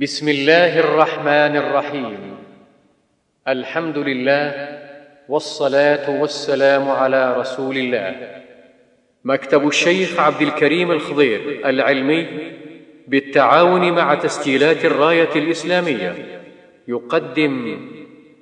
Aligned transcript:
بسم 0.00 0.28
الله 0.28 0.80
الرحمن 0.80 1.56
الرحيم. 1.56 2.36
الحمد 3.48 3.98
لله 3.98 4.68
والصلاة 5.28 6.20
والسلام 6.20 6.90
على 6.90 7.36
رسول 7.36 7.76
الله. 7.76 8.40
مكتب 9.24 9.68
الشيخ 9.68 10.20
عبد 10.20 10.42
الكريم 10.42 10.90
الخضير 10.90 11.40
العلمي 11.68 12.26
بالتعاون 13.08 13.92
مع 13.92 14.14
تسجيلات 14.14 14.84
الراية 14.84 15.34
الإسلامية. 15.36 16.42
يقدم 16.88 17.80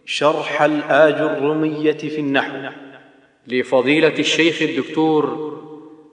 شرح 0.04 0.62
الآج 0.62 1.14
الرمية 1.14 1.92
في 1.92 2.18
النحو 2.18 2.56
لفضيلة 3.46 4.18
الشيخ 4.18 4.62
الدكتور 4.62 5.24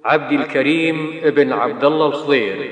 عبد 0.05 0.31
الكريم 0.31 1.21
بن 1.25 1.53
عبد 1.53 1.83
الله 1.83 2.07
الخضير. 2.07 2.71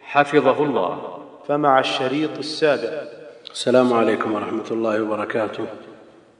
حفظه 0.00 0.64
الله. 0.64 1.15
فمع 1.48 1.80
الشريط 1.80 2.38
السابع. 2.38 3.02
السلام 3.50 3.92
عليكم 3.92 4.34
ورحمة 4.34 4.70
الله 4.70 5.02
وبركاته. 5.02 5.66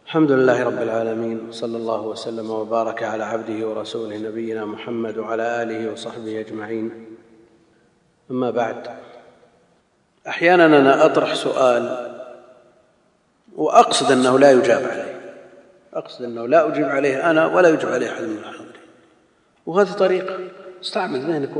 الحمد 0.06 0.32
لله 0.32 0.64
رب 0.64 0.82
العالمين 0.82 1.52
صلى 1.52 1.76
الله 1.76 2.00
وسلم 2.00 2.50
وبارك 2.50 3.02
على 3.02 3.24
عبده 3.24 3.68
ورسوله 3.68 4.16
نبينا 4.16 4.64
محمد 4.64 5.18
وعلى 5.18 5.62
آله 5.62 5.92
وصحبه 5.92 6.40
أجمعين. 6.40 7.06
أما 8.30 8.50
بعد 8.50 8.86
أحيانا 10.28 10.66
أنا 10.66 11.06
أطرح 11.06 11.34
سؤال 11.34 12.12
وأقصد 13.56 14.12
أنه 14.12 14.38
لا 14.38 14.50
يجاب 14.50 14.82
عليه. 14.82 15.20
أقصد 15.94 16.24
أنه 16.24 16.46
لا 16.46 16.68
أجيب 16.68 16.84
عليه 16.84 17.30
أنا 17.30 17.46
ولا 17.46 17.68
يجيب 17.68 17.88
عليه 17.88 18.12
أحد 18.12 18.22
من 18.22 18.38
الحاضرين. 18.38 18.72
وهذه 19.66 19.92
طريقة 19.92 20.38
استعمل 20.82 21.20
ذهنك 21.20 21.50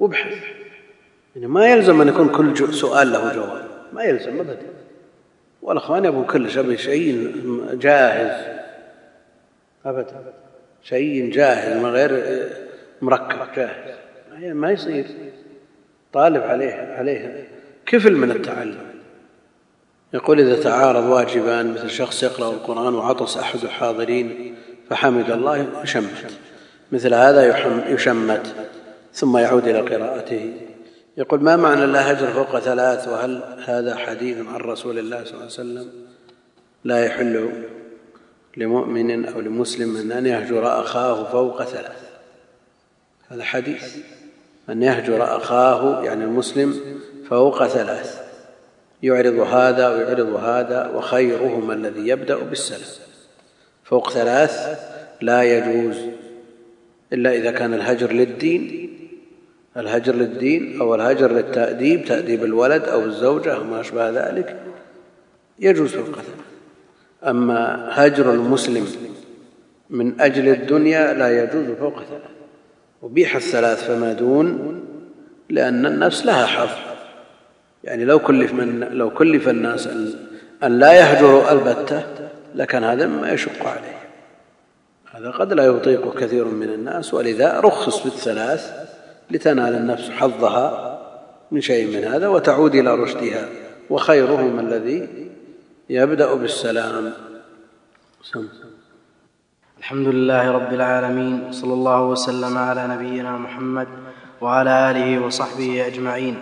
وابحث. 0.00 0.61
يعني 1.36 1.46
ما 1.46 1.66
يلزم 1.66 2.00
أن 2.00 2.08
يكون 2.08 2.28
كل 2.28 2.74
سؤال 2.74 3.12
له 3.12 3.34
جواب. 3.34 3.64
ما 3.92 4.02
يلزم 4.02 4.40
أبدا. 4.40 4.58
والأخوان 5.62 6.04
يبغوا 6.04 6.24
كل 6.24 6.78
شيء 6.78 7.34
جاهز. 7.72 8.46
أبدا. 9.86 10.22
شيء 10.82 11.30
جاهز 11.32 11.76
من 11.76 11.90
غير 11.90 12.42
مركب 13.02 13.38
جاهز. 13.56 13.94
ما 14.38 14.70
يصير. 14.70 15.06
طالب 16.12 16.42
عليه 16.42 16.72
عليه 16.72 17.48
كفل 17.86 18.12
من 18.16 18.30
التعلم. 18.30 18.92
يقول 20.14 20.40
إذا 20.40 20.62
تعارض 20.62 21.04
واجبان 21.04 21.72
مثل 21.72 21.90
شخص 21.90 22.22
يقرأ 22.22 22.50
القرآن 22.50 22.94
وعطس 22.94 23.36
أحد 23.36 23.62
الحاضرين 23.62 24.54
فحمد 24.90 25.30
الله 25.30 25.82
يشمت 25.82 26.38
مثل 26.92 27.14
هذا 27.14 27.68
يشمت 27.88 28.54
ثم 29.12 29.36
يعود 29.36 29.68
إلى 29.68 29.80
قراءته. 29.80 30.52
يقول 31.16 31.42
ما 31.42 31.56
معنى 31.56 31.86
لا 31.86 32.12
هجر 32.12 32.26
فوق 32.26 32.58
ثلاث 32.58 33.08
وهل 33.08 33.42
هذا 33.64 33.96
حديث 33.96 34.36
عن 34.46 34.60
رسول 34.60 34.98
الله 34.98 35.24
صلى 35.24 35.30
الله 35.30 35.42
عليه 35.42 35.46
وسلم 35.46 35.88
لا 36.84 37.04
يحل 37.04 37.50
لمؤمن 38.56 39.24
أو 39.24 39.40
لمسلم 39.40 40.12
أن 40.12 40.26
يهجر 40.26 40.80
أخاه 40.80 41.24
فوق 41.24 41.64
ثلاث؟ 41.64 42.02
هذا 43.28 43.44
حديث. 43.44 43.96
أن 44.68 44.82
يهجر 44.82 45.36
أخاه 45.36 46.04
يعني 46.04 46.24
المسلم 46.24 46.80
فوق 47.30 47.66
ثلاث. 47.66 48.22
يعرض 49.02 49.34
هذا 49.34 49.88
ويعرض 49.88 50.34
هذا 50.34 50.90
وخيرهما 50.94 51.74
الذي 51.74 52.08
يبدأ 52.08 52.36
بالسلام. 52.36 52.80
فوق 53.84 54.10
ثلاث 54.10 54.80
لا 55.20 55.42
يجوز 55.42 55.96
إلا 57.12 57.34
إذا 57.34 57.50
كان 57.50 57.74
الهجر 57.74 58.12
للدين 58.12 58.81
الهجر 59.76 60.14
للدين 60.14 60.80
أو 60.80 60.94
الهجر 60.94 61.32
للتأديب 61.32 62.04
تأديب 62.04 62.44
الولد 62.44 62.82
أو 62.82 63.04
الزوجة 63.04 63.54
أو 63.54 63.64
ما 63.64 63.80
أشبه 63.80 64.10
ذلك 64.10 64.56
يجوز 65.58 65.90
فوق 65.90 66.14
ثلاث 66.14 66.26
أما 67.24 67.88
هجر 67.90 68.32
المسلم 68.32 68.86
من 69.90 70.20
أجل 70.20 70.48
الدنيا 70.48 71.12
لا 71.12 71.42
يجوز 71.42 71.76
فوق 71.78 71.94
ثلاث 71.94 72.22
وبيح 73.02 73.36
الثلاث 73.36 73.84
فما 73.84 74.12
دون 74.12 74.80
لأن 75.48 75.86
النفس 75.86 76.26
لها 76.26 76.46
حظ. 76.46 76.70
يعني 77.84 78.04
لو 78.04 78.18
كلف 78.18 78.52
من 78.52 78.80
لو 78.80 79.10
كلف 79.10 79.48
الناس 79.48 79.88
أن 80.64 80.78
لا 80.78 80.92
يهجروا 80.92 81.52
البتة 81.52 82.04
لكان 82.54 82.84
هذا 82.84 83.06
مما 83.06 83.32
يشق 83.32 83.66
عليه. 83.66 83.98
هذا 85.12 85.30
قد 85.30 85.52
لا 85.52 85.64
يطيق 85.64 86.18
كثير 86.18 86.44
من 86.44 86.68
الناس 86.68 87.14
ولذا 87.14 87.60
رخص 87.60 88.04
بالثلاث 88.04 88.91
لتنال 89.32 89.74
النفس 89.74 90.10
حظها 90.10 90.98
من 91.50 91.60
شيء 91.60 91.96
من 91.96 92.04
هذا 92.04 92.28
وتعود 92.28 92.74
إلى 92.74 92.94
رشدها. 92.94 93.48
وخيرهم 93.90 94.58
الذي 94.58 95.08
يبدأ 95.90 96.34
بالسلام. 96.34 97.12
سم. 98.22 98.48
الحمد 99.78 100.08
لله 100.08 100.50
رب 100.50 100.72
العالمين 100.72 101.52
صلى 101.52 101.72
الله 101.72 102.02
وسلم 102.02 102.58
على 102.58 102.86
نبينا 102.86 103.36
محمد 103.36 103.88
وعلى 104.40 104.90
آله 104.90 105.26
وصحبه 105.26 105.86
أجمعين. 105.86 106.36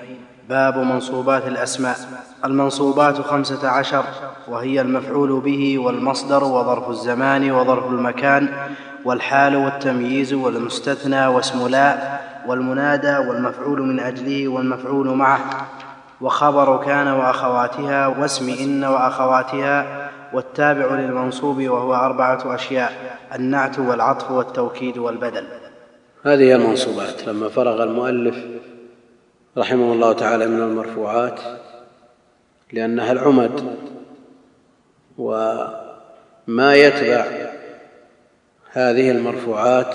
باب 0.49 0.79
منصوبات 0.79 1.47
الأسماء. 1.47 1.97
المنصوبات 2.45 3.21
خمسة 3.21 3.69
عشر 3.69 4.05
وهي 4.49 4.81
المفعول 4.81 5.41
به 5.41 5.79
والمصدر 5.79 6.45
وظرف 6.45 6.89
الزمان 6.89 7.51
وظرف 7.51 7.87
المكان 7.87 8.49
والحال 9.05 9.57
والتمييز 9.57 10.33
والمستثنى 10.33 11.27
واسم 11.27 11.69
لا 11.69 12.21
والمنادى 12.47 13.29
والمفعول 13.29 13.83
من 13.83 14.01
أجله 14.01 14.49
والمفعول 14.49 15.07
معه 15.07 15.69
وخبر 16.21 16.85
كان 16.85 17.09
وأخواتها 17.09 18.07
واسم 18.07 18.49
إن 18.49 18.85
وأخواتها 18.85 20.11
والتابع 20.33 20.95
للمنصوب 20.95 21.63
وهو 21.63 21.95
أربعة 21.95 22.55
أشياء 22.55 23.19
النعت 23.35 23.79
والعطف 23.79 24.31
والتوكيد 24.31 24.99
والبدل. 24.99 25.47
هذه 26.23 26.43
هي 26.43 26.55
المنصوبات. 26.55 27.29
لما 27.29 27.49
فرغ 27.49 27.83
المؤلف 27.83 28.37
رحمه 29.59 29.93
الله 29.93 30.13
تعالى 30.13 30.47
من 30.47 30.63
المرفوعات 30.63 31.41
لأنها 32.73 33.13
العمد 33.13 33.77
وما 35.19 36.75
يتبع 36.75 37.25
هذه 38.73 39.11
المرفوعات 39.11 39.95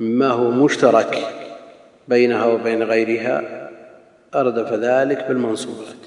مما 0.00 0.28
هو 0.30 0.50
مشترك 0.50 1.43
بينها 2.08 2.46
وبين 2.46 2.82
غيرها 2.82 3.70
أردف 4.34 4.72
ذلك 4.72 5.24
بالمنصوبات. 5.28 6.04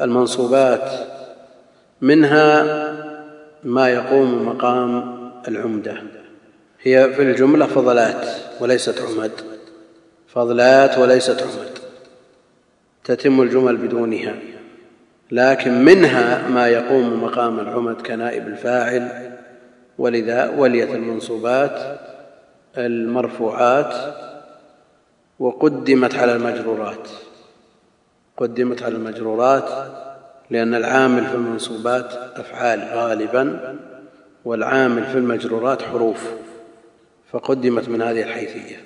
المنصوبات 0.00 0.90
منها 2.00 2.64
ما 3.64 3.88
يقوم 3.88 4.48
مقام 4.48 5.18
العمدة. 5.48 6.02
هي 6.82 7.12
في 7.12 7.22
الجملة 7.22 7.66
فضلات 7.66 8.26
وليست 8.60 9.00
عمد. 9.00 9.32
فضلات 10.28 10.98
وليست 10.98 11.42
عمد. 11.42 11.78
تتم 13.04 13.42
الجمل 13.42 13.76
بدونها. 13.76 14.34
لكن 15.30 15.84
منها 15.84 16.48
ما 16.48 16.68
يقوم 16.68 17.24
مقام 17.24 17.60
العمد 17.60 18.02
كنائب 18.02 18.46
الفاعل. 18.46 19.32
ولذا 19.98 20.50
وليت 20.56 20.90
المنصوبات 20.90 22.00
المرفوعات 22.78 23.94
وقدمت 25.38 26.14
على 26.14 26.32
المجرورات. 26.32 27.08
قدمت 28.36 28.82
على 28.82 28.94
المجرورات 28.94 29.70
لأن 30.50 30.74
العامل 30.74 31.26
في 31.26 31.34
المنصوبات 31.34 32.12
أفعال 32.12 32.80
غالبا 32.80 33.78
والعامل 34.44 35.04
في 35.04 35.18
المجرورات 35.18 35.82
حروف 35.82 36.30
فقدمت 37.32 37.88
من 37.88 38.02
هذه 38.02 38.22
الحيثية. 38.22 38.84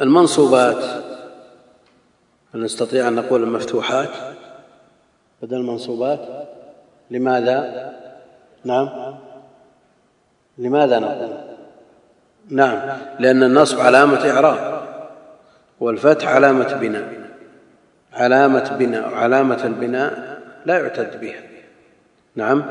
المنصوبات 0.00 1.04
نستطيع 2.54 3.08
أن 3.08 3.14
نقول 3.14 3.42
المفتوحات؟ 3.42 4.10
بدل 5.42 5.56
المنصوبات 5.56 6.48
لماذا؟ 7.10 7.92
نعم. 8.64 9.14
لماذا 10.58 10.98
نقول؟ 10.98 11.36
نعم 12.48 12.98
لأن 13.20 13.42
النصب 13.42 13.80
علامة 13.80 14.30
إعراب. 14.30 14.75
والفتح 15.80 16.28
علامة 16.28 16.74
بناء. 16.74 17.26
علامة 18.12 18.76
بناء 18.78 19.14
علامة 19.14 19.64
البناء 19.64 20.40
لا 20.66 20.78
يعتد 20.78 21.20
بها. 21.20 21.40
نعم 22.36 22.64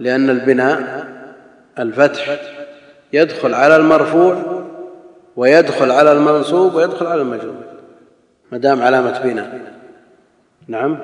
لأن 0.00 0.30
البناء 0.30 1.06
الفتح 1.78 2.40
يدخل 3.12 3.54
على 3.54 3.76
المرفوع 3.76 4.62
ويدخل 5.36 5.90
على 5.90 6.12
المنصوب 6.12 6.74
ويدخل 6.74 7.06
على 7.06 7.22
المجرور 7.22 7.64
ما 8.52 8.58
دام 8.58 8.82
علامة 8.82 9.18
بناء. 9.18 9.72
نعم 10.68 10.98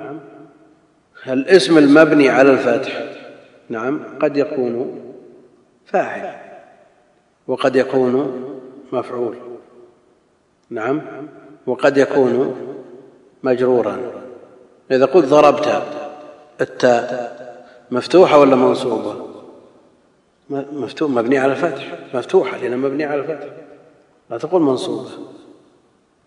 الاسم 1.26 1.78
المبني 1.78 2.28
على 2.28 2.50
الفتح 2.50 3.02
نعم 3.68 4.00
قد 4.20 4.36
يكون 4.36 5.00
فاعل 5.86 6.34
وقد 7.46 7.76
يكون 7.76 8.42
مفعول. 8.92 9.36
نعم 10.70 11.02
وقد 11.66 11.96
يكون 11.96 12.56
مجرورا. 13.42 13.98
إذا 14.90 15.04
قلت 15.04 15.26
ضربت 15.26 15.82
التاء 16.60 17.42
مفتوحة 17.90 18.38
ولا 18.38 18.56
منصوبة 18.56 19.26
مفتوح 20.50 21.10
مبني 21.10 21.38
على 21.38 21.52
الفتح. 21.52 21.98
مفتوحة 22.14 22.56
لأنها 22.56 22.76
مبنية 22.76 23.06
على 23.06 23.20
الفتح. 23.20 23.46
لا 24.30 24.38
تقول 24.38 24.62
منصوبة. 24.62 25.10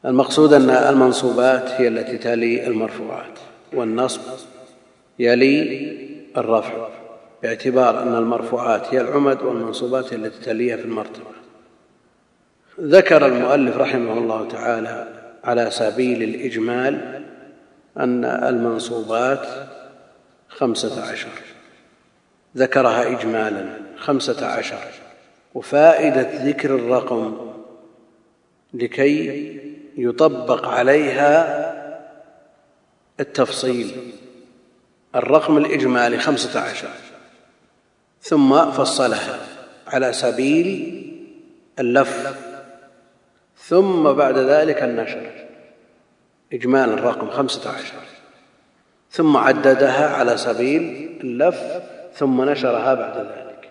المقصود 0.06 0.54
أن 0.54 0.70
المنصوبات 0.70 1.70
هي 1.70 1.88
التي 1.88 2.18
تلي 2.18 2.68
المرفوعات 2.68 3.40
والنصب 3.74 4.22
يلي 5.20 5.98
الرفع 6.38 6.88
باعتبار 7.44 8.02
أن 8.02 8.16
المرفوعات 8.16 8.94
هي 8.94 9.02
العمد 9.02 9.42
والمنصوبات 9.42 10.14
هي 10.14 10.18
التي 10.18 10.46
تليها 10.46 10.78
في 10.78 10.86
المرتبة. 10.86 11.26
ذكر 12.82 13.26
المؤلف 13.26 13.78
رحمه 13.78 14.14
الله 14.14 14.48
تعالى 14.48 15.25
على 15.46 15.72
سبيل 15.72 16.24
الإجمال 16.24 17.24
أن 17.98 18.26
المنصوبات 18.26 19.48
خمسة 20.50 21.12
عشر. 21.12 21.30
ذكرها 22.58 23.12
إجمالا 23.20 23.66
خمسة 23.98 24.48
عشر. 24.48 24.88
وفائدة 25.54 26.46
ذكر 26.50 26.76
الرقم 26.76 27.52
لكي 28.74 29.60
يطبق 29.98 30.68
عليها 30.68 31.66
التفصيل. 33.20 34.14
الرقم 35.16 35.58
الإجمالي 35.58 36.20
خمسة 36.20 36.60
عشر. 36.60 36.90
ثم 38.22 38.72
فصلها 38.72 39.40
على 39.88 40.14
سبيل 40.14 41.02
اللف 41.80 42.45
ثم 43.68 44.14
بعد 44.14 44.38
ذلك 44.38 44.84
النشر. 44.84 45.32
إجمالا 46.54 46.94
الرقم 46.94 47.30
خمسة 47.30 47.70
عشر. 47.70 47.98
ثم 49.12 49.38
عددها 49.38 50.10
على 50.10 50.38
سبيل 50.38 51.10
اللف 51.24 51.62
ثم 52.14 52.42
نشرها 52.50 52.94
بعد 52.94 53.18
ذلك. 53.18 53.70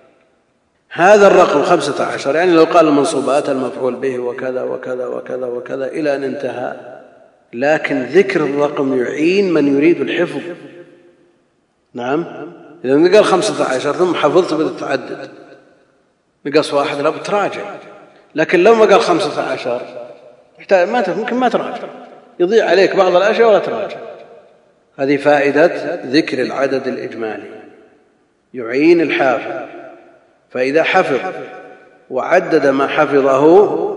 هذا 0.90 1.26
الرقم 1.26 1.62
خمسة 1.62 2.04
عشر 2.04 2.36
يعني 2.36 2.52
لو 2.52 2.64
قال 2.64 2.88
المنصوبات 2.88 3.48
المفعول 3.48 3.94
به 3.94 4.18
وكذا 4.18 4.62
وكذا 4.62 5.06
وكذا 5.06 5.46
وكذا 5.46 5.86
إلى 5.86 6.16
أن 6.16 6.24
انتهى. 6.24 7.00
لكن 7.52 8.02
ذكر 8.02 8.40
الرقم 8.40 8.98
يعين 8.98 9.52
من 9.52 9.76
يريد 9.76 10.00
الحفظ. 10.00 10.42
نعم؟ 11.94 12.26
إذا 12.84 13.14
قال 13.14 13.24
خمسة 13.24 13.64
عشر 13.64 13.92
ثم 13.92 14.14
حفظت 14.14 14.54
بدأت 14.54 14.80
تعدد. 14.80 15.30
نقص 16.46 16.74
واحد 16.74 17.00
لا 17.00 17.10
بتراجع. 17.10 17.93
لكن 18.34 18.62
لو 18.62 18.74
ما 18.74 18.84
قال 18.84 19.00
خمسة 19.00 19.42
عشر 19.42 19.80
ما 20.70 21.14
ممكن 21.16 21.36
ما 21.36 21.48
تراجع. 21.48 21.88
يضيع 22.40 22.66
عليك 22.66 22.96
بعض 22.96 23.16
الأشياء 23.16 23.48
ولا 23.48 23.58
تراجع. 23.58 23.96
هذه 24.96 25.16
فائدة 25.16 26.00
ذكر 26.06 26.42
العدد 26.42 26.88
الإجمالي. 26.88 27.50
يعين 28.54 29.00
الحافظ. 29.00 29.68
فإذا 30.50 30.82
حفظ 30.82 31.20
وعدد 32.10 32.66
ما 32.66 32.86
حفظه 32.86 33.94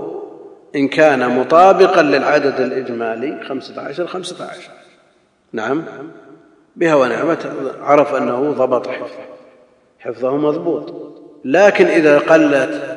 إن 0.75 0.87
كان 0.87 1.29
مطابقا 1.29 2.01
للعدد 2.01 2.59
الإجمالي 2.59 3.43
خمسة 3.43 3.81
عشر 3.81 4.07
خمسة 4.07 4.45
عشر. 4.45 4.69
نعم. 5.53 5.83
بها 6.75 6.95
ونعمة 6.95 7.53
عرف 7.81 8.15
أنه 8.15 8.51
ضبط 8.51 8.87
حفظه. 8.87 9.25
حفظه 9.99 10.37
مضبوط. 10.37 10.93
لكن 11.45 11.85
إذا 11.85 12.19
قلت 12.19 12.96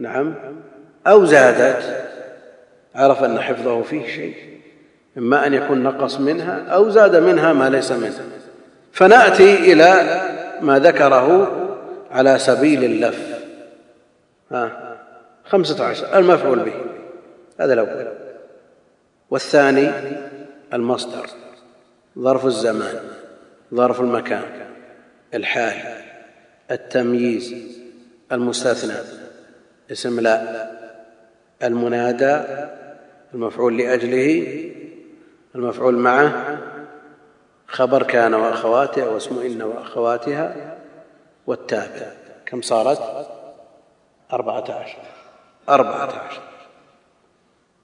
نعم. 0.00 0.34
أو 1.06 1.24
زادت 1.24 2.06
عرف 2.94 3.24
أن 3.24 3.40
حفظه 3.40 3.82
فيه 3.82 4.06
شيء 4.06 4.34
إما 5.18 5.46
أن 5.46 5.54
يكون 5.54 5.82
نقص 5.82 6.20
منها 6.20 6.66
أو 6.68 6.90
زاد 6.90 7.16
منها 7.16 7.52
ما 7.52 7.70
ليس 7.70 7.92
منها. 7.92 8.24
فنأتي 8.92 9.72
إلى 9.72 10.20
ما 10.60 10.78
ذكره 10.78 11.56
على 12.10 12.38
سبيل 12.38 12.84
اللف. 12.84 13.40
ها 14.50 14.96
خمسة 15.44 15.84
عشر 15.84 16.18
المفعول 16.18 16.58
به. 16.58 16.72
هذا 17.60 17.72
الأول. 17.72 18.08
والثاني 19.30 19.90
المصدر 20.72 21.26
ظرف 22.18 22.46
الزمان 22.46 23.00
ظرف 23.74 24.00
المكان 24.00 24.42
الحال 25.34 26.02
التمييز 26.70 27.54
المستثنى. 28.32 29.19
اسم 29.92 30.20
لا. 30.20 30.70
المنادى 31.62 32.40
المفعول 33.34 33.78
لأجله 33.78 34.70
المفعول 35.54 35.94
معه 35.94 36.58
خبر 37.66 38.02
كان 38.02 38.34
واخواتها 38.34 39.08
واسم 39.08 39.38
إن 39.38 39.62
وأخواتها 39.62 40.76
والتابع. 41.46 42.12
كم 42.46 42.62
صارت؟ 42.62 43.26
أربعة 44.32 44.64
عشر. 44.70 44.98
أربعة 45.68 46.26
عشر. 46.28 46.42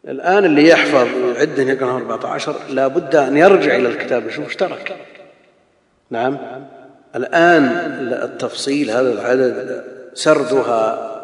الآن 0.09 0.45
اللي 0.45 0.69
يحفظ 0.69 1.15
ويعد 1.15 1.59
يقرأ 1.59 1.97
أربعة 1.97 2.31
عشر 2.31 2.57
لا 2.69 2.87
بد 2.87 3.17
أن 3.17 3.37
يرجع 3.37 3.77
إلى 3.77 3.89
الكتاب 3.89 4.27
يشوف 4.27 4.45
إيش 4.45 4.57
ترك 4.57 4.97
نعم. 6.11 6.39
الآن 7.17 7.65
التفصيل 8.23 8.91
هذا 8.91 9.13
العدد 9.13 9.85
سردها 10.15 11.16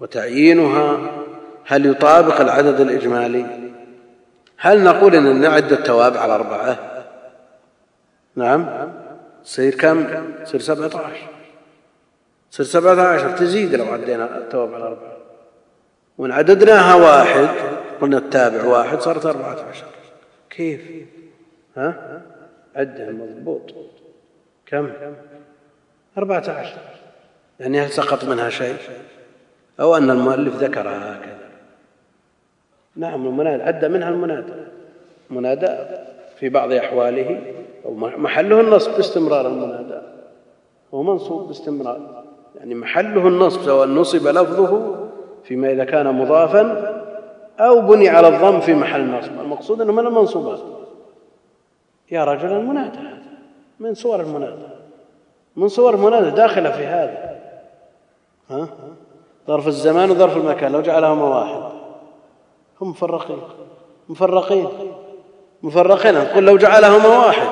وتعيينها 0.00 1.10
هل 1.66 1.86
يطابق 1.86 2.40
العدد 2.40 2.80
الإجمالي؟ 2.80 3.46
هل 4.56 4.84
نقول 4.84 5.14
أن 5.14 5.40
نعد 5.40 5.72
التوابع 5.72 6.20
على 6.20 6.34
أربعة؟ 6.34 6.78
نعم. 8.36 8.92
تصير 9.44 9.74
كم؟ 9.74 10.06
تصير 10.44 10.60
سبعة 10.60 10.86
عشر. 11.00 11.28
تصير 12.50 12.66
سبعة 12.66 13.00
عشر 13.00 13.30
تزيد 13.30 13.74
لو 13.74 13.84
عدينا 13.84 14.38
التوابع 14.38 14.74
على 14.74 14.84
أربعة. 14.84 15.16
وإن 16.18 16.32
عددناها 16.32 16.94
واحد 16.94 17.48
قلنا 18.00 18.18
التابع 18.18 18.64
واحد 18.64 19.00
صارت 19.00 19.26
أربعة 19.26 19.68
عشر. 19.70 19.86
كيف؟ 20.50 20.80
ها؟ 21.76 22.22
عدها 22.76 23.10
مضبوط. 23.10 23.74
كم؟ 24.66 24.92
أربعة 26.18 26.50
عشر. 26.50 26.78
يعني 27.60 27.80
هل 27.80 27.90
سقط 27.90 28.24
منها 28.24 28.50
شيء؟ 28.50 28.76
أو 29.80 29.96
أن 29.96 30.10
المؤلف 30.10 30.56
ذكرها 30.56 31.16
هكذا. 31.16 31.48
نعم 32.96 33.26
المنادى 33.26 33.62
عد 33.62 33.84
منها 33.84 34.08
المنادى. 34.08 34.52
منادى 35.30 35.68
في 36.38 36.48
بعض 36.48 36.72
أحواله 36.72 37.42
أو 37.84 37.94
محله 37.94 38.60
النصب 38.60 38.96
باستمرار 38.96 39.46
المنادى. 39.46 40.00
هو 40.94 41.02
منصوب 41.02 41.46
باستمرار. 41.48 42.24
يعني 42.56 42.74
محله 42.74 43.28
النصب 43.28 43.62
سواء 43.62 43.86
نصب 43.88 44.26
لفظه 44.26 44.96
فيما 45.44 45.72
إذا 45.72 45.84
كان 45.84 46.14
مضافا 46.14 46.92
أو 47.60 47.80
بني 47.80 48.08
على 48.08 48.28
الضم 48.28 48.60
في 48.60 48.74
محل 48.74 49.10
نصب. 49.10 49.40
المقصود 49.40 49.80
أنه 49.80 49.92
من 49.92 50.06
المنصوبات؟ 50.06 50.60
يا 52.10 52.24
رجل 52.24 52.52
المنادى. 52.52 52.98
هذا 52.98 53.22
من 53.80 53.94
صور 53.94 54.20
المنادى؟ 54.20 54.66
من 55.56 55.68
صور 55.68 55.94
المنادى 55.94 56.30
داخلة 56.30 56.70
في 56.70 56.86
هذا. 56.86 57.40
ها؟ 58.50 58.68
ظرف 59.48 59.66
الزمان 59.66 60.10
وظرف 60.10 60.36
المكان 60.36 60.72
لو 60.72 60.80
جعلهما 60.80 61.24
واحد. 61.24 61.72
هم 62.80 62.90
مفرقين. 62.90 63.38
مفرقين. 64.08 64.68
مفرقين. 65.62 66.14
نقول 66.14 66.46
لو 66.46 66.56
جعلهما 66.56 67.08
واحد. 67.26 67.48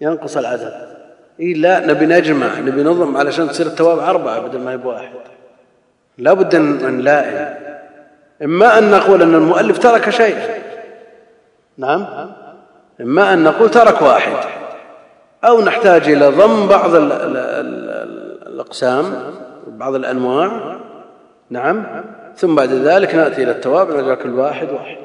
ينقص 0.00 0.36
العدد. 0.36 0.92
إي 1.40 1.52
لا 1.52 1.86
نبي 1.86 2.06
نجمع 2.06 2.58
نبي 2.58 2.82
نظم 2.82 3.16
علشان 3.16 3.48
تصير 3.48 3.66
التواب 3.66 3.98
أربعة 3.98 4.38
بدل 4.38 4.60
ما 4.60 4.72
يبقى 4.72 4.88
واحد. 4.88 5.12
لا 6.18 6.32
بد 6.32 6.54
ان 6.54 6.96
نلائم 6.98 7.54
إما 8.42 8.78
أن 8.78 8.90
نقول 8.90 9.22
أن 9.22 9.34
المؤلف 9.34 9.78
ترك 9.78 10.10
شيء. 10.10 10.36
نعم. 11.78 12.06
إما 13.00 13.32
أن 13.32 13.44
نقول 13.44 13.70
ترك 13.70 14.02
واحد. 14.02 14.36
أو 15.44 15.60
نحتاج 15.60 16.08
إلى 16.08 16.28
ضم 16.28 16.66
بعض 16.68 16.90
الأقسام. 18.46 19.34
بعض 19.78 19.94
الأنواع. 19.94 20.76
نعم. 21.50 22.04
ثم 22.36 22.54
بعد 22.54 22.68
ذلك 22.68 23.14
نأتي 23.14 23.42
إلى 23.42 23.50
التوابع 23.50 24.00
نجعل 24.00 24.14
كل 24.14 24.34
واحد. 24.34 24.70
واحد 24.70 24.96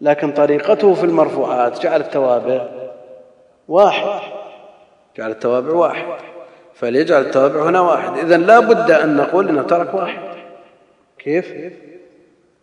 لكن 0.00 0.32
طريقته 0.32 0.94
في 0.94 1.04
المرفوعات 1.04 1.82
جعل 1.82 2.00
التوابع 2.00 2.68
واحد. 3.68 4.20
جعل 5.16 5.30
التوابع 5.30 5.70
واحد. 5.70 6.04
فليجعل 6.74 7.20
التوابع 7.20 7.68
هنا 7.68 7.80
واحد. 7.80 8.18
اذا 8.18 8.36
لا 8.36 8.60
بد 8.60 8.90
أن 8.90 9.16
نقول 9.16 9.48
إنه 9.48 9.62
ترك 9.62 9.94
واحد. 9.94 10.22
كيف؟ 11.18 11.54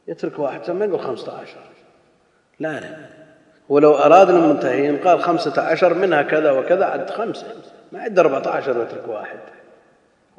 يترك 0.07 0.39
واحد. 0.39 0.71
ما 0.71 0.85
يقول 0.85 0.99
خمسة 0.99 1.31
عشر. 1.41 1.59
لا. 2.59 2.79
لا 2.79 2.95
ولو 3.69 3.93
أراد 3.93 4.29
المنتهين 4.29 4.97
قال 4.97 5.21
خمسة 5.21 5.61
عشر 5.61 5.93
منها 5.93 6.21
كذا 6.21 6.51
وكذا 6.51 6.85
عد 6.85 7.09
خمسة. 7.09 7.47
ما 7.91 8.01
عد 8.01 8.19
أربعة 8.19 8.47
عشر 8.47 8.77
ويترك 8.77 9.07
واحد. 9.07 9.39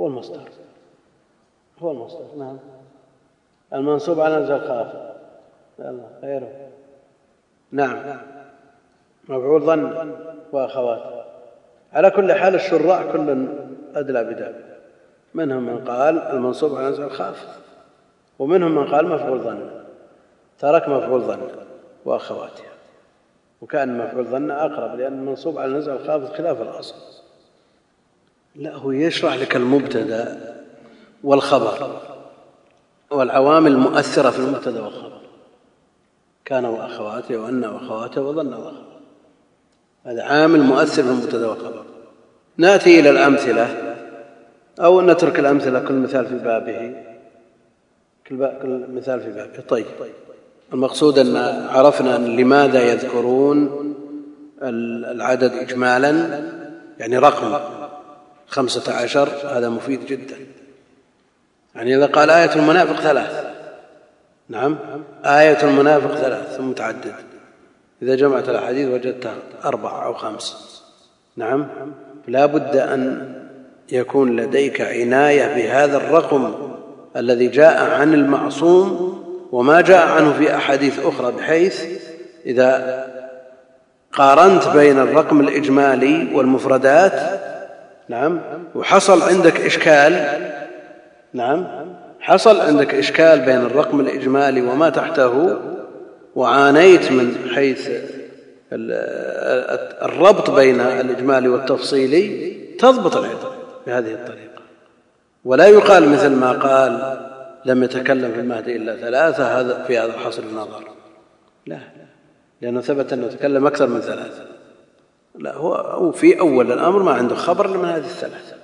هو 0.01 0.07
المصدر. 0.07 0.41
هو 1.83 1.91
المصدر 1.91 2.27
نعم. 2.39 2.59
المنصوب 3.73 4.21
على 4.21 4.61
خافض 4.61 5.11
يلا 5.79 6.03
خيره 6.21 6.49
نعم. 7.73 8.21
مفعول 9.29 9.63
ظن 9.63 10.13
واخواته 10.53 11.25
على 11.93 12.11
كل 12.11 12.33
حال 12.33 12.55
الشراع 12.55 13.13
كل 13.13 13.49
أدلى 13.95 14.25
بدال 14.25 14.55
منهم 15.35 15.63
من 15.63 15.85
قال 15.85 16.19
المنصوب 16.19 16.77
على 16.77 16.89
الخافض 16.89 17.49
ومنهم 18.39 18.75
من 18.75 18.87
قال 18.87 19.07
مفعول 19.07 19.41
ظن. 19.41 19.71
ترك 20.59 20.89
مفعول 20.89 21.21
ظن 21.21 21.49
واخواتها 22.05 22.71
وكأن 23.61 23.99
مفعول 23.99 24.25
ظن 24.25 24.51
أقرب 24.51 24.99
لأن 24.99 25.13
المنصوب 25.13 25.59
على 25.59 25.73
نزع 25.73 25.93
الخافض 25.93 26.33
خلاف 26.33 26.63
الأصل. 26.63 26.95
لا 28.55 28.75
هو 28.75 28.91
يشرح 28.91 29.35
لك 29.35 29.57
المبتدأ 29.57 30.60
والخبر 31.25 32.01
والعوامل 33.11 33.73
المؤثرة 33.73 34.31
في 34.31 34.39
المبتدأ 34.39 34.83
والخبر. 34.83 35.21
كان 36.45 36.65
وأخواته 36.65 37.37
وأن 37.37 37.65
وأخواته 37.65 38.23
وظن 38.23 38.53
واخواته 38.55 38.91
هذا 40.05 40.23
عامل 40.23 40.61
مؤثر 40.61 41.03
في 41.03 41.09
المبتدأ 41.09 41.49
والخبر. 41.49 41.85
نأتي 42.57 43.01
إلى 43.01 43.11
الأمثلة 43.11 43.97
أو 44.81 45.01
نترك 45.01 45.39
الأمثلة 45.39 45.81
كل 45.81 45.95
مثال 45.95 46.27
في 46.27 46.39
بابه. 46.39 47.05
كل 48.29 48.87
مثال 48.95 49.21
في 49.21 49.33
بابه. 49.33 49.61
طيب. 49.69 49.87
المقصود 50.73 51.19
أن 51.19 51.37
عرفنا 51.69 52.17
أن 52.17 52.37
لماذا 52.37 52.83
يذكرون 52.83 53.87
العدد 54.63 55.53
اجمالا 55.53 56.43
يعني 56.99 57.19
رقم 57.19 57.59
خمسة 58.49 58.93
عشر 58.93 59.29
هذا 59.45 59.69
مفيد 59.69 60.07
جدا. 60.07 60.37
يعني 61.75 61.97
إذا 61.97 62.07
قال 62.07 62.31
آية 62.31 62.55
المنافق 62.57 63.01
ثلاث. 63.01 63.45
نعم. 64.49 64.79
آية 65.25 65.63
المنافق 65.63 66.15
ثلاث 66.15 66.57
ثم 66.57 66.69
متعدد 66.69 67.15
إذا 68.03 68.15
جمعت 68.15 68.49
الأحاديث 68.49 68.89
وجدتها 68.89 69.35
أربع 69.65 70.05
أو 70.05 70.15
خمس. 70.15 70.57
نعم. 71.37 71.67
لا 72.29 72.47
بد 72.47 72.77
أن 72.77 73.35
يكون 73.93 74.37
لديك 74.37 74.81
عناية 74.81 75.55
بهذا 75.55 75.97
الرقم 75.97 76.55
الذي 77.17 77.47
جاء 77.47 77.91
عن 77.91 78.15
المعصوم 78.15 79.21
وما 79.53 79.81
جاء 79.81 80.09
عنه 80.09 80.33
في 80.33 80.55
أحاديث 80.55 80.99
أخرى 80.99 81.33
بحيث 81.33 81.85
إذا 82.47 83.01
قارنت 84.13 84.69
بين 84.69 84.99
الرقم 84.99 85.41
الإجمالي 85.41 86.35
والمفردات 86.35 87.41
نعم 88.09 88.41
وحصل 88.75 89.23
عندك 89.23 89.61
إشكال 89.61 90.41
نعم. 91.33 91.67
حصل 92.21 92.61
عندك 92.61 92.95
إشكال 92.95 93.41
بين 93.41 93.57
الرقم 93.57 94.01
الإجمالي 94.01 94.63
وما 94.63 94.91
تحته 94.91 95.57
وعانيت 96.37 97.13
من 97.13 97.51
حيث 97.55 97.91
الربط 100.03 100.51
بين 100.51 100.81
الإجمالي 100.81 101.49
والتفصيلي 101.49 102.51
تضبط 102.79 103.17
العلم 103.17 103.39
بهذه 103.87 104.13
الطريقة. 104.13 104.63
ولا 105.45 105.67
يقال 105.67 106.09
مثل 106.09 106.31
ما 106.31 106.53
قال 106.53 107.21
لم 107.65 107.83
يتكلم 107.83 108.33
في 108.33 108.41
المهدي 108.41 108.77
إلا 108.77 108.97
ثلاثة 108.97 109.61
هذا 109.61 109.83
في 109.83 109.99
هذا 109.99 110.15
الحصر 110.15 110.43
النظر. 110.43 110.85
لا 111.67 111.79
لأنه 112.61 112.81
ثبت 112.81 113.13
أنه 113.13 113.27
تكلم 113.27 113.67
أكثر 113.67 113.87
من 113.87 114.01
ثلاثة. 114.01 114.45
لا 115.39 115.55
هو 115.55 116.13
في 116.13 116.41
أول 116.41 116.73
الأمر 116.73 117.03
ما 117.03 117.13
عنده 117.13 117.35
خبر 117.35 117.79
من 117.79 117.89
هذه 117.89 118.05
الثلاثة. 118.05 118.57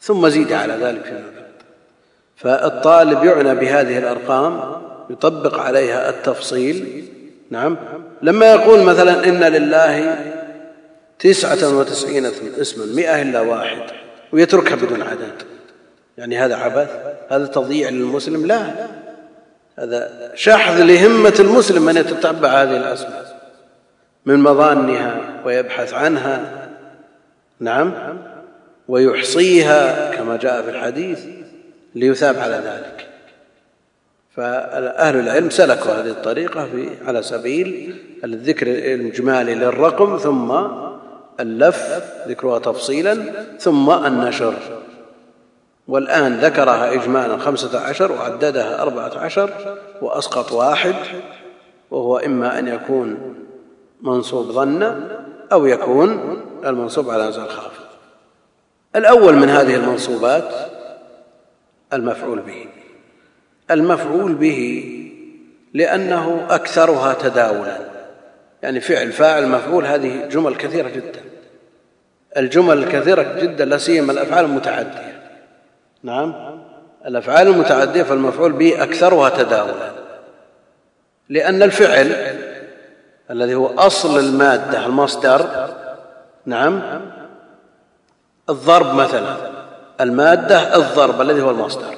ثم 0.00 0.28
زيد 0.28 0.52
على 0.52 0.72
ذلك 0.72 1.04
فيما 1.04 1.35
فالطالب 2.36 3.24
يعنى 3.24 3.54
بهذه 3.54 3.98
الأرقام 3.98 4.82
يطبق 5.10 5.58
عليها 5.58 6.10
التفصيل. 6.10 7.04
نعم. 7.50 7.76
لما 8.22 8.52
يقول 8.52 8.82
مثلا 8.82 9.28
إن 9.28 9.44
لله 9.44 10.18
تسعة 11.18 11.78
وتسعين 11.78 12.26
اسما 12.60 12.84
مئة 12.86 13.22
إلا 13.22 13.40
واحد 13.40 13.82
ويتركها 14.32 14.74
بدون 14.76 15.02
عدد. 15.02 15.42
يعني 16.18 16.38
هذا 16.38 16.56
عبث 16.56 16.90
هذا 17.28 17.46
تضييع 17.46 17.88
للمسلم؟ 17.88 18.46
لا. 18.46 18.66
هذا 19.78 20.30
شحذ 20.34 20.82
لهمة 20.82 21.34
المسلم 21.40 21.88
أن 21.88 21.96
يتتبع 21.96 22.48
هذه 22.48 22.76
الأسماء. 22.76 23.36
من 24.26 24.40
مظانها 24.40 25.20
ويبحث 25.44 25.94
عنها. 25.94 26.68
نعم. 27.60 27.92
ويحصيها 28.88 30.10
كما 30.10 30.36
جاء 30.36 30.62
في 30.62 30.70
الحديث. 30.70 31.20
ليثاب 31.96 32.38
على 32.38 32.54
ذلك. 32.54 33.08
فأهل 34.36 35.16
العلم 35.16 35.50
سلكوا 35.50 35.92
هذه 35.92 36.10
الطريقة 36.10 36.64
في 36.64 36.88
على 37.06 37.22
سبيل 37.22 37.96
الذكر 38.24 38.66
الإجمالي 38.66 39.54
للرقم 39.54 40.18
ثم 40.18 40.52
اللف 41.40 42.02
ذكرها 42.28 42.58
تفصيلا 42.58 43.24
ثم 43.58 43.90
النشر. 43.90 44.54
والآن 45.88 46.38
ذكرها 46.38 46.94
إجمالا 46.94 47.36
خمسة 47.38 47.78
عشر 47.78 48.12
وعددها 48.12 48.82
أربعة 48.82 49.18
عشر 49.18 49.50
وأسقط 50.02 50.52
واحد 50.52 50.94
وهو 51.90 52.18
إما 52.18 52.58
أن 52.58 52.68
يكون 52.68 53.34
منصوب 54.02 54.46
ظنا 54.46 55.00
أو 55.52 55.66
يكون 55.66 56.40
المنصوب 56.66 57.10
على 57.10 57.28
نزع 57.28 57.44
الخافض 57.44 57.84
الأول 58.96 59.34
من 59.34 59.48
هذه 59.48 59.74
المنصوبات 59.74 60.50
المفعول 61.92 62.40
به. 62.40 62.66
المفعول 63.70 64.34
به 64.34 64.92
لأنه 65.74 66.46
أكثرها 66.50 67.14
تداولا. 67.14 67.78
يعني 68.62 68.80
فعل 68.80 69.12
فاعل 69.12 69.48
مفعول 69.48 69.86
هذه 69.86 70.26
جمل 70.26 70.56
كثيرة 70.56 70.88
جدا. 70.88 71.20
الجمل 72.36 72.78
الكثيرة 72.78 73.22
جدا 73.22 73.64
لا 73.64 73.78
سيما 73.78 74.12
الأفعال 74.12 74.44
المتعدية. 74.44 75.22
نعم. 76.02 76.34
الأفعال 77.06 77.46
المتعدية 77.48 78.02
فالمفعول 78.02 78.52
به 78.52 78.82
أكثرها 78.82 79.28
تداولا. 79.28 79.90
لأن 81.28 81.62
الفعل 81.62 82.36
الذي 83.30 83.54
هو 83.54 83.66
أصل 83.66 84.18
المادة 84.18 84.86
المصدر 84.86 85.68
نعم 86.46 87.00
الضرب 88.48 88.94
مثلا. 88.94 89.55
المادة 90.00 90.76
الضرب 90.76 91.20
الذي 91.20 91.42
هو 91.42 91.50
المصدر. 91.50 91.94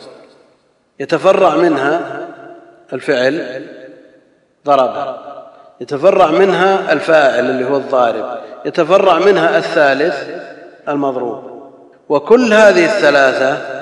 يتفرع 1.01 1.57
منها 1.57 2.27
الفعل 2.93 3.67
ضرب. 4.67 5.17
يتفرع 5.81 6.31
منها 6.31 6.93
الفاعل 6.93 7.51
اللي 7.51 7.71
هو 7.71 7.77
الضارب. 7.77 8.39
يتفرع 8.65 9.19
منها 9.19 9.59
الثالث 9.59 10.29
المضروب. 10.89 11.59
وكل 12.09 12.55
هذه 12.55 12.85
الثلاثة 12.85 13.79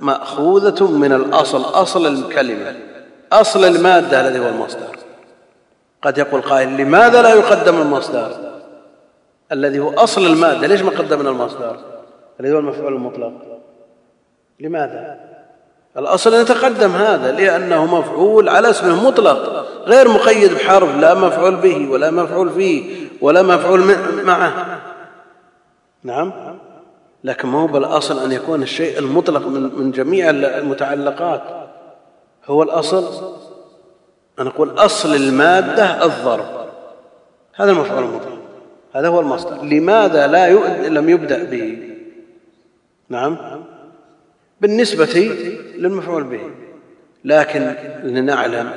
مأخوذة 0.00 0.90
من 0.90 1.12
الأصل 1.12 1.60
أصل 1.60 2.06
الكلمة 2.06 2.74
أصل 3.32 3.64
المادة 3.64 4.20
الذي 4.20 4.38
هو 4.38 4.48
المصدر. 4.48 4.98
قد 6.02 6.18
يقول 6.18 6.40
قائل 6.40 6.76
لماذا 6.76 7.22
لا 7.22 7.34
يقدم 7.34 7.80
المصدر؟ 7.80 8.30
الذي 9.52 9.78
هو 9.78 9.90
أصل 9.90 10.26
المادة. 10.26 10.66
ليش 10.66 10.82
ما 10.82 10.90
قدمنا 10.90 11.30
المصدر؟ 11.30 11.76
الذي 12.40 12.52
هو 12.52 12.58
المفعول 12.58 12.92
المطلق. 12.92 13.32
لماذا؟ 14.60 15.28
الأصل 15.98 16.34
أن 16.34 16.42
يتقدم 16.42 16.90
هذا 16.90 17.32
لأنه 17.32 17.98
مفعول 17.98 18.48
على 18.48 18.70
اسمه 18.70 19.08
مطلق 19.08 19.66
غير 19.86 20.08
مقيد 20.08 20.54
بحرف 20.54 20.96
لا 20.96 21.14
مفعول 21.14 21.56
به 21.56 21.90
ولا 21.90 22.10
مفعول 22.10 22.50
فيه 22.50 23.08
ولا 23.20 23.42
مفعول 23.42 23.80
معه. 24.24 24.80
نعم. 26.02 26.32
لكن 27.24 27.48
ما 27.48 27.62
هو 27.62 27.66
بالأصل 27.66 28.24
أن 28.24 28.32
يكون 28.32 28.62
الشيء 28.62 28.98
المطلق 28.98 29.46
من 29.46 29.62
من 29.62 29.90
جميع 29.90 30.30
المتعلقات. 30.30 31.42
هو 32.46 32.62
الأصل؟ 32.62 33.04
أنا 34.38 34.50
أقول 34.50 34.70
أصل 34.70 35.14
المادة 35.14 36.04
الضرب. 36.04 36.46
هذا 37.54 37.70
المفعول 37.70 38.02
المطلق. 38.02 38.38
هذا 38.92 39.08
هو 39.08 39.20
المصدر. 39.20 39.64
لماذا 39.64 40.26
لا 40.26 40.50
لم 40.88 41.08
يبدأ 41.08 41.44
به؟ 41.44 41.78
نعم. 43.08 43.36
بالنسبة 44.60 45.36
للمفعول 45.76 46.24
به. 46.24 46.40
لكن 47.24 47.74
لنعلم 48.02 48.70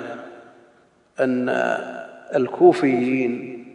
أن 1.19 1.49
الكوفيين 2.35 3.65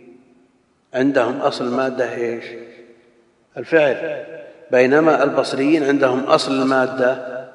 عندهم 0.95 1.41
أصل 1.41 1.77
مادة 1.77 2.15
إيش؟ 2.15 2.45
الفعل. 3.57 4.25
بينما 4.71 5.23
البصريين 5.23 5.85
عندهم 5.85 6.21
أصل 6.21 6.63
الماده 6.63 7.47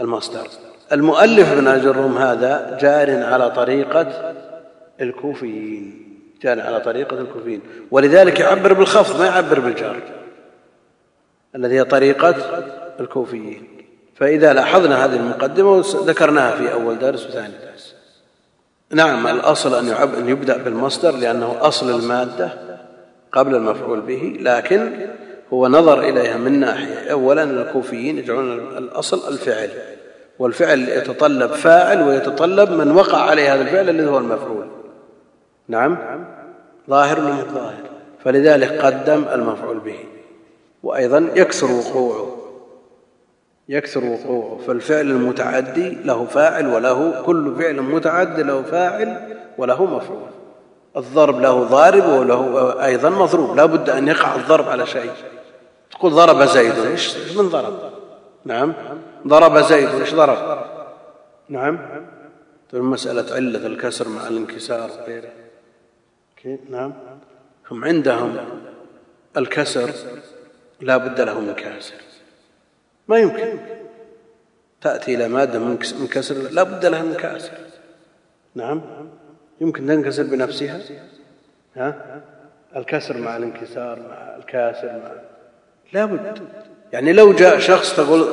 المصدر. 0.00 0.48
المؤلف 0.92 1.52
ابن 1.52 1.68
الروم 1.68 2.18
هذا 2.18 2.78
جار 2.80 3.22
على 3.24 3.50
طريقة 3.50 4.34
الكوفيين. 5.00 6.08
جار 6.42 6.60
على 6.60 6.80
طريقة 6.80 7.20
الكوفيين. 7.20 7.60
ولذلك 7.90 8.40
يعبر 8.40 8.72
بالخفض 8.72 9.20
ما 9.20 9.26
يعبر 9.26 9.60
بالجار. 9.60 9.96
الذي 11.56 11.78
هي 11.78 11.84
طريقة 11.84 12.34
الكوفيين. 13.00 13.73
فإذا 14.16 14.52
لاحظنا 14.52 15.04
هذه 15.04 15.16
المقدمة 15.16 15.84
ذكرناها 15.86 16.56
في 16.56 16.72
أول 16.72 16.98
درس 16.98 17.26
وثاني 17.26 17.54
درس. 17.72 17.94
نعم 18.90 19.26
الأصل 19.26 19.74
أن 20.04 20.28
يبدأ 20.28 20.56
بالمصدر 20.56 21.16
لأنه 21.16 21.56
أصل 21.60 22.00
المادة 22.00 22.52
قبل 23.32 23.54
المفعول 23.54 24.00
به 24.00 24.36
لكن 24.40 25.08
هو 25.52 25.68
نظر 25.68 26.00
إليها 26.00 26.36
من 26.36 26.60
ناحية 26.60 27.12
أولا 27.12 27.42
الكوفيين 27.42 28.18
يجعلون 28.18 28.78
الأصل 28.78 29.32
الفعل 29.32 29.70
والفعل 30.38 30.88
يتطلب 30.88 31.52
فاعل 31.52 32.02
ويتطلب 32.02 32.70
من 32.70 32.90
وقع 32.90 33.18
عليه 33.18 33.54
هذا 33.54 33.62
الفعل 33.62 33.88
الذي 33.88 34.06
هو 34.06 34.18
المفعول. 34.18 34.66
نعم 35.68 35.98
ظاهر 36.90 37.20
ولا 37.20 37.34
ظاهر؟ 37.34 37.82
فلذلك 38.24 38.72
قدم 38.72 39.24
المفعول 39.32 39.78
به. 39.78 39.98
وأيضا 40.82 41.28
يكثر 41.36 41.72
وقوعه. 41.72 42.33
يكثر 43.68 44.04
وقوعه. 44.04 44.58
فالفعل 44.66 45.10
المتعدي 45.10 45.90
له 45.90 46.24
فاعل 46.24 46.66
وله 46.66 47.22
كل 47.22 47.56
فعل 47.58 47.80
متعدي 47.82 48.42
له 48.42 48.62
فاعل 48.62 49.38
وله 49.58 49.84
مفعول. 49.84 50.30
الضرب 50.96 51.40
له 51.40 51.62
ضارب 51.62 52.08
وله 52.08 52.84
أيضا 52.84 53.10
مضروب. 53.10 53.56
لا 53.56 53.64
بد 53.64 53.90
أن 53.90 54.08
يقع 54.08 54.34
الضرب 54.34 54.68
على 54.68 54.86
شيء. 54.86 55.10
تقول 55.90 56.12
ضرب 56.12 56.44
زيد 56.44 56.78
إيش 56.78 57.16
من 57.36 57.48
ضرب؟ 57.48 57.74
نعم. 58.44 58.72
ضرب 59.26 59.58
زيد 59.58 59.88
إيش 59.88 60.14
ضرب؟ 60.14 60.58
نعم. 61.48 61.78
مسألة 62.72 63.34
علة 63.34 63.66
الكسر 63.66 64.08
مع 64.08 64.28
الانكسار 64.28 64.90
وغيره. 64.90 65.28
نعم. 66.70 66.92
هم 67.70 67.84
عندهم 67.84 68.36
الكسر 69.36 69.90
لا 70.80 70.96
بد 70.96 71.20
له 71.20 71.40
من 71.40 71.54
كاسر 71.54 71.94
ما 73.08 73.18
يمكن. 73.18 73.58
تأتي 74.80 75.14
إلى 75.14 75.28
مادة 75.28 75.58
من 75.58 76.06
كسر 76.12 76.34
لا 76.34 76.62
بد 76.62 76.86
لها 76.86 77.02
من 77.02 77.14
كاسر 77.14 77.52
نعم. 78.54 78.82
يمكن 79.60 79.86
تنكسر 79.86 80.22
بنفسها. 80.22 80.80
ها؟ 81.76 82.20
الكسر 82.76 83.18
مع 83.18 83.36
الانكسار 83.36 84.00
مع 84.00 84.36
الكاسر 84.36 84.86
مع 84.86 85.12
لا 85.92 86.04
بد. 86.04 86.38
يعني 86.92 87.12
لو 87.12 87.32
جاء 87.32 87.58
شخص 87.58 87.96
تقول 87.96 88.28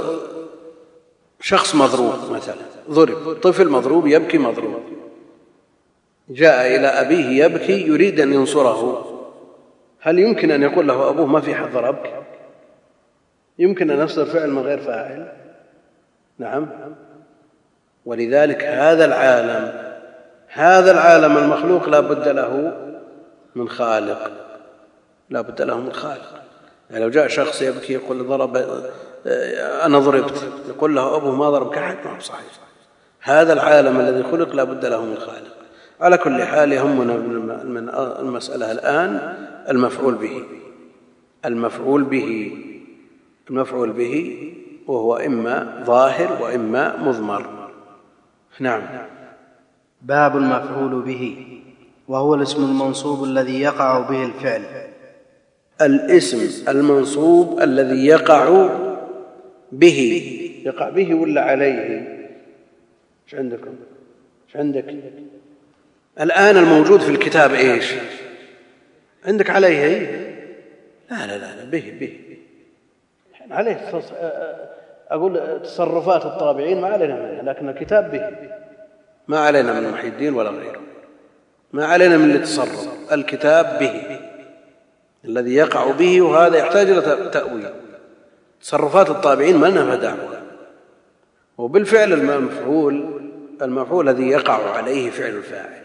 شخص 1.39 1.75
مضروب 1.75 2.31
مثلا 2.31 2.55
ضرب 2.89 3.33
طفل 3.33 3.69
مضروب 3.69 4.07
يبكي 4.07 4.37
مضروب. 4.37 4.81
جاء 6.29 6.75
إلى 6.75 6.87
أبيه 6.87 7.45
يبكي 7.45 7.87
يريد 7.87 8.19
أن 8.19 8.33
ينصره. 8.33 9.07
هل 9.99 10.19
يمكن 10.19 10.51
أن 10.51 10.63
يقول 10.63 10.87
له 10.87 11.09
أبوه 11.09 11.25
ما 11.25 11.41
في 11.41 11.55
حد 11.55 11.71
ضربك 11.71 12.13
يمكن 13.61 13.91
أن 13.91 13.99
يصدر 13.99 14.25
فعل 14.25 14.49
من 14.49 14.61
غير 14.61 14.77
فاعل. 14.77 15.31
نعم. 16.39 16.67
ولذلك 18.05 18.63
هذا 18.63 19.05
العالم 19.05 19.73
هذا 20.47 20.91
العالم 20.91 21.37
المخلوق 21.37 21.89
لا 21.89 21.99
بد 21.99 22.27
له 22.27 22.73
من 23.55 23.69
خالق. 23.69 24.31
لا 25.29 25.41
بد 25.41 25.61
له 25.61 25.79
من 25.79 25.93
خالق. 25.93 26.41
يعني 26.89 27.03
لو 27.03 27.09
جاء 27.09 27.27
شخص 27.27 27.61
يبكي 27.61 27.93
يقول 27.93 28.27
ضرب 28.27 28.57
أنا 29.85 29.99
ضربت 29.99 30.43
يقول 30.67 30.95
له 30.95 31.15
أبوه 31.15 31.35
ما 31.35 31.49
ضربك 31.49 31.77
أحد؟ 31.77 31.97
ما 32.05 32.15
هو 32.15 32.19
صحيح 32.19 32.45
هذا 33.21 33.53
العالم 33.53 33.99
الذي 33.99 34.23
خلق 34.23 34.55
لا 34.55 34.63
بد 34.63 34.85
له 34.85 35.05
من 35.05 35.17
خالق. 35.17 35.55
على 36.01 36.17
كل 36.17 36.43
حال 36.43 36.71
يهمنا 36.71 37.13
من 37.63 37.89
المسألة 38.19 38.71
الآن 38.71 39.35
المفعول 39.69 40.15
به. 40.15 40.43
المفعول 41.45 42.03
به 42.03 42.57
المفعول 43.49 43.91
به 43.91 44.47
وهو 44.87 45.15
إما 45.15 45.83
ظاهر 45.85 46.43
وإما 46.43 46.97
مضمر. 46.97 47.71
نعم. 48.59 48.81
باب 50.01 50.37
المفعول 50.37 51.01
به 51.01 51.47
وهو 52.07 52.35
الاسم 52.35 52.63
المنصوب 52.63 53.23
الذي 53.23 53.61
يقع 53.61 53.99
به 53.99 54.25
الفعل. 54.25 54.61
الاسم 55.81 56.69
المنصوب 56.69 57.61
الذي 57.61 58.05
يقع 58.05 58.69
به. 59.71 60.27
يقع 60.65 60.89
به 60.89 61.13
ولا 61.13 61.41
عليه؟ 61.41 62.07
إيش 63.25 63.35
عندكم؟ 63.35 63.75
إيش 64.47 64.55
عندك؟ 64.55 64.85
الآن 66.21 66.57
الموجود 66.57 66.99
في 66.99 67.11
الكتاب 67.11 67.53
إيش؟ 67.53 67.93
عندك 69.25 69.49
عليه؟ 69.49 70.21
لا 71.11 71.27
لا 71.27 71.37
لا 71.37 71.63
به 71.63 71.93
به. 71.99 72.30
عليه 73.51 74.03
أقول 75.09 75.61
تصرفات 75.63 76.25
الطابعين 76.25 76.81
ما 76.81 76.87
علينا 76.87 77.15
منها 77.15 77.41
لكن 77.41 77.69
الكتاب 77.69 78.11
به. 78.11 78.49
ما 79.27 79.39
علينا 79.39 79.79
من 79.79 79.91
محي 79.91 80.07
الدين 80.07 80.33
ولا 80.33 80.49
غيره. 80.49 80.81
ما 81.73 81.85
علينا 81.85 82.17
من 82.17 82.31
التصرف 82.31 83.13
الكتاب 83.13 83.79
به. 83.79 84.19
الذي 85.25 85.55
يقع 85.55 85.91
به 85.91 86.21
وهذا 86.21 86.57
يحتاج 86.57 86.89
إلى 86.89 87.29
تأويل. 87.29 87.65
تصرفات 88.61 89.09
الطابعين 89.09 89.57
ما 89.57 89.67
لنا 89.67 89.95
دعوه 89.95 90.41
وبالفعل 91.57 92.13
المفعول 92.13 93.21
المفعول 93.61 94.09
الذي 94.09 94.29
يقع 94.29 94.77
عليه 94.77 95.09
فعل 95.09 95.29
الفاعل. 95.29 95.81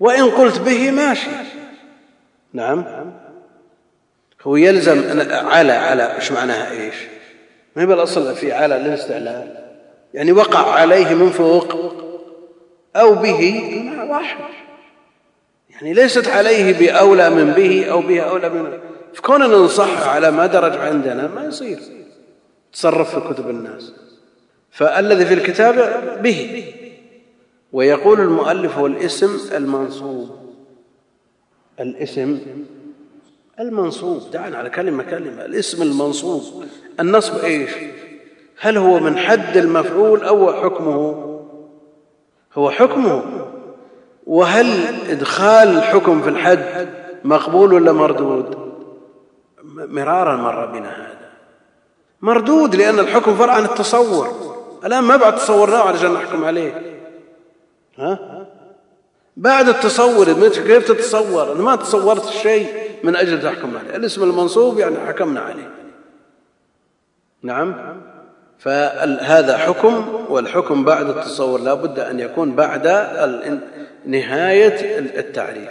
وإن 0.00 0.30
قلت 0.30 0.60
به 0.60 0.90
ماشي. 0.90 1.30
نعم. 2.52 2.84
هو 4.44 4.56
يلزم 4.56 5.20
على 5.30 5.72
على 5.72 6.16
إيش 6.16 6.32
معناها 6.32 6.70
إيش؟ 6.70 6.94
ما 7.76 7.82
هي 7.82 7.86
بالأصل 7.86 8.34
في 8.34 8.52
على 8.52 8.76
الاستعلاء 8.76 9.64
يعني 10.14 10.32
وقع 10.32 10.72
عليه 10.72 11.14
من 11.14 11.30
فوق 11.30 11.74
أو 12.96 13.14
به 13.14 13.64
واحد. 14.10 14.44
يعني 15.70 15.92
ليست 15.92 16.28
عليه 16.28 16.78
بأولى 16.78 17.30
من 17.30 17.52
به 17.52 17.90
أو 17.90 18.00
به 18.00 18.20
أولى 18.20 18.48
من. 18.48 18.78
فكوننا 19.14 19.46
ننصح 19.46 20.08
على 20.08 20.30
ما 20.30 20.46
درج 20.46 20.76
عندنا 20.76 21.26
ما 21.26 21.44
يصير. 21.44 21.78
تصرف 22.72 23.18
في 23.18 23.34
كتب 23.34 23.50
الناس. 23.50 23.92
فالذي 24.70 25.26
في 25.26 25.34
الكتاب 25.34 25.76
به. 26.22 26.72
ويقول 27.72 28.20
المؤلف 28.20 28.78
هو 28.78 28.86
الاسم 28.86 29.56
المنصوب. 29.56 30.30
الاسم 31.80 32.40
المنصوب. 33.60 34.22
دعنا 34.32 34.58
على 34.58 34.70
كلمة 34.70 35.02
كلمة. 35.02 35.44
الاسم 35.44 35.82
المنصوب. 35.82 36.64
النصب 37.00 37.44
إيش؟ 37.44 37.70
هل 38.60 38.76
هو 38.76 38.98
من 38.98 39.18
حد 39.18 39.56
المفعول 39.56 40.22
أو 40.22 40.52
حكمه؟ 40.52 41.24
هو 42.54 42.70
حكمه. 42.70 43.22
وهل 44.26 44.66
إدخال 45.10 45.68
الحكم 45.68 46.22
في 46.22 46.28
الحد 46.28 46.88
مقبول 47.24 47.72
ولا 47.72 47.92
مردود؟ 47.92 48.74
مرارا 49.64 50.36
مر 50.36 50.66
بنا 50.66 50.88
هذا. 50.88 51.30
مردود 52.20 52.74
لأن 52.74 52.98
الحكم 52.98 53.34
فرع 53.34 53.52
عن 53.52 53.64
التصور. 53.64 54.28
الآن 54.84 55.04
ما 55.04 55.16
بعد 55.16 55.36
تصورناه 55.36 55.82
علشان 55.82 56.12
نحكم 56.12 56.44
عليه. 56.44 57.00
ها؟ 57.98 58.46
بعد 59.36 59.68
التصور. 59.68 60.32
كيف 60.48 60.88
تتصور. 60.88 61.52
أنا 61.52 61.62
ما 61.62 61.76
تصورت 61.76 62.28
الشيء 62.28 62.83
من 63.04 63.16
أجل 63.16 63.42
تحكم 63.42 63.76
عليه. 63.76 63.96
الاسم 63.96 64.22
المنصوب 64.22 64.78
يعني 64.78 64.96
حكمنا 65.06 65.40
عليه. 65.40 65.70
نعم. 67.42 67.74
فهذا 68.58 69.56
حكم 69.56 70.24
والحكم 70.28 70.84
بعد 70.84 71.08
التصور 71.08 71.60
لا 71.60 71.74
بد 71.74 71.98
أن 71.98 72.20
يكون 72.20 72.54
بعد 72.54 72.86
نهاية 74.06 74.98
التعريف. 74.98 75.70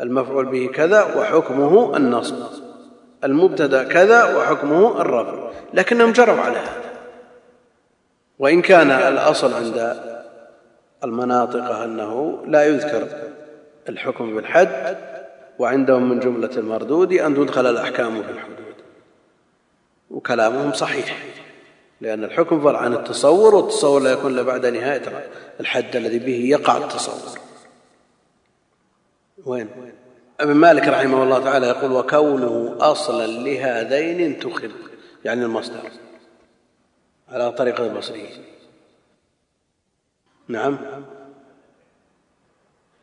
المفعول 0.00 0.46
به 0.46 0.70
كذا 0.74 1.02
وحكمه 1.16 1.96
النصب. 1.96 2.36
المبتدا 3.24 3.84
كذا 3.84 4.36
وحكمه 4.36 5.00
الرفع. 5.00 5.50
لكنهم 5.74 6.12
جروا 6.12 6.40
على 6.40 6.58
هذا. 6.58 6.88
وإن 8.38 8.62
كان 8.62 8.90
الأصل 8.90 9.54
عند 9.54 9.96
المناطق 11.04 11.70
أنه 11.70 12.44
لا 12.46 12.64
يذكر 12.64 13.08
الحكم 13.88 14.34
بالحد 14.36 14.96
وعندهم 15.58 16.08
من 16.08 16.20
جملة 16.20 16.50
المردود 16.56 17.12
أن 17.12 17.34
تدخل 17.34 17.66
الأحكام 17.66 18.22
في 18.22 18.30
الحدود. 18.30 18.74
وكلامهم 20.10 20.72
صحيح 20.72 21.24
لأن 22.00 22.24
الحكم 22.24 22.60
فرع 22.60 22.78
عن 22.78 22.94
التصور 22.94 23.54
والتصور 23.54 24.00
لا 24.00 24.12
يكون 24.12 24.32
إلا 24.32 24.42
بعد 24.42 24.66
نهاية 24.66 25.30
الحد 25.60 25.96
الذي 25.96 26.18
به 26.18 26.44
يقع 26.44 26.76
التصور. 26.76 27.38
وين؟ 29.44 29.68
ابن 30.40 30.54
مالك 30.54 30.88
رحمه 30.88 31.22
الله 31.22 31.44
تعالى 31.44 31.66
يقول 31.66 31.92
وكونه 31.92 32.76
أصلا 32.80 33.26
لهذين 33.26 34.20
انتخب 34.20 34.70
يعني 35.24 35.42
المصدر 35.42 35.90
على 37.28 37.52
طريقة 37.52 37.86
البصريين 37.86 38.44
نعم. 40.48 40.78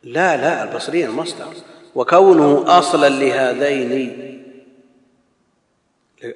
لا 0.03 0.37
لا 0.37 0.63
البصريين 0.63 1.09
المصدر. 1.09 1.53
وكونه 1.95 2.77
أصلا 2.79 3.09
لهذين 3.09 4.21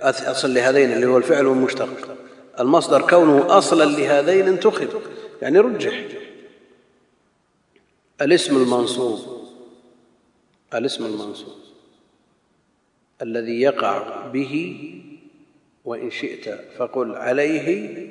اصل 0.07 0.53
لهذين 0.53 0.93
اللي 0.93 1.05
هو 1.05 1.17
الفعل 1.17 1.45
والمشتق 1.45 2.17
المصدر 2.59 3.01
كونه 3.07 3.57
أصلا 3.57 3.85
لهذين 3.85 4.47
انتخب 4.47 4.89
يعني 5.41 5.59
رجح. 5.59 6.03
الاسم 8.21 8.57
المنصوب 8.57 9.19
الاسم 10.73 11.05
المنصوب. 11.05 11.55
الذي 13.21 13.61
يقع 13.61 14.27
به 14.27 14.85
وإن 15.85 16.11
شئت 16.11 16.59
فقل 16.77 17.15
عليه 17.15 18.07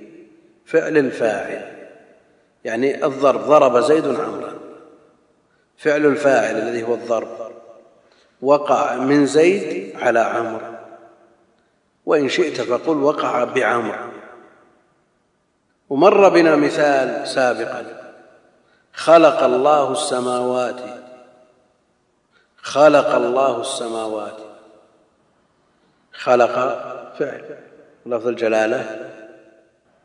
فعل 0.66 0.98
الفاعل 0.98 1.88
يعني 2.64 3.04
الضرب 3.04 3.40
ضرب 3.40 3.80
زيد 3.80 4.06
عمرا 4.06 4.47
فعل 5.78 6.06
الفاعل 6.06 6.56
الذي 6.56 6.82
هو 6.82 6.94
الضرب. 6.94 7.52
وقع 8.42 8.94
من 8.94 9.26
زيد 9.26 9.96
على 9.96 10.20
عمرو. 10.20 10.74
وإن 12.06 12.28
شئت 12.28 12.60
فقل 12.60 12.96
وقع 12.96 13.44
بعمر 13.44 14.10
ومر 15.90 16.28
بنا 16.28 16.56
مثال 16.56 17.28
سابقا. 17.28 18.12
خلق 18.92 19.42
الله 19.42 19.92
السماوات. 19.92 20.80
خلق 22.56 23.14
الله 23.14 23.60
السماوات. 23.60 24.36
خلق 26.12 26.54
فعل. 27.18 27.58
لفظ 28.06 28.26
الجلالة 28.28 29.10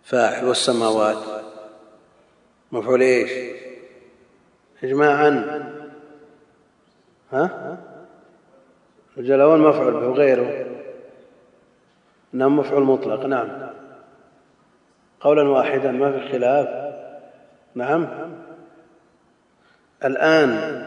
فاعل. 0.03 0.45
والسماوات. 0.45 1.43
مفعول 2.71 3.01
إيش؟ 3.01 3.63
اجماعا. 4.84 5.63
ها؟ 7.32 7.78
الجلاوان 9.17 9.60
مفعول 9.60 9.93
به 9.93 10.08
وغيره. 10.08 10.65
انه 12.34 12.50
مفعول 12.50 12.84
مطلق. 12.84 13.26
نعم. 13.26 13.69
قولا 15.19 15.50
واحدا 15.50 15.91
ما 15.91 16.12
في 16.12 16.30
خلاف. 16.32 16.93
نعم. 17.76 18.08
الآن 20.06 20.84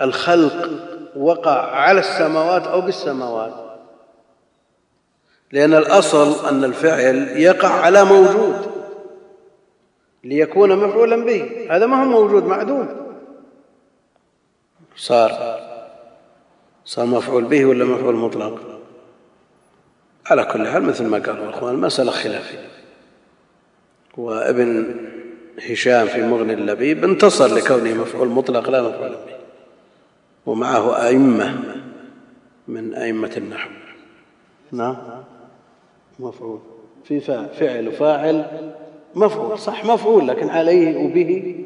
الخلق 0.00 0.70
وقع 1.16 1.76
على 1.76 2.00
السماوات 2.00 2.66
أو 2.66 2.80
بالسماوات. 2.80 3.52
لأن 5.52 5.74
الأصل 5.74 6.48
أن 6.48 6.64
الفعل 6.64 7.16
يقع 7.36 7.68
على 7.68 8.04
موجود. 8.04 8.74
ليكون 10.24 10.76
مفعولا 10.76 11.24
به. 11.24 11.66
هذا 11.70 11.86
ما 11.86 12.02
هو 12.02 12.04
موجود 12.04 12.44
معدوم. 12.44 13.03
صار 14.96 15.60
صار 16.84 17.06
مفعول 17.06 17.44
به 17.44 17.64
ولا 17.64 17.84
مفعول 17.84 18.14
مطلق؟ 18.14 18.80
على 20.26 20.44
كل 20.44 20.66
حال 20.66 20.82
مثل 20.82 21.06
ما 21.06 21.18
قالوا 21.18 21.44
الإخوان 21.44 21.74
المساله 21.74 22.10
خلافية. 22.10 22.68
وابن 24.16 24.96
هشام 25.70 26.06
في 26.06 26.22
مغني 26.22 26.52
اللبيب 26.52 27.04
انتصر 27.04 27.54
لكونه 27.54 27.94
مفعول 27.94 28.28
مطلق 28.28 28.70
لا 28.70 28.82
مفعول 28.82 29.10
به. 29.10 29.36
ومعه 30.46 31.06
أئمة 31.06 31.62
من 32.68 32.94
أئمة 32.94 33.30
النحو. 33.36 33.70
نعم. 34.72 34.96
مفعول. 36.18 36.60
في 37.04 37.20
فعل 37.58 37.88
وفاعل 37.88 38.70
مفعول 39.14 39.58
صح 39.58 39.84
مفعول 39.84 40.28
لكن 40.28 40.48
عليه 40.48 40.96
وبه 40.96 41.64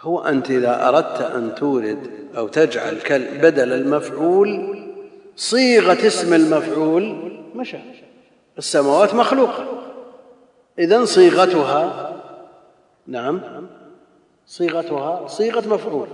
هو 0.00 0.20
أنت 0.20 0.50
إذا 0.50 0.88
أردت 0.88 1.20
أن 1.20 1.54
تورد 1.54 2.10
أو 2.36 2.48
تجعل 2.48 2.98
بدل 3.42 3.72
المفعول 3.72 4.78
صيغة 5.36 6.06
اسم 6.06 6.34
المفعول 6.34 7.32
مشى. 7.54 7.78
السماوات 8.58 9.14
مخلوقة 9.14 9.66
إذا 10.78 11.04
صيغتها 11.04 12.12
نعم 13.06 13.40
صيغتها 14.46 15.26
صيغة 15.26 15.68
مفعول. 15.68 16.08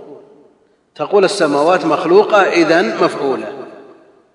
تقول 0.95 1.25
السماوات 1.25 1.85
مخلوقة 1.85 2.41
إذا 2.41 2.81
مفعولة. 2.81 3.67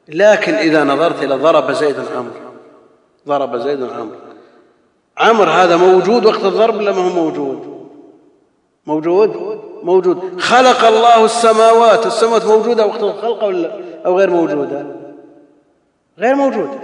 لكن 0.09 0.55
إذا 0.55 0.85
نظرت 0.85 1.23
إلى 1.23 1.35
ضرب 1.35 1.73
زيد 1.73 1.97
عمرو 2.17 2.33
ضرب 3.29 3.57
زيد 3.57 3.83
عمرو 3.83 4.17
عمر 5.19 5.51
هذا 5.51 5.77
موجود 5.77 6.27
وقت 6.27 6.45
الضرب 6.45 6.75
ولا 6.75 6.93
ما 6.93 6.99
هو 6.99 7.09
موجود؟ 7.09 7.72
موجود؟ 8.87 9.61
موجود. 9.83 10.41
خلق 10.41 10.85
الله 10.85 11.25
السماوات. 11.25 12.07
السماوات 12.07 12.45
موجودة 12.45 12.87
وقت 12.87 13.03
الخلق 13.03 13.45
ولا 13.45 13.79
أو 14.07 14.19
غير 14.19 14.31
موجودة؟ 14.31 14.87
غير 16.19 16.35
موجودة. 16.35 16.79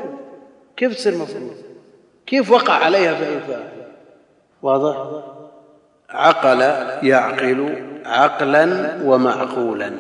كيف 0.77 0.95
تصير 0.95 1.15
مفعول 1.15 1.51
كيف 2.27 2.51
وقع 2.51 2.73
عليها 2.73 3.15
فاعل 3.15 3.63
واضح؟ 4.63 5.23
عقل 6.11 6.61
يعقل 7.07 7.85
عقلا 8.07 8.99
ومعقولا. 9.05 9.93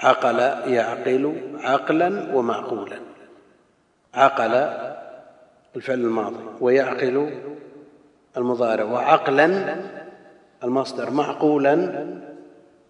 عقل 0.00 0.38
يعقل 0.72 1.34
عقلا 1.60 2.34
ومعقولا. 2.34 2.96
عقل 4.14 4.54
الفعل 5.76 5.98
الماضي 5.98 6.36
ويعقل 6.60 7.30
المضارع 8.36 8.84
وعقلا 8.84 9.76
المصدر 10.66 11.10
معقولا؟ 11.10 12.04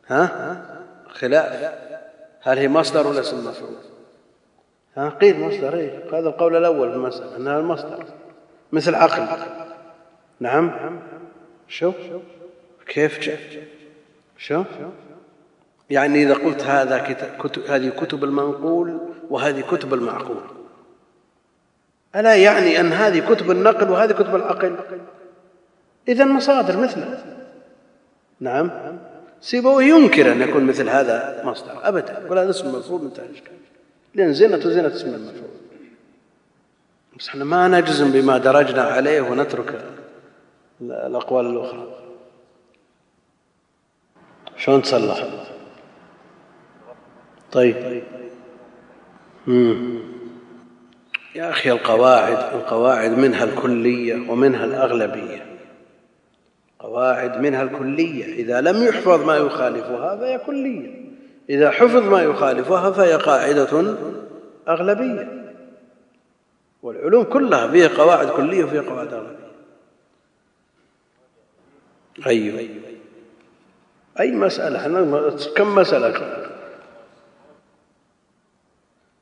ها؟ 0.06 0.62
خلاف. 1.08 1.72
هل 2.42 2.58
هي 2.58 2.68
مصدر 2.68 3.06
ولا 3.06 3.20
اسم 3.20 3.48
مفعول؟ 3.48 3.74
ها 4.96 5.08
قيل 5.08 5.40
مصدر 5.40 5.76
إيه. 5.76 6.04
هذا 6.12 6.28
القول 6.28 6.56
الأول 6.56 6.90
في 6.90 6.96
المسألة 6.96 7.36
أنها 7.36 7.58
المصدر. 7.58 8.04
مثل 8.72 8.94
عقل. 8.94 9.26
نعم. 10.40 10.72
شوف 11.68 11.94
كيف؟ 12.86 13.18
جاء 13.18 13.38
شوف 14.38 14.66
يعني 15.90 16.22
إذا 16.22 16.34
قلت 16.34 16.62
هذا 16.62 17.16
كتب 17.38 17.62
هذه 17.62 17.88
كتب 17.88 18.24
المنقول 18.24 19.00
وهذه 19.30 19.60
كتب 19.60 19.94
المعقول. 19.94 20.42
ألا 22.16 22.36
يعني 22.36 22.80
أن 22.80 22.92
هذه 22.92 23.34
كتب 23.34 23.50
النقل 23.50 23.90
وهذه 23.90 24.12
كتب 24.12 24.36
العقل؟ 24.36 24.76
إذا 26.08 26.24
مصادر 26.24 26.76
مثله. 26.76 27.35
نعم. 28.40 28.70
سيبويه 29.40 29.86
ينكر 29.86 30.32
أن 30.32 30.42
يكون 30.42 30.64
مثل 30.64 30.88
هذا 30.88 31.42
مصدر. 31.44 31.88
أبدا. 31.88 32.22
يقول 32.24 32.38
هذا 32.38 32.50
اسم 32.50 32.74
مفعول 32.74 33.02
منتهى 33.02 33.26
الإشكال 33.26 33.52
لأن 34.14 34.32
زينة 34.32 34.58
زينة 34.58 34.88
اسم 34.88 35.14
المفعول. 35.14 35.50
بس 37.18 37.28
إحنا 37.28 37.44
ما 37.44 37.68
نجزم 37.68 38.12
بما 38.12 38.38
درجنا 38.38 38.82
عليه 38.82 39.20
ونترك 39.20 39.84
الأقوال 40.80 41.46
الأخرى. 41.46 41.86
شلون 44.56 44.82
تصلح 44.82 45.26
طيب. 47.52 48.02
مم. 49.46 50.00
يا 51.34 51.50
أخي 51.50 51.70
القواعد 51.70 52.54
القواعد 52.54 53.10
منها 53.10 53.44
الكلية 53.44 54.30
ومنها 54.30 54.64
الأغلبية. 54.64 55.55
قواعد 56.86 57.40
منها 57.40 57.62
الكلية. 57.62 58.24
إذا 58.24 58.60
لم 58.60 58.84
يحفظ 58.84 59.24
ما 59.24 59.36
يخالفها 59.36 60.16
فهي 60.16 60.38
كلية. 60.38 61.06
إذا 61.50 61.70
حفظ 61.70 62.02
ما 62.02 62.22
يخالفها 62.22 62.90
فهي 62.90 63.14
قاعدة 63.14 63.96
أغلبية. 64.68 65.52
والعلوم 66.82 67.24
كلها 67.24 67.68
فيها 67.68 67.88
قواعد 67.88 68.28
كلية 68.28 68.64
وفيها 68.64 68.82
قواعد 68.82 69.12
أغلبية. 69.12 69.46
أيوه. 72.26 72.68
أي 74.20 74.32
مسألة؟ 74.32 75.36
كم 75.56 75.74
مسألة؟ 75.74 76.46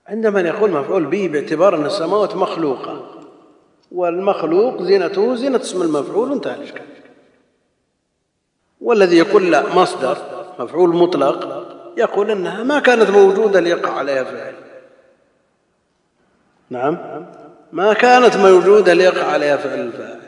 عندما 0.07 0.41
يقول 0.41 0.71
مفعول 0.71 1.05
به 1.05 1.29
باعتبار 1.29 1.77
أن 1.77 1.87
السماوات 1.87 2.37
مخلوقة. 2.37 3.11
والمخلوق 3.93 4.83
زينته 4.83 5.35
زينة 5.35 5.57
اسم 5.57 5.83
المفعول 5.83 6.33
انتهى 6.33 6.55
الإشكال. 6.55 6.85
والذي 8.85 9.17
يقول 9.19 9.53
لا 9.53 9.75
مصدر 9.75 10.19
مفعول 10.59 10.97
مطلق 10.97 11.65
يقول 11.97 12.31
إنها 12.31 12.63
ما 12.63 12.79
كانت 12.79 13.11
موجودة 13.11 13.61
ليقع 13.61 13.93
عليها 13.93 14.25
فعل. 14.25 14.55
نعم. 16.71 16.99
ما 17.73 17.93
كانت 17.93 18.37
موجودة 18.37 18.93
ليقع 18.93 19.27
عليها 19.27 19.57
فعل 19.57 19.81
الفاعل. 19.81 20.21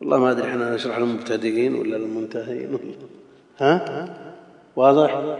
والله 0.00 0.18
ما 0.18 0.30
أدري 0.30 0.48
إحنا 0.48 0.74
نشرح 0.74 0.98
للمبتدئين 0.98 1.74
ولا 1.74 1.96
للمنتهين. 1.96 2.78
ها؟ 3.58 4.06
واضح؟ 4.76 5.36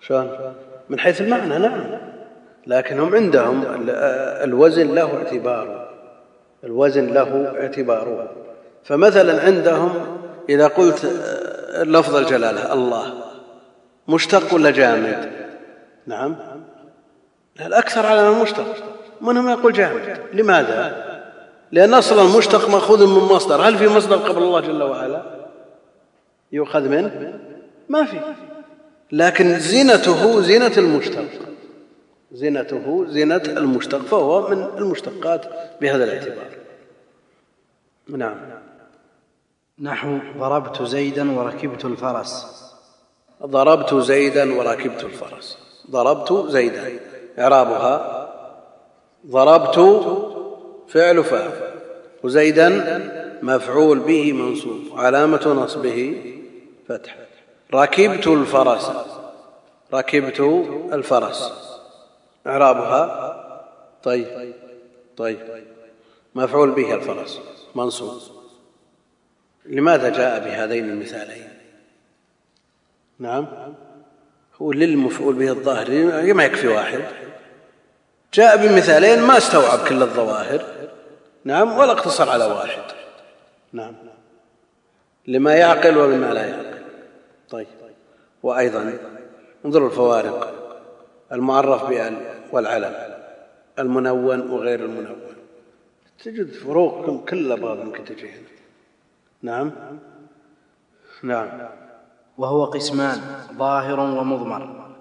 شلون؟ 0.00 0.54
من 0.88 0.98
حيث 0.98 1.20
المعنى 1.20 1.58
نعم. 1.58 1.84
لكن 2.66 2.98
هم 2.98 3.14
عندهم 3.14 3.64
الوزن 4.44 4.94
له 4.94 5.16
اعتباره 5.16 5.90
الوزن 6.64 7.06
له 7.06 7.60
اعتباره 7.60 8.30
فمثلا 8.84 9.42
عندهم 9.42 10.18
إذا 10.48 10.66
قلت 10.66 11.04
لفظ 11.84 12.16
الجلالة 12.16 12.72
الله. 12.72 13.14
مشتق 14.08 14.54
ولا 14.54 14.70
جامد؟ 14.70 15.32
نعم. 16.06 16.36
الأكثر 17.60 18.06
على 18.06 18.28
المشتق 18.28 18.74
منهم 19.20 19.50
يقول 19.50 19.72
جامد؟ 19.72 20.20
لماذا؟ 20.32 21.10
لأن 21.72 21.94
أصلا 21.94 22.22
المشتق 22.22 22.68
مأخوذ 22.68 23.06
من 23.06 23.34
مصدر. 23.34 23.62
هل 23.62 23.78
في 23.78 23.88
مصدر 23.88 24.16
قبل 24.16 24.42
الله 24.42 24.60
جل 24.60 24.82
وعلا؟ 24.82 25.22
يؤخذ 26.52 26.88
منه 26.88 27.38
ما 27.88 28.04
في. 28.04 28.20
لكن 29.12 29.58
زينته 29.58 30.40
زينة 30.40 30.72
المشتق. 30.76 31.28
زينته 32.32 33.06
زينة 33.08 33.42
المشتق 33.46 33.98
فهو 33.98 34.48
من 34.48 34.68
المشتقات 34.78 35.46
بهذا 35.80 36.04
الاعتبار. 36.04 36.48
نعم. 38.08 38.36
نحو 39.82 40.18
ضربت 40.38 40.82
زيدا 40.82 41.38
وركبت 41.38 41.84
الفرس. 41.84 42.46
ضربت 43.46 43.94
زيدا 43.94 44.58
وركبت 44.58 45.04
الفرس. 45.04 45.58
ضربت 45.90 46.50
زيدا. 46.50 47.00
إعرابها. 47.38 48.26
ضربت 49.26 49.76
فعل 50.88 51.24
فاعل 51.24 51.50
وزيدا 52.22 52.68
مفعول 53.42 53.98
به 53.98 54.32
منصوب. 54.32 54.80
علامة 54.92 55.48
نصبه 55.64 56.22
فتح. 56.88 57.16
ركبت 57.74 58.26
الفرس. 58.26 58.90
ركبت 59.94 60.40
الفرس. 60.92 61.52
إعرابها. 62.46 63.06
طيب. 64.02 64.54
طيب. 65.16 65.38
مفعول 66.34 66.70
به 66.70 66.94
الفرس. 66.94 67.40
منصوب. 67.74 68.20
لماذا 69.70 70.08
جاء 70.08 70.44
بهذين 70.44 70.90
المثالين؟ 70.90 71.48
نعم. 73.18 73.46
هو 74.62 74.72
للمفعول 74.72 75.34
به 75.34 75.48
الظاهر 75.48 75.90
ما 76.34 76.44
يكفي 76.44 76.68
واحد. 76.68 77.00
جاء 78.34 78.56
بمثالين 78.56 79.20
ما 79.20 79.38
استوعب 79.38 79.78
كل 79.88 80.02
الظواهر. 80.02 80.64
نعم 81.44 81.78
ولا 81.78 81.92
اقتصر 81.92 82.30
على 82.30 82.44
واحد. 82.44 82.82
نعم. 83.72 83.94
لما 85.26 85.54
يعقل 85.54 85.96
ولما 85.96 86.34
لا 86.34 86.46
يعقل. 86.46 86.82
طيب. 87.50 87.66
وأيضا 88.42 88.98
انظروا 89.64 89.88
الفوارق. 89.88 90.54
المعرف 91.32 91.84
بال 91.84 92.16
والعلم. 92.52 92.94
المنون 93.78 94.50
وغير 94.50 94.84
المنون. 94.84 95.20
تجد 96.24 96.52
فروق 96.52 97.28
كلها 97.28 97.56
بعض 97.56 97.78
ممكن 97.78 98.04
تجي 98.04 98.28
هنا 98.28 98.59
نعم. 99.42 99.72
نعم. 101.22 101.48
وهو 102.38 102.64
قسمان 102.64 103.20
ظاهر 103.58 104.00
ومضمر. 104.00 104.92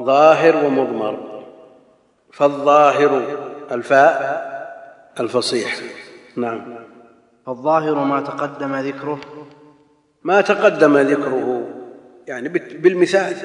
ظاهر 0.00 0.64
ومضمر. 0.64 1.44
فالظاهر 2.32 3.22
الفاء 3.72 4.42
الفصيح. 5.20 5.80
نعم. 6.36 6.74
فالظاهر 7.46 7.94
ما 7.94 8.20
تقدم 8.20 8.76
ذكره. 8.76 9.20
ما 10.22 10.40
تقدم 10.40 10.98
ذكره. 10.98 11.68
يعني 12.26 12.48
بالمثال. 12.48 13.36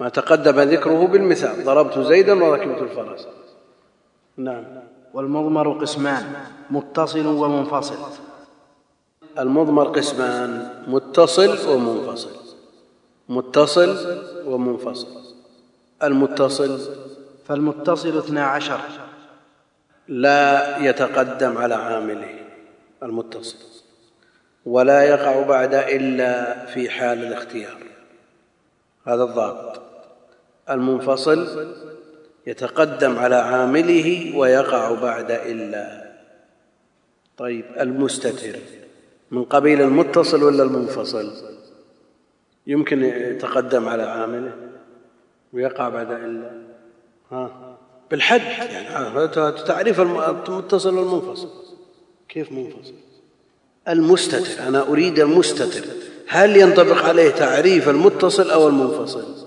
ما 0.00 0.08
تقدم 0.08 0.60
ذكره 0.60 1.06
بالمثال. 1.06 1.64
ضربت 1.64 1.98
زيدا 1.98 2.44
وركبت 2.44 2.82
الفرس. 2.82 3.28
نعم. 4.36 4.64
والمضمر 5.14 5.72
قسمان 5.72 6.24
متصل 6.70 7.26
ومنفصل. 7.26 8.25
المضمر 9.38 9.88
قسمان 9.88 10.68
متصل 10.86 11.68
ومنفصل. 11.68 12.36
متصل 13.28 14.18
ومنفصل. 14.46 15.06
المتصل 16.02 16.80
فالمتصل 17.46 18.18
اثنا 18.18 18.46
عشر. 18.46 18.80
لا 20.08 20.78
يتقدم 20.78 21.58
على 21.58 21.74
عامله 21.74 22.38
المتصل. 23.02 23.58
ولا 24.66 25.02
يقع 25.02 25.42
بعد 25.42 25.74
إلا 25.74 26.66
في 26.66 26.90
حال 26.90 27.24
الاختيار. 27.24 27.78
هذا 29.06 29.22
الضابط. 29.22 29.80
المنفصل 30.70 31.66
يتقدم 32.46 33.18
على 33.18 33.34
عامله 33.34 34.32
ويقع 34.36 34.92
بعد 34.92 35.30
إلا. 35.30 36.12
طيب 37.36 37.64
المستتر. 37.80 38.58
من 39.30 39.44
قبيل 39.44 39.82
المتصل 39.82 40.42
ولا 40.42 40.62
المنفصل؟ 40.62 41.32
يمكن 42.66 43.04
يتقدم 43.04 43.88
على 43.88 44.02
عامله 44.02 44.54
ويقع 45.52 45.88
بعد 45.88 46.10
الا 46.10 46.50
ها؟ 47.32 47.76
بالحد 48.10 48.40
يعني 48.40 49.28
تعريف 49.50 50.00
المتصل 50.00 50.98
والمنفصل. 50.98 51.48
كيف 52.28 52.52
منفصل؟ 52.52 52.94
المستتر. 53.88 54.68
أنا 54.68 54.88
أريد 54.88 55.18
المستتر. 55.18 55.84
هل 56.28 56.56
ينطبق 56.56 57.04
عليه 57.04 57.30
تعريف 57.30 57.88
المتصل 57.88 58.50
أو 58.50 58.68
المنفصل؟ 58.68 59.46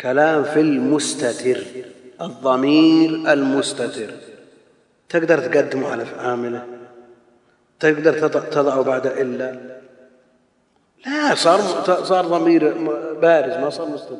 كلام 0.00 0.44
في 0.44 0.60
المستتر. 0.60 1.62
الضمير 2.20 3.32
المستتر. 3.32 4.10
تقدر 5.08 5.38
تقدمه 5.38 5.88
على 5.88 6.02
عامله؟ 6.02 6.75
تقدر 7.80 8.28
تضع 8.28 8.82
بعد 8.82 9.06
إلا. 9.06 9.76
لا 11.06 11.34
صار 11.34 11.60
صار 12.04 12.26
ضمير 12.26 12.74
بارز 13.22 13.52
ما 13.56 13.70
صار 13.70 13.88
مستتر. 13.88 14.16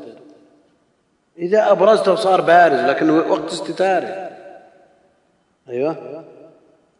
إذا 1.38 1.71
أبرزته 1.71 2.14
صار 2.14 2.40
بارز 2.40 2.81
لكن 2.81 3.11
وقت 3.11 3.53
استتاره. 3.53 4.31
أيوه. 5.69 6.25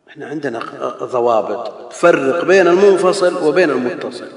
إحنا 0.09 0.27
عندنا 0.27 0.61
ضوابط. 1.03 1.92
تفرق 1.92 2.45
بين 2.45 2.66
المنفصل 2.66 3.49
وبين 3.49 3.71
المتصل. 3.71 4.29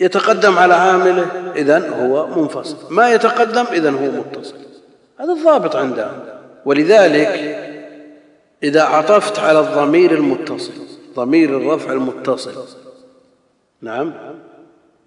يتقدم 0.00 0.58
على 0.58 0.74
عامله 0.74 1.52
اذا 1.56 1.88
هو 1.88 2.26
منفصل. 2.26 2.76
ما 2.90 3.12
يتقدم 3.12 3.64
اذا 3.72 3.90
هو 3.90 4.10
متصل. 4.10 4.56
هذا 5.20 5.32
الضابط 5.32 5.76
عندنا 5.76 6.40
ولذلك 6.64 7.58
إذا 8.62 8.82
عطفت 8.82 9.38
على 9.38 9.60
الضمير 9.60 10.12
المتصل 10.12 10.72
ضمير 11.18 11.56
الرفع 11.56 11.92
المتصل. 11.92 12.64
نعم. 13.80 14.14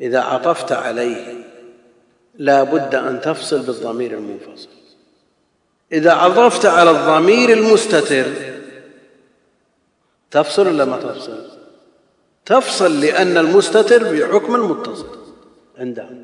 إذا 0.02 0.20
عطفت 0.20 0.72
عليه 0.72 1.44
لا 2.36 2.64
بد 2.64 2.96
أن 2.96 3.22
تفصل 3.22 3.60
بالضمير 3.60 4.18
المنفصل. 4.18 4.70
إذا 5.92 6.12
عطفت 6.12 6.66
على 6.66 6.92
الضمير 6.92 7.54
المستتر 7.54 8.26
تفصل 10.32 10.68
ولا 10.68 10.86
ما 10.86 10.98
تفصل؟ 10.98 11.50
تفصل 12.46 13.00
لأن 13.00 13.38
المستتر 13.38 14.04
بحكم 14.04 14.56
المتصل. 14.56 15.08
عندهم 15.78 16.24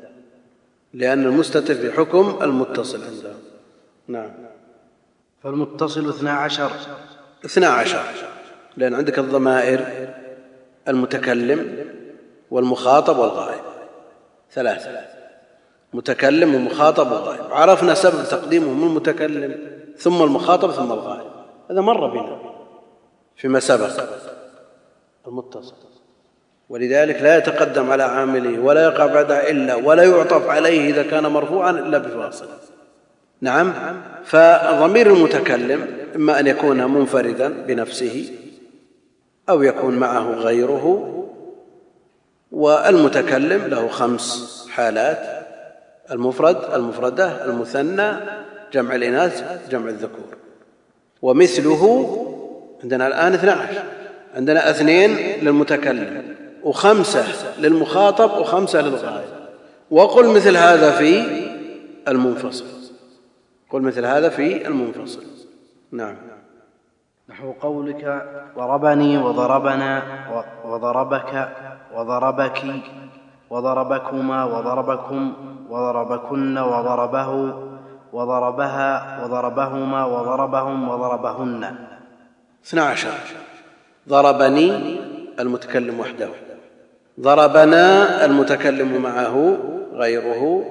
لأن 0.94 1.24
المستتر 1.24 1.88
بحكم 1.88 2.38
المتصل 2.42 3.04
عندهم 3.04 3.40
نعم. 4.08 4.30
فالمتصل 5.42 6.08
اثنا 6.08 6.32
عشر. 6.32 6.70
اثنا 7.44 7.68
عشر. 7.68 8.27
لأن 8.78 8.94
عندك 8.94 9.18
الضمائر 9.18 9.84
المتكلم 10.88 11.86
والمخاطب 12.50 13.18
والغائب. 13.18 13.60
ثلاثة. 14.52 14.90
متكلم 15.92 16.54
ومخاطب 16.54 17.12
وغائب. 17.12 17.52
عرفنا 17.52 17.94
سبب 17.94 18.24
تقديمهم 18.30 18.86
المتكلم 18.86 19.54
ثم 19.98 20.22
المخاطب 20.22 20.70
ثم 20.70 20.92
الغائب. 20.92 21.30
هذا 21.70 21.80
مر 21.80 22.06
بنا 22.06 22.38
فيما 23.36 23.60
سبق. 23.60 23.90
المتصل. 25.26 25.74
ولذلك 26.68 27.22
لا 27.22 27.36
يتقدم 27.36 27.90
على 27.90 28.02
عامله 28.02 28.60
ولا 28.60 28.84
يقع 28.84 29.06
بعد 29.06 29.30
الا 29.30 29.74
ولا 29.74 30.02
يعطف 30.02 30.48
عليه 30.48 30.90
إذا 30.90 31.02
كان 31.02 31.26
مرفوعا 31.26 31.70
إلا 31.70 31.98
بفاصل. 31.98 32.48
نعم. 33.40 33.72
فضمير 34.24 35.06
المتكلم 35.06 35.86
إما 36.16 36.40
أن 36.40 36.46
يكون 36.46 36.84
منفردا 36.84 37.48
بنفسه 37.48 38.30
أو 39.48 39.62
يكون 39.62 39.94
معه 39.94 40.30
غيره 40.30 41.14
والمتكلم 42.52 43.66
له 43.66 43.88
خمس 43.88 44.66
حالات 44.70 45.46
المفرد 46.10 46.74
المفردة 46.74 47.44
المثنى 47.44 48.12
جمع 48.72 48.94
الإناث 48.94 49.68
جمع 49.70 49.88
الذكور. 49.88 50.36
ومثله 51.22 52.14
عندنا 52.82 53.34
اثنا 53.34 53.52
عشر 53.52 53.82
عندنا 54.36 54.70
اثنين 54.70 55.16
للمتكلم 55.42 56.36
وخمسة 56.62 57.24
للمخاطب 57.58 58.40
وخمسة 58.40 58.80
للغائب 58.80 59.28
وقل 59.90 60.26
مثل 60.26 60.56
هذا 60.56 60.90
في 60.90 61.24
المنفصل. 62.08 62.64
قل 63.70 63.82
مثل 63.82 64.04
هذا 64.04 64.28
في 64.28 64.66
المنفصل. 64.66 65.22
نعم. 65.92 66.16
نحو 67.28 67.52
قولك 67.52 68.22
ضربني 68.56 69.18
وضربنا 69.18 70.02
وضربك 70.64 71.48
وضربك 71.94 72.64
وضربكما 73.50 74.44
وضربكم 74.44 75.32
وضربكن 75.70 76.58
وضربه 76.58 77.54
وضربها 78.12 79.24
وضربهما 79.24 80.04
وضربهم 80.04 80.88
وضربهن. 80.88 81.74
اثنا 82.66 82.82
عشر. 82.82 83.10
ضربني 84.08 85.00
المتكلم 85.40 86.00
وحده. 86.00 86.28
ضربنا 87.20 88.24
المتكلم 88.24 89.02
معه 89.02 89.58
غيره 89.92 90.64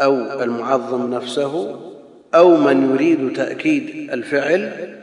أو 0.00 0.14
المعظم 0.42 1.10
نفسه 1.14 1.76
أو 2.34 2.56
من 2.56 2.94
يريد 2.94 3.32
تأكيد 3.32 4.10
الفعل 4.12 4.97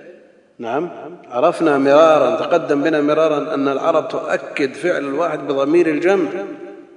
نعم. 0.60 0.90
عرفنا 1.32 1.78
مرارا 1.78 2.36
تقدم 2.36 2.84
بنا 2.84 3.02
مرارا 3.02 3.54
أن 3.54 3.68
العرب 3.68 4.08
تؤكد 4.08 4.74
فعل 4.74 5.04
الواحد 5.04 5.48
بضمير 5.48 5.88
الجمع 5.88 6.30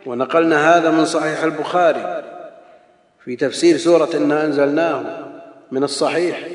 ونقلنا 0.06 0.76
هذا 0.76 0.90
من 0.90 1.04
صحيح 1.04 1.42
البخاري 1.42 2.22
في 3.24 3.36
تفسير 3.36 3.76
سورة 3.76 4.08
إنا 4.14 4.44
أنزلناه 4.44 5.02
من 5.72 5.84
الصحيح. 5.84 6.48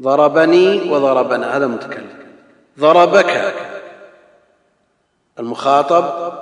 ضربني 0.00 0.90
وضربنا 0.90 1.56
هذا 1.56 1.66
متكلم. 1.66 2.08
ضربك 2.78 3.54
المخاطب 5.38 6.32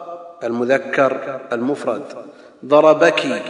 المذكر 0.45 1.41
المفرد. 1.53 2.03
ضربك 2.65 3.43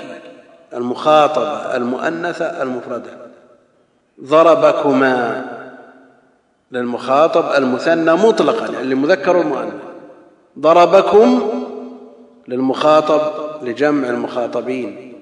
المخاطبة 0.75 1.77
المؤنثة 1.77 2.63
المفردة 2.63 3.11
ضربكما 4.25 5.45
للمخاطب 6.73 7.45
المثنى 7.57 8.13
مطلقا 8.13 8.73
يعني 8.73 8.87
للمذكر 8.87 9.37
والمؤنث 9.37 9.73
ضربكم 10.59 11.51
للمخاطب 12.49 13.21
لجمع 13.63 14.09
المخاطبين 14.09 15.13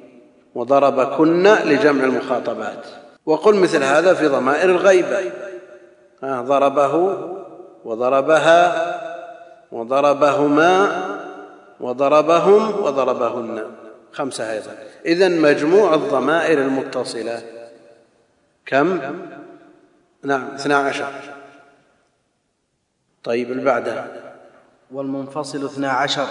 وضربكن 0.54 1.42
لجمع 1.42 2.04
المخاطبات. 2.04 2.86
وقل 3.26 3.54
مثل 3.54 3.82
هذا 3.82 4.14
في 4.14 4.26
ضمائر 4.26 4.70
الغيبة. 4.70 5.32
ضربه 6.24 7.18
وضربها 7.84 8.96
وضربهما 9.72 11.04
وضربهم 11.80 12.82
وضربهن. 12.82 13.62
خمسة 14.12 14.52
أيضا. 14.52 14.70
إذا 15.06 15.28
مجموع 15.28 15.94
الضمائر 15.94 16.58
المتصلة. 16.58 17.42
كم؟ 18.66 19.00
نعم 20.22 20.48
اثنا 20.54 20.76
عشر. 20.76 21.12
طيب 23.24 23.52
البعد. 23.52 24.04
والمنفصل 24.90 25.64
اثنا 25.64 25.90
عشر. 25.90 26.26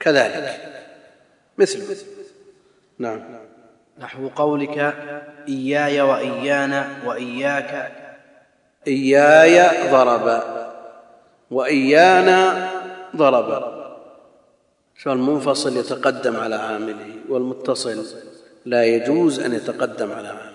كذلك. 0.00 0.60
مثل. 1.58 2.06
نعم. 2.98 3.20
نحو 3.98 4.28
قولك 4.28 4.78
إياي 5.48 6.00
وإيانا 6.00 6.88
وإياك. 7.06 7.92
إياي 8.86 9.90
ضرب. 9.90 10.42
وإيانا 11.50 12.70
ضرب. 13.16 13.72
فالمنفصل 14.94 15.76
يتقدم 15.76 16.36
على 16.36 16.54
عامله 16.54 17.14
والمتصل؟ 17.28 18.06
لا 18.64 18.84
يجوز 18.84 19.40
أن 19.40 19.52
يتقدم 19.52 20.12
على 20.12 20.28
عامله. 20.28 20.52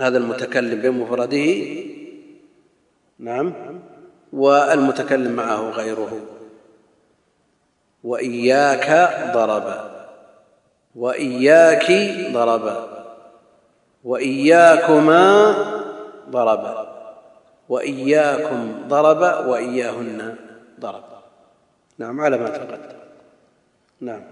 هذا 0.00 0.18
المتكلم 0.18 0.80
بمفرده 0.80 1.90
نعم. 3.20 3.52
والمتكلم 4.32 5.32
معه 5.32 5.70
غيره. 5.70 6.20
وإياك 8.04 9.10
ضرب. 9.34 9.90
وإياك 10.94 11.92
ضرب. 12.32 12.88
وإياكما 14.04 15.54
ضرب. 16.30 16.86
وإياكم 17.68 18.88
ضرب 18.88 19.48
وإياهن 19.48 20.36
ضرب. 20.80 21.04
نعم 21.98 22.20
على 22.20 22.38
ما 22.38 22.48
تقدم 22.48 22.98
نعم. 24.00 24.22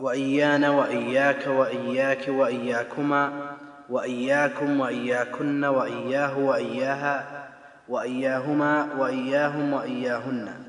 وإيانا 0.00 0.70
وإياك 0.70 1.46
وإياك 1.46 2.28
وإياكما 2.28 3.56
وإياكم 3.90 4.80
وإياكن 4.80 5.64
وإياه 5.64 6.38
وإياها 6.38 7.48
وإياهما 7.88 8.94
وإياهم 8.94 9.72
وإياهن. 9.72 10.64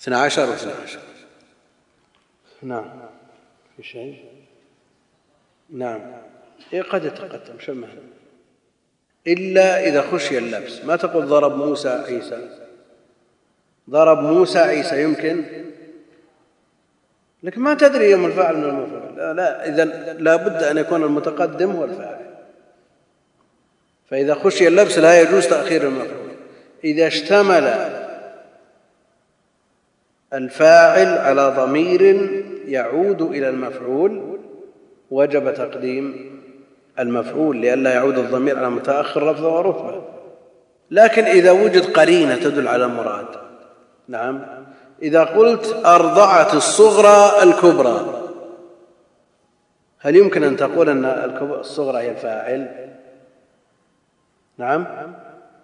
اثنا 0.00 0.18
عشر 0.18 0.50
واثنا 0.50 0.72
عشر. 0.82 1.00
نعم. 2.62 3.00
في 3.76 3.82
شيء؟ 3.82 4.24
نعم. 5.70 6.00
إيه 6.72 6.82
قد 6.82 7.04
يتقدم؟ 7.04 7.58
شو 7.58 7.74
إلا 9.26 9.88
إذا 9.88 10.02
خشي 10.02 10.38
اللبس. 10.38 10.84
ما 10.84 10.96
تقول 10.96 11.26
ضرب 11.26 11.56
موسى 11.56 11.88
عيسى؟ 11.88 12.48
ضرب 13.90 14.18
موسى 14.18 14.58
عيسى 14.58 15.02
يمكن؟ 15.02 15.44
لكن 17.42 17.60
ما 17.60 17.74
تدري 17.74 18.10
يوم 18.10 18.24
الفاعل 18.24 18.56
من 18.56 18.64
المفعول. 18.64 19.16
لا, 19.16 19.32
لا 19.32 19.68
اذا 19.68 19.84
لا 20.18 20.36
بد 20.36 20.62
أن 20.62 20.78
يكون 20.78 21.02
المتقدم 21.02 21.70
هو 21.70 21.84
الفاعل. 21.84 22.30
فإذا 24.10 24.34
خشي 24.34 24.68
اللبس 24.68 24.98
لا 24.98 25.20
يجوز 25.20 25.46
تأخير 25.46 25.82
المفعول. 25.82 26.30
إذا 26.84 27.06
اشتمل 27.06 27.90
الفاعل 30.32 31.06
على 31.06 31.54
ضمير 31.56 32.02
يعود 32.66 33.22
إلى 33.22 33.48
المفعول 33.48 34.38
وجب 35.10 35.54
تقديم 35.54 36.30
المفعول 36.98 37.56
لئلا 37.56 37.94
يعود 37.94 38.18
الضمير 38.18 38.58
على 38.58 38.70
متأخر 38.70 39.32
لفظه 39.32 39.56
ورتبه 39.56 40.02
لكن 40.90 41.24
إذا 41.24 41.50
وجد 41.50 41.84
قرينة 41.84 42.36
تدل 42.36 42.68
على 42.68 42.84
المراد 42.84 43.26
نعم. 44.08 44.40
إذا 45.02 45.24
قلت 45.24 45.76
أرضعت 45.86 46.54
الصغرى 46.54 47.42
الكبرى 47.42 48.20
هل 49.98 50.16
يمكن 50.16 50.42
أن 50.42 50.56
تقول 50.56 50.88
أن 50.88 51.04
الصغرى 51.60 51.98
هي 51.98 52.10
الفاعل؟ 52.10 52.90
نعم. 54.58 54.86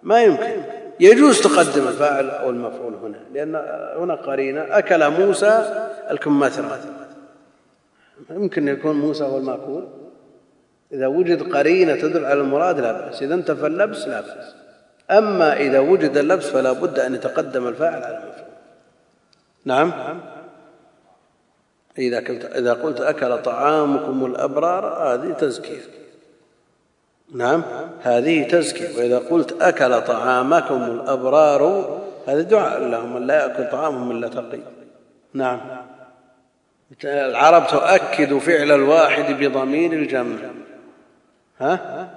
ما 0.03 0.23
يمكن. 0.23 0.61
يجوز 0.99 1.41
تقدم 1.41 1.87
الفاعل 1.87 2.29
أو 2.29 2.49
المفعول 2.49 2.93
هنا 2.93 3.17
لأن 3.33 3.55
هنا 3.97 4.15
قرينة. 4.15 4.61
أكل 4.61 5.09
موسى 5.09 5.83
الكمثرى 6.11 6.79
يمكن 8.29 8.67
يكون 8.67 8.95
موسى 8.95 9.23
هو 9.23 9.37
المأكول. 9.37 9.87
إذا 10.91 11.07
وجد 11.07 11.53
قرينة 11.53 11.95
تدل 11.95 12.25
على 12.25 12.41
المراد 12.41 12.79
لا 12.79 12.91
بأس. 12.91 13.21
إذا 13.23 13.33
انتفى 13.35 13.67
اللبس 13.67 14.07
لا 14.07 14.21
بأس. 14.21 14.55
أما 15.11 15.57
إذا 15.57 15.79
وجد 15.79 16.17
اللبس 16.17 16.45
فلا 16.45 16.71
بد 16.71 16.99
أن 16.99 17.15
يتقدم 17.15 17.67
الفاعل 17.67 18.03
على 18.03 18.17
المفعول. 18.17 18.46
نعم. 19.67 19.91
إذا 21.97 22.19
قلت 22.19 22.45
إذا 22.45 22.73
قلت 22.73 23.01
أكل 23.01 23.41
طعامكم 23.41 24.25
الأبرار 24.25 24.85
هذه 24.85 25.33
تزكية. 25.33 25.81
نعم 27.33 27.63
هذه 28.01 28.47
تزكية. 28.47 28.97
وإذا 28.97 29.19
قلت 29.19 29.61
أكل 29.61 30.01
طعامكم 30.01 30.83
الأبرار 30.83 31.63
هذا 32.27 32.41
دعاء 32.41 32.79
لهم 32.79 33.15
من 33.15 33.27
لا 33.27 33.45
يأكل 33.45 33.71
طعامهم 33.71 34.11
إلا 34.11 34.27
تقي. 34.27 34.59
نعم. 35.33 35.61
العرب 37.03 37.67
تؤكد 37.67 38.37
فعل 38.37 38.71
الواحد 38.71 39.33
بضمير 39.33 39.93
الجمع. 39.93 40.37
ها؟ 41.59 42.09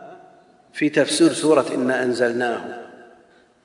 في 0.73 0.89
تفسير 0.89 1.33
سورة 1.33 1.67
إنا 1.75 2.03
أنزلناه 2.03 2.81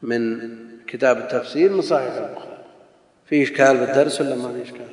من 0.01 0.39
كتاب 0.87 1.17
التفسير 1.17 1.71
من 1.71 1.81
صحيح 1.81 2.13
البخاري. 2.13 2.44
في 3.25 3.43
إشكال 3.43 3.77
بالدرس 3.77 4.21
ولا 4.21 4.35
ما 4.35 4.53
في 4.53 4.61
إشكال؟ 4.61 4.87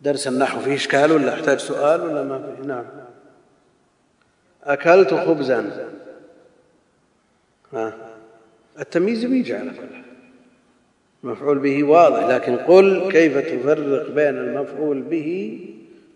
درس 0.00 0.28
النحو 0.28 0.60
فيه 0.60 0.74
إشكال 0.74 1.12
ولا 1.12 1.32
يحتاج 1.32 1.58
سؤال 1.58 2.00
ولا 2.00 2.22
ما 2.22 2.56
فيه 2.56 2.66
نعم. 2.66 2.84
أكلت 4.64 5.14
خبزا. 5.14 5.90
ها. 7.72 7.94
التمييز 8.78 9.24
بيجي 9.24 9.54
على 9.54 9.70
كل 9.70 9.76
حال. 9.76 10.02
مفعول 11.22 11.58
به 11.58 11.84
واضح 11.84 12.26
لكن 12.26 12.56
قل 12.56 13.12
كيف 13.12 13.38
تفرق 13.38 14.10
بين 14.10 14.38
المفعول 14.38 15.02
به 15.02 15.60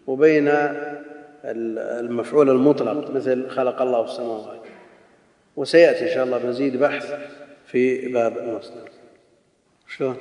وبين 0.06 0.48
المفعول 1.44 2.50
المطلق؟ 2.50 3.10
مثل 3.10 3.48
خلق 3.50 3.82
الله 3.82 4.04
السماوات. 4.04 4.62
وسيأتي 5.56 6.10
إن 6.10 6.14
شاء 6.14 6.24
الله 6.24 6.46
مزيد 6.46 6.76
بحث 6.76 7.14
في 7.66 8.08
باب 8.08 8.38
المصدر. 8.38 8.90
شلون؟ 9.88 10.16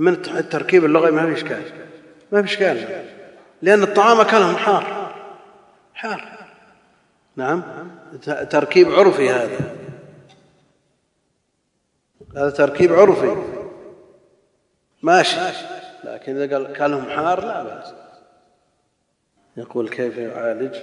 من 0.00 0.12
التركيب 0.12 0.84
اللغوي 0.84 1.10
ما 1.10 1.26
في 1.26 1.32
إشكال. 1.32 1.62
ما 2.32 2.42
في 2.42 2.48
إشكال. 2.48 3.04
لأن 3.62 3.82
الطعام 3.82 4.20
أكلهم 4.20 4.56
حار. 4.56 5.14
حار. 5.94 6.38
نعم. 7.36 7.62
تركيب 8.50 8.92
عرفي 8.92 9.30
هذا. 9.30 9.76
هذا 12.36 12.50
تركيب 12.50 12.92
عرفي. 12.92 13.36
ماشي. 15.02 15.36
لكن 16.04 16.36
إذا 16.36 16.56
قال 16.56 16.72
كلهم 16.72 17.10
حار 17.10 17.44
لا 17.44 17.62
بأس. 17.62 17.92
يقول 19.56 19.88
كيف 19.88 20.16
يعالج؟ 20.16 20.76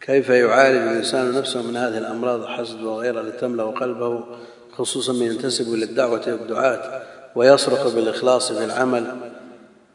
كيف 0.00 0.28
يعالج 0.28 0.76
الإنسان 0.76 1.32
نفسه 1.32 1.62
من 1.62 1.76
هذه 1.76 1.98
الأمراض؟ 1.98 2.42
الحسد 2.42 2.82
وغيرها 2.82 3.22
لتملأ 3.22 3.64
قلبه 3.64 4.24
خصوصا 4.72 5.12
من 5.12 5.22
ينتسب 5.22 5.74
إلى 5.74 5.84
الدعوه 5.84 6.22
والدعاة. 6.26 7.15
ويصرخ 7.36 7.94
بالإخلاص 7.94 8.52
في 8.52 8.64
العمل 8.64 9.04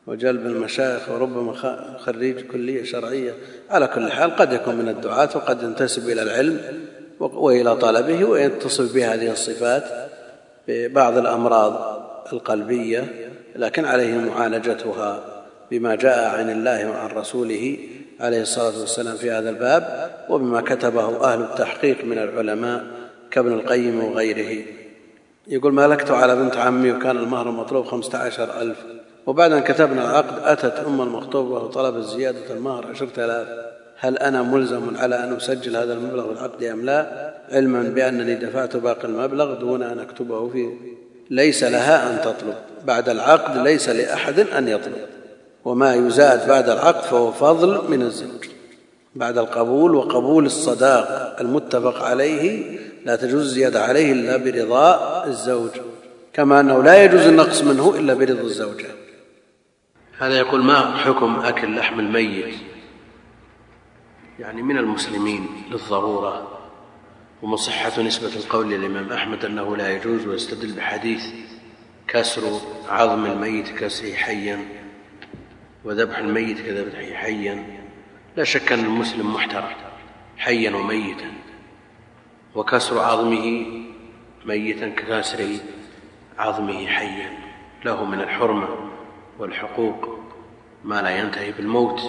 وجلب 0.08 0.46
المشايخ 0.46 1.10
وربما 1.10 1.54
خريج 1.98 2.40
كلية 2.40 2.84
شرعية. 2.84 3.34
على 3.70 3.88
كل 3.88 4.12
حال 4.12 4.36
قد 4.36 4.54
يكون 4.54 4.76
من 4.76 4.90
الدعاة 4.90 5.30
وقد 5.36 5.64
ينتسب 5.64 6.10
إلى 6.10 6.22
العلم 6.22 6.62
وإلى 7.20 7.76
طلبه 7.76 8.26
ويتصف 8.26 8.94
بهذه 8.94 9.32
الصفات 9.32 9.84
ببعض 10.68 11.18
الأمراض 11.18 12.02
القلبية 12.34 13.32
لكن 13.56 13.86
عليه 13.86 14.18
معالجتها 14.18 15.24
بما 15.72 15.96
جاء 15.96 16.36
عن 16.36 16.50
الله 16.50 16.90
وعن 16.90 17.10
رسوله 17.10 17.78
عليه 18.20 18.42
الصلاة 18.42 18.80
والسلام 18.80 19.16
في 19.16 19.32
هذا 19.32 19.50
الباب 19.50 20.12
وبما 20.30 20.62
كتبه 20.62 21.24
أهل 21.24 21.42
التحقيق 21.42 22.06
من 22.06 22.18
العلماء 22.18 22.84
كابن 23.32 23.54
القيم 23.54 24.04
وغيره. 24.04 24.66
يقول 25.48 25.74
مالكت 25.74 26.12
على 26.12 26.36
بنت 26.36 26.58
عمي 26.58 26.92
وكان 26.92 27.18
المهر 27.18 27.50
المطلوب 27.50 27.86
خمسة 27.86 28.18
عشر 28.18 28.62
ألف. 28.62 28.78
وبعد 29.26 29.52
أن 29.52 29.60
كتبنا 29.60 30.02
العقد 30.02 30.44
أتت 30.44 30.80
أم 30.88 31.02
المخطوبة 31.02 31.64
وطلبت 31.64 32.06
زيادة 32.06 32.54
المهر. 32.54 32.88
عشرة 32.88 33.26
آلاف 33.26 33.48
هل 33.98 34.18
أنا 34.18 34.42
ملزم 34.42 34.98
على 34.98 35.24
أن 35.24 35.34
أسجل 35.34 35.76
هذا 35.76 35.94
المبلغ 35.94 36.28
في 36.28 36.32
العقد 36.32 36.64
أم 36.64 36.86
لا؟ 36.86 37.34
علما 37.52 37.84
بأنني 37.84 38.36
دفعت 38.36 38.78
باقي 38.78 39.06
المبلغ 39.06 39.60
دون 39.60 39.84
أن 39.84 40.00
أكتبه 40.00 40.50
فيه. 40.50 40.70
ليس 41.30 41.64
لها 41.64 42.10
أن 42.10 42.22
تطلب. 42.22 42.56
بعد 42.86 43.10
العقد 43.10 43.58
ليس 43.58 43.90
لأحد 43.90 44.40
أن 44.40 44.68
يطلب. 44.68 44.96
وما 45.66 45.96
يزاد 45.96 46.48
بعد 46.48 46.70
العقد 46.70 47.04
فهو 47.04 47.32
فضل 47.32 47.82
من 47.90 48.02
الزوج 48.02 48.46
بعد 49.16 49.38
القبول 49.38 49.96
وقبول 49.96 50.46
الصداق 50.46 51.38
المتفق 51.40 52.04
عليه 52.04 52.80
لا 53.06 53.16
تجوز 53.16 53.42
الزيادة 53.42 53.84
عليه 53.84 54.12
إلا 54.12 54.38
برضاء 54.38 55.28
الزوج 55.28 55.70
كما 56.34 56.60
أنه 56.60 56.84
لا 56.84 57.04
يجوز 57.04 57.28
النقص 57.28 57.62
منه 57.62 57.96
إلا 57.96 58.14
برضا 58.14 58.42
الزوجة. 58.42 58.88
هذا 60.18 60.38
يقول 60.38 60.64
ما 60.64 60.98
حكم 60.98 61.40
أكل 61.40 61.76
لحم 61.76 62.00
الميت؟ 62.00 62.56
يعني 64.40 64.62
من 64.62 64.78
المسلمين 64.78 65.48
للضرورة 65.72 66.60
وما 67.42 67.56
صحة 67.56 68.02
نسبة 68.02 68.36
القول 68.36 68.70
للإمام 68.70 69.14
أحمد 69.14 69.46
أنه 69.46 69.78
لا 69.78 69.90
يجوز 69.90 70.28
ويستدل 70.28 70.72
بحديث 70.72 71.24
كسر 72.08 72.42
عظم 72.90 73.26
الميت 73.26 73.70
كسره 73.70 74.14
حيا 74.14 74.66
وذبح 75.84 76.18
الميت 76.18 76.62
كذبحه 76.62 77.14
حيا. 77.14 77.66
لا 78.38 78.44
شك 78.44 78.72
أن 78.72 78.86
المسلم 78.86 79.34
محترم 79.34 79.76
حيا 80.38 80.76
وميتا. 80.76 81.32
وكسر 82.56 83.00
عظمه 83.00 83.66
ميتا 84.46 84.90
ككسر 84.90 85.48
عظمه 86.38 86.88
حيا. 86.88 87.38
له 87.86 88.06
من 88.06 88.22
الحرمة 88.22 88.68
والحقوق 89.40 90.20
ما 90.84 91.02
لا 91.02 91.20
ينتهي 91.20 91.52
بالموت. 91.52 92.02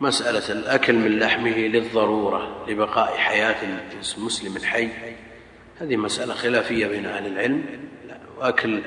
مسألة 0.00 0.60
الأكل 0.60 0.94
من 0.94 1.18
لحمه 1.18 1.56
للضرورة 1.56 2.64
لبقاء 2.68 3.16
حياة 3.16 3.80
مسلم 4.18 4.64
حي 4.64 4.88
هذه 5.80 5.96
مسألة 5.96 6.34
خلافية 6.34 6.86
بين 6.86 7.06
أهل 7.06 7.26
العلم. 7.26 7.64
وأكل 8.38 8.82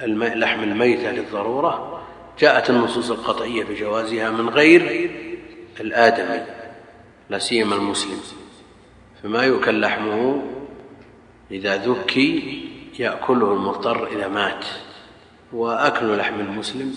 لحم 0.00 0.62
الميته 0.62 1.10
للضرورة. 1.10 2.02
جاءت 2.38 2.70
النصوص 2.70 3.10
القطعية 3.10 3.64
بجوازها 3.64 4.30
من 4.30 4.48
غير 4.48 5.10
الآدمي 5.80 6.46
لا 7.30 7.38
سيما 7.38 7.76
المسلم. 7.76 8.45
فما 9.22 9.42
يؤكل 9.42 9.80
لحمه 9.80 10.42
إذا 11.50 11.76
ذكي 11.76 12.62
يأكله 12.98 13.52
المضطر 13.52 14.06
إذا 14.06 14.28
مات. 14.28 14.64
وأكل 15.52 16.16
لحم 16.16 16.40
المسلم 16.40 16.94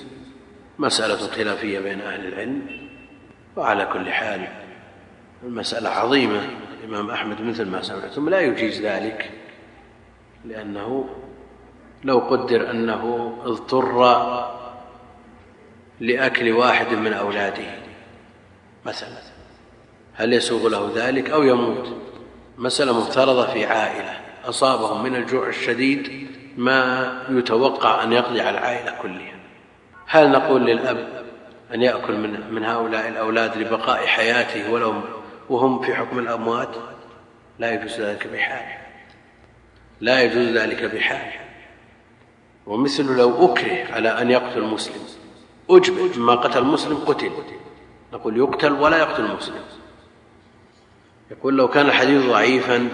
مسألة 0.80 1.28
خلافية 1.28 1.80
بين 1.80 2.02
أهل 2.02 2.28
العلم. 2.28 2.62
وعلى 3.56 3.86
كل 3.94 4.12
حال 4.12 4.48
المسألة 5.44 5.90
عظيمة. 5.90 6.42
الامام 6.84 7.10
أحمد 7.10 7.42
مثل 7.42 7.66
ما 7.66 7.82
سمعتم 7.82 8.30
لا 8.30 8.42
يجيز 8.42 8.82
ذلك 8.82 9.32
لأنه 10.46 11.10
لو 12.04 12.20
قدر 12.20 12.72
أنه 12.72 13.34
اضطر 13.44 14.10
لأكل 16.00 16.52
واحد 16.52 16.94
من 16.94 17.14
أولاده 17.14 17.76
مثلا 18.86 19.22
هل 20.14 20.34
يسوغ 20.34 20.68
له 20.68 20.92
ذلك 20.96 21.30
أو 21.30 21.44
يموت؟ 21.44 21.96
مسألة 22.60 23.00
مفترضة 23.00 23.48
في 23.48 23.66
عائلة. 23.66 24.20
أصابهم 24.46 25.04
من 25.04 25.16
الجوع 25.16 25.48
الشديد 25.48 26.28
ما 26.58 27.12
يتوقع 27.30 28.04
أن 28.04 28.14
يقضي 28.14 28.42
على 28.42 28.58
العائلة 28.58 28.92
كلها. 29.02 29.40
هل 30.06 30.32
نقول 30.32 30.66
للأب 30.66 31.26
أن 31.74 31.82
يأكل 31.82 32.18
من 32.18 32.54
من 32.54 32.66
هؤلاء 32.66 33.08
الأولاد 33.08 33.58
لبقاء 33.58 34.06
حياته 34.06 34.72
ولو 34.72 34.94
وهم 35.50 35.82
في 35.82 35.96
حكم 35.96 36.20
الأموات؟ 36.20 36.76
لا 37.60 37.74
يجوز 37.74 38.02
ذلك 38.02 38.28
بحال. 38.28 38.78
لا 40.02 40.22
يجوز 40.22 40.58
ذلك 40.58 40.96
بحال. 40.96 41.32
ومثل 42.66 43.18
لو 43.18 43.46
أكره 43.46 43.94
على 43.94 44.22
أن 44.22 44.32
يقتل 44.32 44.62
مسلم 44.62 45.02
أجبر 45.70 46.20
ما 46.20 46.36
قتل 46.36 46.64
مسلم 46.64 46.98
قتل. 46.98 47.32
نقول 48.14 48.38
يقتل 48.38 48.72
ولا 48.72 48.98
يقتل 48.98 49.26
المسلم 49.26 49.79
يقول 51.32 51.58
لو 51.58 51.68
كان 51.68 51.86
الحديث 51.86 52.26
ضعيفا 52.26 52.90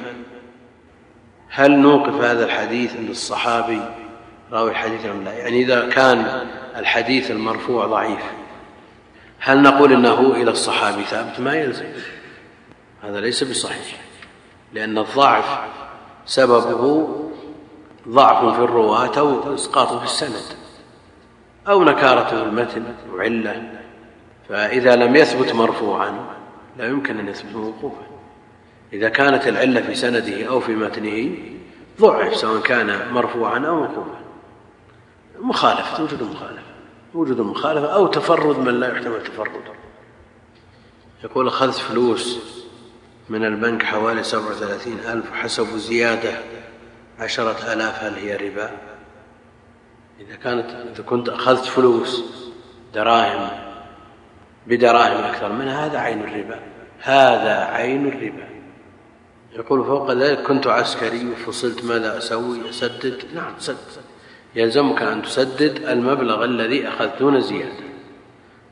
هل 1.49 1.71
نوقف 1.71 2.13
هذا 2.13 2.45
الحديث 2.45 2.95
عند 2.95 3.09
الصحابي 3.09 3.81
راوي 4.51 4.71
الحديث 4.71 5.05
أم 5.05 5.23
لا؟ 5.23 5.33
يعني 5.33 5.61
إذا 5.61 5.89
كان 5.89 6.47
الحديث 6.75 7.31
المرفوع 7.31 7.85
ضعيف 7.85 8.19
هل 9.39 9.61
نقول 9.61 9.93
إنه 9.93 10.33
إلى 10.35 10.51
الصحابي 10.51 11.03
ثابت؟ 11.03 11.39
ما 11.39 11.55
يلزم. 11.55 11.85
هذا 13.03 13.19
ليس 13.19 13.43
بصحيح 13.43 14.01
لأن 14.73 14.97
الضعف 14.97 15.59
سببه 16.25 17.09
ضعف 18.07 18.55
في 18.55 18.63
الرواة 18.63 19.19
أو 19.19 19.55
إسقاط 19.55 19.93
في 19.99 20.03
السند 20.03 20.57
أو 21.67 21.83
نكارة 21.83 22.23
في 22.23 22.33
المتن 22.33 22.83
وعلة. 23.13 23.71
فإذا 24.49 24.95
لم 24.95 25.15
يثبت 25.15 25.53
مرفوعا 25.53 26.25
لا 26.77 26.87
يمكن 26.87 27.19
أن 27.19 27.27
يثبت 27.27 27.55
موقوفا. 27.55 28.14
إذا 28.93 29.09
كانت 29.09 29.47
العلة 29.47 29.81
في 29.81 29.95
سنده 29.95 30.47
أو 30.47 30.59
في 30.59 30.75
متنه 30.75 31.37
ضعف 32.01 32.35
سواء 32.35 32.61
كان 32.61 33.13
مرفوعا 33.13 33.59
أو 33.59 33.75
موقوفا 33.75 34.19
مخالفة 35.39 36.03
وجود 36.03 36.23
مخالفة 36.23 36.61
وجود 37.13 37.41
مخالفة 37.41 37.93
أو 37.93 38.07
تفرد 38.07 38.59
من 38.59 38.79
لا 38.79 38.91
يحتمل 38.91 39.23
تفرد. 39.23 39.61
يقول 41.23 41.47
أخذت 41.47 41.75
فلوس 41.75 42.39
من 43.29 43.45
البنك 43.45 43.83
حوالي 43.83 44.23
سبعة 44.23 44.49
وثلاثين 44.49 44.99
ألف 44.99 45.33
حسب 45.33 45.77
زيادة 45.77 46.37
عشرة 47.19 47.73
آلاف 47.73 48.03
هل 48.03 48.13
هي 48.13 48.35
ربا. 48.35 48.71
إذا 50.19 50.35
كانت 50.35 50.69
إذا 50.93 51.03
كنت 51.03 51.29
أخذت 51.29 51.65
فلوس 51.65 52.23
دراهم 52.93 53.49
بدراهم 54.67 55.23
أكثر 55.23 55.51
منها 55.51 55.85
هذا 55.85 55.99
عين 55.99 56.23
الربا. 56.23 56.59
هذا 56.99 57.55
عين 57.55 58.07
الربا. 58.07 58.54
يقول 59.55 59.85
فوق 59.85 60.11
ذلك 60.11 60.43
كنت 60.43 60.67
عسكري 60.67 61.31
وفصلت 61.31 61.85
ماذا 61.85 62.17
أسوي 62.17 62.69
أسدد. 62.69 63.23
نعم 63.35 63.53
سدد 63.59 63.77
يلزمك 64.55 65.01
أن 65.01 65.21
تسدد 65.21 65.83
المبلغ 65.83 66.45
الذي 66.45 66.87
أخذت 66.87 67.19
دون 67.19 67.41
زيادة 67.41 67.85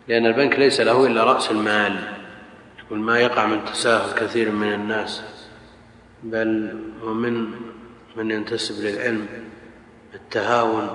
لأن 0.08 0.26
البنك 0.26 0.60
ليس 0.60 0.82
له 0.82 1.08
إلا 1.08 1.24
رأس 1.24 1.52
المال. 1.52 2.14
يقول 2.80 3.00
ما 3.00 3.20
يقع 3.20 3.46
من 3.46 3.66
تساهل 3.66 4.20
كثير 4.20 4.52
من 4.52 4.74
الناس 4.74 5.24
بل 6.24 6.80
ومن 7.04 7.52
من 8.16 8.32
ينتسب 8.32 8.86
للعلم 8.86 9.28
التهاون 10.14 10.90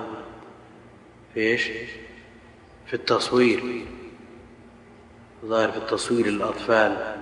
في 1.33 1.39
إيش؟ 1.39 1.69
في 2.87 2.93
التصوير. 2.93 3.85
ظاهر 5.45 5.71
في 5.71 5.77
التصوير 5.77 6.27
للأطفال 6.27 7.15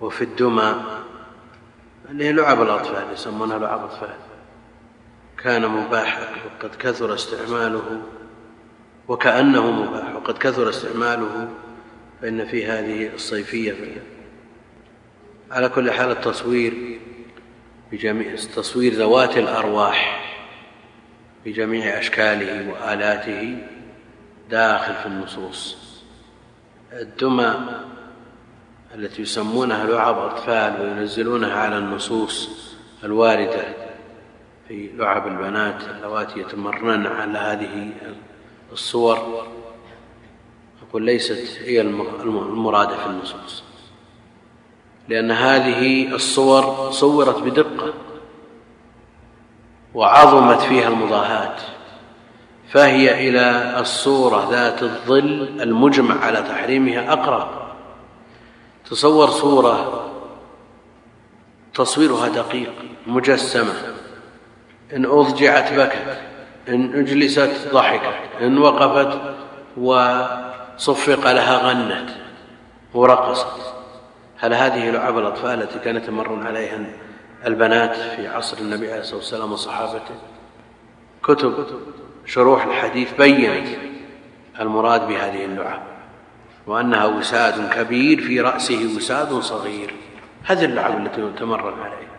وفي 0.00 0.24
الدمى. 0.24 0.95
اللي 2.10 2.24
هي 2.24 2.32
لعب 2.32 2.62
الأطفال 2.62 3.12
يسمونها 3.12 3.58
لعب 3.58 3.84
أطفال 3.84 4.14
كان 5.42 5.68
مباحا 5.68 6.20
وقد 6.20 6.74
كثر 6.74 7.14
استعماله 7.14 8.02
وكأنه 9.08 9.70
مباح 9.70 10.16
وقد 10.16 10.38
كثر 10.38 10.68
استعماله 10.68 11.48
فإن 12.22 12.46
في 12.46 12.66
هذه 12.66 13.14
الصيفية 13.14 13.72
في 13.72 13.96
على 15.50 15.68
كل 15.68 15.90
حال 15.90 16.10
التصوير 16.10 17.00
بجميع 17.92 18.34
تصوير 18.34 18.92
ذوات 18.92 19.38
الأرواح 19.38 20.22
بجميع 21.44 21.98
أشكاله 21.98 22.72
وآلاته 22.72 23.58
داخل 24.50 24.94
في 24.94 25.06
النصوص. 25.06 25.76
الدمى 26.92 27.54
التي 28.96 29.22
يسمونها 29.22 29.84
لعب 29.86 30.18
أطفال 30.18 30.80
وينزلونها 30.80 31.54
على 31.60 31.78
النصوص 31.78 32.48
الواردة 33.04 33.64
في 34.68 34.90
لعب 34.96 35.26
البنات 35.26 35.82
اللواتي 35.82 36.40
يتمرنن 36.40 37.06
على 37.06 37.38
هذه 37.38 37.90
الصور. 38.72 39.46
يقول 40.88 41.02
ليست 41.02 41.58
هي 41.62 41.80
المرادة 41.80 42.96
في 42.96 43.06
النصوص 43.06 43.62
لأن 45.08 45.30
هذه 45.30 46.14
الصور 46.14 46.90
صورت 46.90 47.38
بدقة 47.42 47.94
وعظمت 49.94 50.60
فيها 50.60 50.88
المضاهاة 50.88 51.56
فهي 52.68 53.28
إلى 53.28 53.80
الصورة 53.80 54.50
ذات 54.50 54.82
الظل 54.82 55.60
المجمع 55.60 56.24
على 56.24 56.42
تحريمها 56.42 57.12
أقرب. 57.12 57.65
تصور 58.90 59.30
صورة 59.30 60.06
تصويرها 61.74 62.28
دقيق 62.28 62.72
مجسمة. 63.06 63.74
إن 64.92 65.04
أضجعت 65.04 65.72
بكت 65.72 66.18
إن 66.68 67.00
أجلست 67.00 67.68
ضحكت 67.72 68.14
إن 68.40 68.58
وقفت 68.58 69.20
وصفق 69.76 71.32
لها 71.32 71.58
غنت 71.58 72.10
ورقصت. 72.94 73.46
هل 74.38 74.54
هذه 74.54 74.90
لعب 74.90 75.18
الأطفال 75.18 75.62
التي 75.62 75.78
كان 75.78 75.96
يتمرن 75.96 76.46
عليها 76.46 76.78
البنات 77.46 77.96
في 77.96 78.28
عصر 78.28 78.58
النبي 78.58 78.90
عليه 78.92 79.00
الصلاة 79.00 79.16
والسلام 79.16 79.52
وصحابته؟ 79.52 80.14
كتب 81.22 81.66
شروح 82.26 82.64
الحديث 82.64 83.12
بينت 83.12 83.68
المراد 84.60 85.08
بهذه 85.08 85.44
اللعب. 85.44 85.95
وأنها 86.66 87.04
وساد 87.04 87.70
كبير 87.70 88.20
في 88.20 88.40
رأسه 88.40 88.96
وساد 88.96 89.32
صغير. 89.40 89.94
هذه 90.44 90.64
اللعب 90.64 91.06
التي 91.06 91.20
يتمرن 91.20 91.80
عليها. 91.80 92.16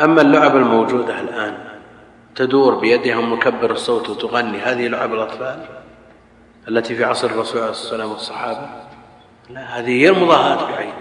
أما 0.00 0.22
اللعب 0.22 0.56
الموجودة 0.56 1.20
الآن 1.20 1.54
تدور 2.34 2.74
بيدها 2.74 3.20
مكبر 3.20 3.70
الصوت 3.70 4.10
وتغني 4.10 4.58
هذه 4.58 4.88
لعب 4.88 5.14
الأطفال 5.14 5.66
التي 6.68 6.94
في 6.94 7.04
عصر 7.04 7.26
الرسول 7.26 7.60
عليه 7.60 7.70
الصلاة 7.70 7.90
والسلام 7.90 8.10
والصحابة؟ 8.10 8.68
لا 9.50 9.78
هذه 9.78 10.02
هي 10.02 10.08
المضاهاة 10.08 10.70
بعين 10.70 10.92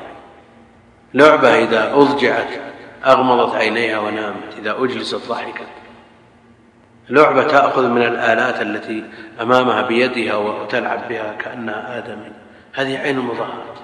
لعبة 1.14 1.64
إذا 1.64 1.94
أضجعت 1.94 2.50
أغمضت 3.06 3.56
عينيها 3.56 4.00
ونامت 4.00 4.58
إذا 4.60 4.76
أجلست 4.80 5.30
ضحكت. 5.30 5.68
لعبة 7.10 7.44
تأخذ 7.44 7.88
من 7.88 8.02
الآلات 8.02 8.62
التي 8.62 9.04
أمامها 9.42 9.82
بيدها 9.82 10.36
وتلعب 10.36 11.08
بها 11.10 11.34
كأنها 11.34 11.98
آدم 11.98 12.20
هذه 12.78 12.98
عين 12.98 13.18
المضاهاة 13.18 13.76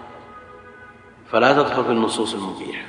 فلا 1.31 1.53
تدخل 1.53 1.83
في 1.83 1.89
النصوص 1.89 2.33
المبيحة. 2.33 2.85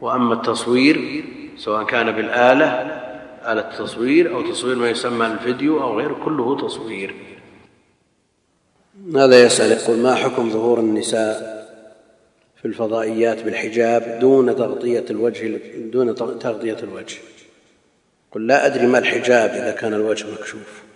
وأما 0.00 0.34
التصوير 0.34 1.24
سواء 1.56 1.84
كان 1.84 2.12
بالآلة 2.12 2.66
آلة 3.52 3.70
التصوير 3.70 4.34
أو 4.34 4.42
تصوير 4.42 4.76
ما 4.76 4.90
يسمى 4.90 5.26
الفيديو 5.26 5.82
أو 5.82 5.98
غيره 5.98 6.20
كله 6.24 6.56
تصوير. 6.56 7.14
هذا 9.14 9.42
يسأل؟ 9.42 9.72
يقول 9.72 9.98
ما 9.98 10.14
حكم 10.14 10.50
ظهور 10.50 10.78
النساء 10.78 11.58
في 12.56 12.64
الفضائيات 12.64 13.42
بالحجاب 13.42 14.18
دون 14.20 14.56
تغطية 14.56 15.04
الوجه 15.10 15.60
دون 15.76 16.14
تغطية 16.14 16.76
الوجه؟ 16.82 17.18
قل 18.32 18.46
لا 18.46 18.66
أدري 18.66 18.86
ما 18.86 18.98
الحجاب 18.98 19.50
إذا 19.50 19.70
كان 19.70 19.94
الوجه 19.94 20.26
مكشوف. 20.32 20.87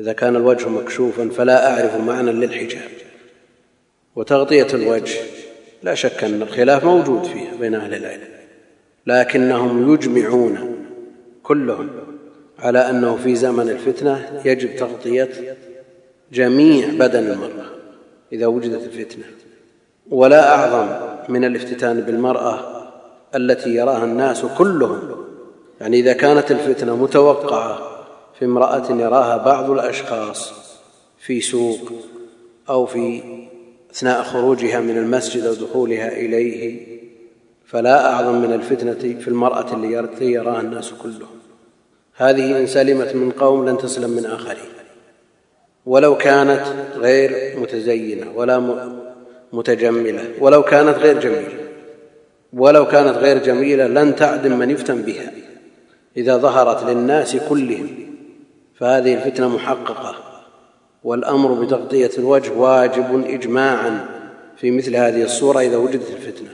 إذا 0.00 0.12
كان 0.12 0.36
الوجه 0.36 0.68
مكشوفا 0.68 1.28
فلا 1.28 1.72
أعرف 1.72 1.96
معنى 1.96 2.32
للحجاب. 2.32 2.90
وتغطية 4.16 4.66
الوجه 4.74 5.18
لا 5.82 5.94
شك 5.94 6.24
أن 6.24 6.42
الخلاف 6.42 6.84
موجود 6.84 7.24
فيه 7.24 7.48
بين 7.60 7.74
أهل 7.74 7.94
العلم 7.94 8.28
لكنهم 9.06 9.94
يجمعون 9.94 10.76
كلهم 11.42 11.90
على 12.58 12.90
أنه 12.90 13.16
في 13.16 13.34
زمن 13.34 13.68
الفتنة 13.70 14.42
يجب 14.44 14.76
تغطية 14.76 15.56
جميع 16.32 16.88
بدن 16.88 17.30
المرأة 17.30 17.66
إذا 18.32 18.46
وجدت 18.46 18.84
الفتنة. 18.84 19.24
ولا 20.10 20.54
أعظم 20.54 21.16
من 21.28 21.44
الافتتان 21.44 22.00
بالمرأة 22.00 22.76
التي 23.34 23.74
يراها 23.74 24.04
الناس 24.04 24.44
كلهم 24.58 25.26
يعني 25.80 26.00
إذا 26.00 26.12
كانت 26.12 26.50
الفتنة 26.50 26.96
متوقعة 26.96 27.95
في 28.38 28.44
امرأة 28.44 28.92
يراها 28.92 29.36
بعض 29.36 29.70
الأشخاص 29.70 30.52
في 31.18 31.40
سوق 31.40 31.92
أو 32.68 32.86
في 32.86 33.22
أثناء 33.90 34.22
خروجها 34.22 34.80
من 34.80 34.98
المسجد 34.98 35.44
أو 35.44 35.54
دخولها 35.54 36.08
إليه 36.08 36.86
فلا 37.66 38.12
أعظم 38.12 38.34
من 38.34 38.52
الفتنة 38.52 39.18
في 39.20 39.28
المرأة 39.28 39.76
التي 39.76 40.24
يراها 40.24 40.60
الناس 40.60 40.92
كلهم. 41.02 41.36
هذه 42.16 42.58
إن 42.60 42.66
سلمت 42.66 43.14
من 43.14 43.30
قوم 43.30 43.68
لن 43.68 43.78
تسلم 43.78 44.10
من 44.10 44.26
آخرين. 44.26 44.70
ولو 45.86 46.16
كانت 46.16 46.62
غير 46.96 47.60
متزينة 47.60 48.32
ولا 48.34 48.86
متجملة 49.52 50.24
ولو 50.40 50.62
كانت 50.62 50.98
غير 50.98 51.20
جميلة 51.20 51.66
ولو 52.52 52.86
كانت 52.86 53.16
غير 53.16 53.38
جميلة 53.38 53.86
لن 53.86 54.16
تعدم 54.16 54.58
من 54.58 54.70
يفتن 54.70 55.02
بها. 55.02 55.32
إذا 56.16 56.36
ظهرت 56.36 56.90
للناس 56.90 57.36
كلهم 57.36 58.05
فهذه 58.78 59.14
الفتنة 59.14 59.48
محققة 59.48 60.14
والأمر 61.04 61.52
بتغطية 61.52 62.10
الوجه 62.18 62.52
واجب 62.52 63.24
إجماعا 63.26 64.06
في 64.56 64.70
مثل 64.70 64.96
هذه 64.96 65.22
الصورة 65.22 65.60
إذا 65.60 65.76
وجدت 65.76 66.10
الفتنة. 66.10 66.50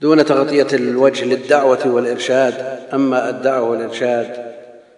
دون 0.00 0.24
تغطية 0.24 0.66
الوجه 0.72 1.24
للدعوة 1.24 1.94
والإرشاد 1.94 2.54
أما 2.94 3.30
الدعوة 3.30 3.70
والإرشاد 3.70 4.48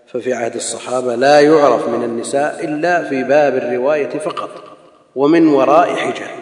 ففي 0.07 0.35
عهد 0.35 0.55
الصحابة 0.55 1.15
لا 1.15 1.41
يعرف 1.41 1.89
من 1.89 2.05
النساء 2.05 2.65
إلا 2.65 3.05
في 3.05 3.23
باب 3.23 3.57
الرواية 3.57 4.09
فقط 4.09 4.51
ومن 5.17 5.49
وراء 5.49 5.95
حجاب 5.95 6.41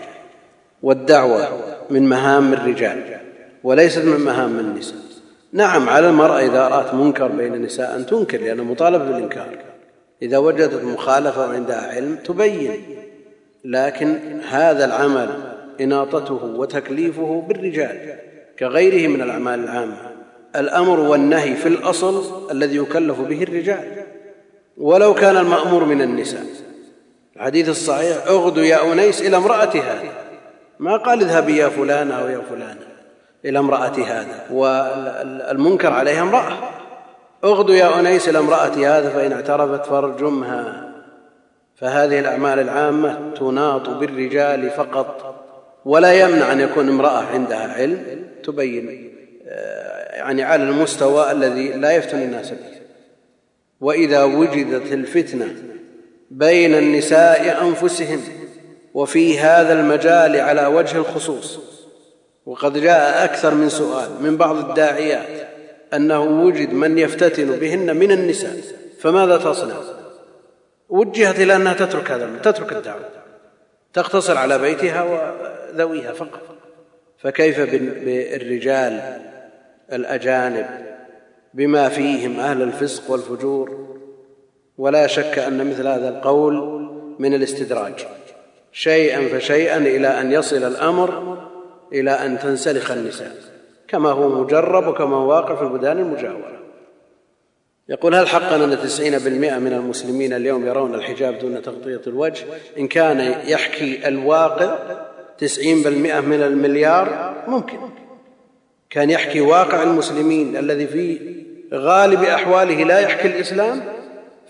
والدعوة 0.82 1.48
من 1.90 2.08
مهام 2.08 2.52
الرجال 2.52 3.18
وليست 3.64 4.04
من 4.04 4.20
مهام 4.20 4.58
النساء. 4.58 4.98
نعم 5.52 5.88
على 5.88 6.08
المرأة 6.08 6.40
إذا 6.40 6.68
رأت 6.68 6.94
منكر 6.94 7.28
بين 7.28 7.54
النساء 7.54 7.96
أن 7.96 8.06
تنكر 8.06 8.38
لأنها 8.40 8.64
مطالبة 8.64 9.04
بالإنكار. 9.04 9.67
إذا 10.22 10.38
وجدت 10.38 10.84
مخالفة 10.84 11.48
وعندها 11.48 11.94
علم 11.94 12.16
تبين 12.16 12.72
لكن 13.64 14.40
هذا 14.48 14.84
العمل 14.84 15.28
إناطته 15.80 16.44
وتكليفه 16.44 17.44
بالرجال 17.48 18.18
كغيره 18.58 19.08
من 19.08 19.22
الأعمال 19.22 19.64
العامة. 19.64 19.96
الأمر 20.56 21.00
والنهي 21.00 21.54
في 21.54 21.68
الأصل 21.68 22.50
الذي 22.50 22.76
يكلف 22.76 23.20
به 23.20 23.42
الرجال. 23.42 24.04
ولو 24.76 25.14
كان 25.14 25.36
المأمور 25.36 25.84
من 25.84 26.02
النساء. 26.02 26.44
الحديث 27.36 27.68
الصحيح 27.68 28.16
اغدوا 28.26 28.64
يا 28.64 28.92
أنيس 28.92 29.22
إلى 29.22 29.36
امرأة 29.36 29.70
هذه 29.70 30.12
ما 30.78 30.96
قال 30.96 31.20
اذهبي 31.20 31.56
يا 31.56 31.68
فلانة 31.68 32.14
أو 32.14 32.28
يا 32.28 32.42
فلانة. 32.50 32.86
إلى 33.44 33.58
امرأة 33.58 33.98
هذا 34.06 34.46
والمنكر 34.50 35.92
عليها 35.92 36.22
امرأة. 36.22 36.58
اغدوا 37.44 37.74
يا 37.74 38.00
أنيس 38.00 38.28
إلى 38.28 38.38
امرأة 38.38 38.98
هذا 38.98 39.10
فإن 39.10 39.32
اعترفت 39.32 39.86
فارجمها. 39.86 40.88
فهذه 41.76 42.18
الأعمال 42.18 42.58
العامة 42.58 43.34
تناط 43.34 43.88
بالرجال 43.88 44.70
فقط 44.70 45.34
ولا 45.84 46.12
يمنع 46.12 46.52
أن 46.52 46.60
يكون 46.60 46.88
امرأة 46.88 47.22
عندها 47.22 47.72
علم 47.72 48.26
تبين 48.44 49.12
آه، 49.48 50.16
يعني 50.16 50.42
على 50.42 50.62
المستوى 50.62 51.32
الذي 51.32 51.68
لا 51.68 51.90
يفتن 51.90 52.22
الناس 52.22 52.50
به. 52.50 52.78
وإذا 53.80 54.24
وجدت 54.24 54.92
الفتنة 54.92 55.54
بين 56.30 56.74
النساء 56.74 57.62
أنفسهم 57.62 58.20
وفي 58.94 59.38
هذا 59.38 59.72
المجال 59.72 60.36
على 60.36 60.66
وجه 60.66 60.96
الخصوص 60.96 61.58
وقد 62.46 62.78
جاء 62.78 63.24
أكثر 63.24 63.54
من 63.54 63.68
سؤال 63.68 64.08
من 64.20 64.36
بعض 64.36 64.56
الداعيات 64.56 65.48
أنه 65.94 66.20
وجد 66.20 66.72
من 66.72 66.98
يفتتن 66.98 67.56
بهن 67.56 67.96
من 67.96 68.12
النساء 68.12 68.56
فماذا 69.00 69.36
تصنع؟ 69.36 69.74
وجهت 70.88 71.40
إلى 71.40 71.56
أنها 71.56 71.74
تترك 71.74 72.10
هذا 72.10 72.38
تترك 72.42 72.72
الدعوة 72.72 73.08
تقتصر 73.92 74.36
على 74.36 74.58
بيتها 74.58 75.02
وذويها 75.02 76.12
فقط. 76.12 76.40
فكيف 77.18 77.60
بالرجال 78.04 79.20
الأجانب 79.92 80.66
بما 81.54 81.88
فيهم 81.88 82.40
أهل 82.40 82.62
الفسق 82.62 83.10
والفجور؟ 83.10 83.88
ولا 84.78 85.06
شك 85.06 85.38
أن 85.38 85.70
مثل 85.70 85.86
هذا 85.86 86.08
القول 86.08 86.54
من 87.18 87.34
الاستدراج. 87.34 88.06
شيئا 88.72 89.38
فشيئا 89.38 89.76
إلى 89.76 90.08
أن 90.08 90.32
يصل 90.32 90.56
الأمر 90.64 91.38
إلى 91.92 92.10
أن 92.10 92.38
تنسلخ 92.38 92.90
النساء. 92.90 93.47
كما 93.88 94.10
هو 94.10 94.42
مجرب 94.44 94.86
وكما 94.86 95.16
هو 95.16 95.28
واقع 95.28 95.54
في 95.54 95.62
البلدان 95.62 95.98
المجاورة. 95.98 96.58
يقول 97.88 98.14
هل 98.14 98.28
حقا 98.28 98.64
أن 98.64 98.78
تسعين 98.82 99.18
بالمئة 99.18 99.58
من 99.58 99.72
المسلمين 99.72 100.32
اليوم 100.32 100.66
يرون 100.66 100.94
الحجاب 100.94 101.38
دون 101.38 101.62
تغطية 101.62 102.00
الوجه؟ 102.06 102.44
إن 102.78 102.88
كان 102.88 103.20
يحكي 103.46 104.08
الواقع 104.08 104.78
تسعين 105.38 105.82
بالمئة 105.82 106.20
من 106.20 106.42
المليار 106.42 107.34
ممكن. 107.48 107.78
كان 108.90 109.10
يحكي 109.10 109.40
واقع 109.40 109.82
المسلمين 109.82 110.56
الذي 110.56 110.86
في 110.86 111.18
غالب 111.74 112.22
أحواله 112.22 112.84
لا 112.84 112.98
يحكي 112.98 113.28
الإسلام 113.28 113.82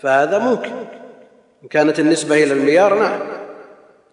فهذا 0.01 0.39
ممكن. 0.39 0.71
إن 1.63 1.67
كانت 1.67 1.99
النسبة 1.99 2.43
إلى 2.43 2.53
المليار 2.53 2.99
نعم. 2.99 3.19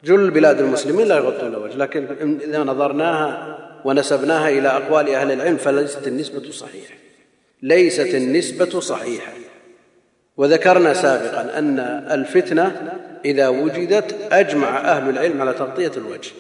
جل 0.05 0.31
بلاد 0.31 0.61
المسلمين 0.61 1.09
لا 1.09 1.17
يغطون 1.17 1.49
الوجه 1.49 1.77
لكن 1.77 2.07
إذا 2.43 2.65
نظرناها 2.65 3.66
ونسبناها 3.87 4.49
إلى 4.49 4.69
أقوال 4.69 5.15
أهل 5.15 5.33
العلم 5.33 5.57
فليست 5.57 6.07
النسبة 6.07 6.51
صحيحة. 6.51 6.95
ليست 7.63 8.15
النسبة 8.15 8.81
صحيحة. 8.81 9.33
وذكرنا 10.37 10.95
سابقا 10.95 11.59
أن 11.59 11.79
الفتنة 12.11 12.93
إذا 13.25 13.49
وجدت 13.49 14.33
أجمع 14.33 14.79
أهل 14.79 15.09
العلم 15.09 15.43
على 15.43 15.53
تغطية 15.53 15.93
الوجه. 15.97 16.31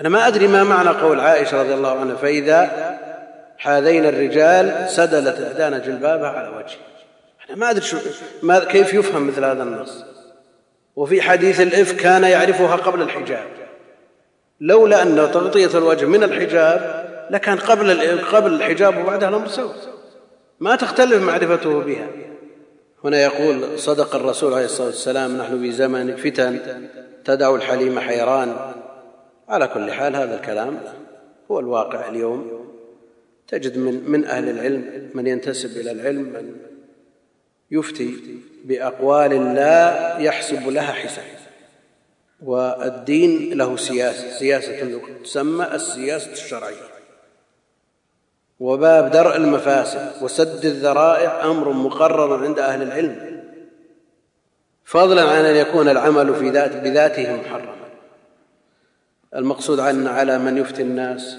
أنا 0.00 0.08
ما 0.08 0.26
أدري 0.26 0.46
ما 0.46 0.64
معنى 0.64 0.88
قول 0.88 1.20
عائشة 1.20 1.62
رضي 1.62 1.74
الله 1.74 2.00
عنها 2.00 2.16
فإذا 2.16 2.98
هذين 3.62 4.06
الرجال 4.06 4.90
سدلت 4.90 5.40
إحدانا 5.40 5.78
جلبابها 5.78 6.28
على 6.28 6.48
وجهه. 6.48 6.78
أنا 7.48 7.56
ما 7.56 7.70
أدري 7.70 7.84
شو 7.84 7.96
ما 8.42 8.64
كيف 8.64 8.94
يفهم 8.94 9.26
مثل 9.26 9.44
هذا 9.44 9.62
النص؟ 9.62 10.04
وفي 10.96 11.22
حديث 11.22 11.60
الإفك 11.60 11.96
كان 11.96 12.24
يعرفها 12.24 12.76
قبل 12.76 13.02
الحجاب. 13.02 13.65
لولا 14.60 15.02
أن 15.02 15.16
تغطية 15.16 15.78
الوجه 15.78 16.06
من 16.06 16.22
الحجاب 16.22 17.06
لكان 17.30 17.58
قبل 17.58 18.20
قبل 18.20 18.52
الحجاب 18.54 18.98
وبعدها 18.98 19.28
الأمر 19.28 19.48
سوى 19.48 19.72
ما 20.60 20.76
تختلف 20.76 21.22
معرفته 21.22 21.80
بها. 21.80 22.08
هنا 23.04 23.22
يقول 23.22 23.78
صدق 23.78 24.14
الرسول 24.14 24.54
عليه 24.54 24.64
الصلاة 24.64 24.86
والسلام 24.86 25.38
نحن 25.38 25.60
في 25.60 25.72
زمن 25.72 26.16
فتن 26.16 26.60
تدع 27.24 27.54
الحليم 27.54 28.00
حيران. 28.00 28.56
على 29.48 29.68
كل 29.68 29.92
حال 29.92 30.16
هذا 30.16 30.34
الكلام 30.34 30.78
هو 31.50 31.60
الواقع 31.60 32.08
اليوم. 32.08 32.66
تجد 33.48 33.78
من, 33.78 34.10
من 34.10 34.24
أهل 34.24 34.48
العلم 34.48 35.10
من 35.14 35.26
ينتسب 35.26 35.76
إلى 35.80 35.90
العلم 35.90 36.22
من 36.22 36.56
يفتي 37.70 38.14
بأقوال 38.64 39.54
لا 39.54 40.18
يحسب 40.18 40.68
لها 40.68 40.92
حساب. 40.92 41.35
والدين 42.42 43.58
له 43.58 43.76
سياسة. 43.76 44.38
سياسة 44.38 45.00
تسمى 45.24 45.64
السياسة 45.74 46.32
الشرعية. 46.32 46.96
وباب 48.60 49.10
درء 49.10 49.36
المفاسد 49.36 50.22
وسد 50.22 50.64
الذرائع 50.64 51.44
أمر 51.44 51.72
مقرر 51.72 52.44
عند 52.44 52.58
أهل 52.58 52.82
العلم. 52.82 53.44
فضلا 54.84 55.22
عن 55.22 55.44
أن 55.44 55.56
يكون 55.56 55.88
العمل 55.88 56.34
في 56.34 56.50
ذات 56.50 56.76
بذاته 56.76 57.36
محرما. 57.36 57.76
المقصود 59.36 59.80
عن 59.80 60.06
على 60.06 60.38
من 60.38 60.58
يفتي 60.58 60.82
الناس 60.82 61.36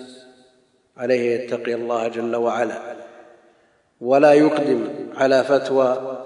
عليه 0.97 1.35
يتقي 1.35 1.73
الله 1.73 2.07
جل 2.07 2.35
وعلا. 2.35 2.95
ولا 4.01 4.33
يقدم 4.33 4.89
على 5.15 5.43
فتوى 5.43 6.16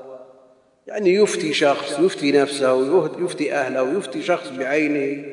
يعني 0.91 1.15
يفتي 1.15 1.53
شخص 1.53 1.99
يفتي 1.99 2.31
نفسه 2.31 2.73
ويفتي 2.73 3.53
أهله 3.53 3.83
ويفتي 3.83 4.21
شخص 4.21 4.49
بعينه 4.49 5.25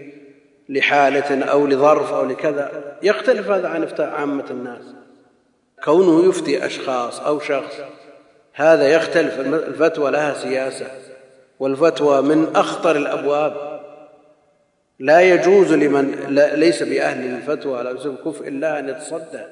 لحالة 0.69 1.45
أو 1.45 1.67
لظرف 1.67 2.13
أو 2.13 2.25
لكذا. 2.25 2.97
يختلف 3.03 3.51
هذا 3.51 3.69
عن 3.69 3.83
إفتاء 3.83 4.09
عامة 4.09 4.45
الناس. 4.51 4.83
كونه 5.85 6.29
يفتي 6.29 6.67
أشخاص 6.67 7.21
أو 7.21 7.41
شخص 7.41 7.75
هذا 8.55 8.89
يختلف. 8.89 9.41
الفتوى 9.41 10.11
لها 10.11 10.35
سياسة 10.35 10.87
والفتوى 11.59 12.23
من 12.23 12.57
أخطر 12.57 12.97
الأبواب. 12.97 13.81
لا 14.99 15.21
يجوز 15.21 15.73
لمن 15.73 16.11
ليس 16.55 16.83
بأهل 16.83 17.21
للفتوى 17.21 17.83
لا 17.83 17.91
يوسف 17.91 18.15
كفء 18.25 18.49
إلا 18.49 18.79
أن 18.79 18.89
يتصدى. 18.89 19.43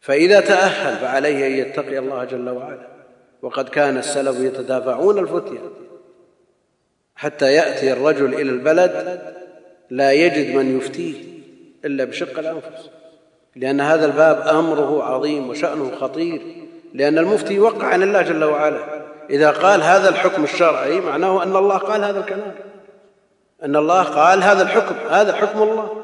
فإذا 0.00 0.40
تأهل 0.40 0.96
فعليه 0.96 1.46
أن 1.46 1.52
يتقي 1.52 1.98
الله 1.98 2.24
جل 2.24 2.48
وعلا. 2.48 2.95
وقد 3.46 3.68
كان 3.68 3.98
السلف 3.98 4.40
يتدافعون 4.40 5.18
الفتية. 5.18 5.58
حتى 7.16 7.52
يأتي 7.52 7.92
الرجل 7.92 8.34
إلى 8.34 8.50
البلد 8.50 9.20
لا 9.90 10.12
يجد 10.12 10.56
من 10.56 10.76
يفتيه 10.76 11.14
إلا 11.84 12.04
بشق 12.04 12.38
الأنفس. 12.38 12.90
لأن 13.56 13.80
هذا 13.80 14.06
الباب 14.06 14.48
أمره 14.48 15.04
عظيم 15.04 15.48
وشأنه 15.48 15.90
خطير 15.90 16.42
لأن 16.94 17.18
المفتي 17.18 17.54
يوقع 17.54 17.86
عن 17.86 18.02
الله 18.02 18.22
جل 18.22 18.44
وعلا. 18.44 19.06
إذا 19.30 19.50
قال 19.50 19.82
هذا 19.82 20.08
الحكم 20.08 20.44
الشرعي 20.44 21.00
معناه 21.00 21.42
أن 21.42 21.56
الله 21.56 21.76
قال 21.76 22.04
هذا 22.04 22.20
الكلام. 22.20 22.54
أن 23.62 23.76
الله 23.76 24.02
قال 24.02 24.42
هذا 24.42 24.62
الحكم 24.62 24.94
هذا 25.10 25.32
حكم 25.32 25.62
الله. 25.62 26.02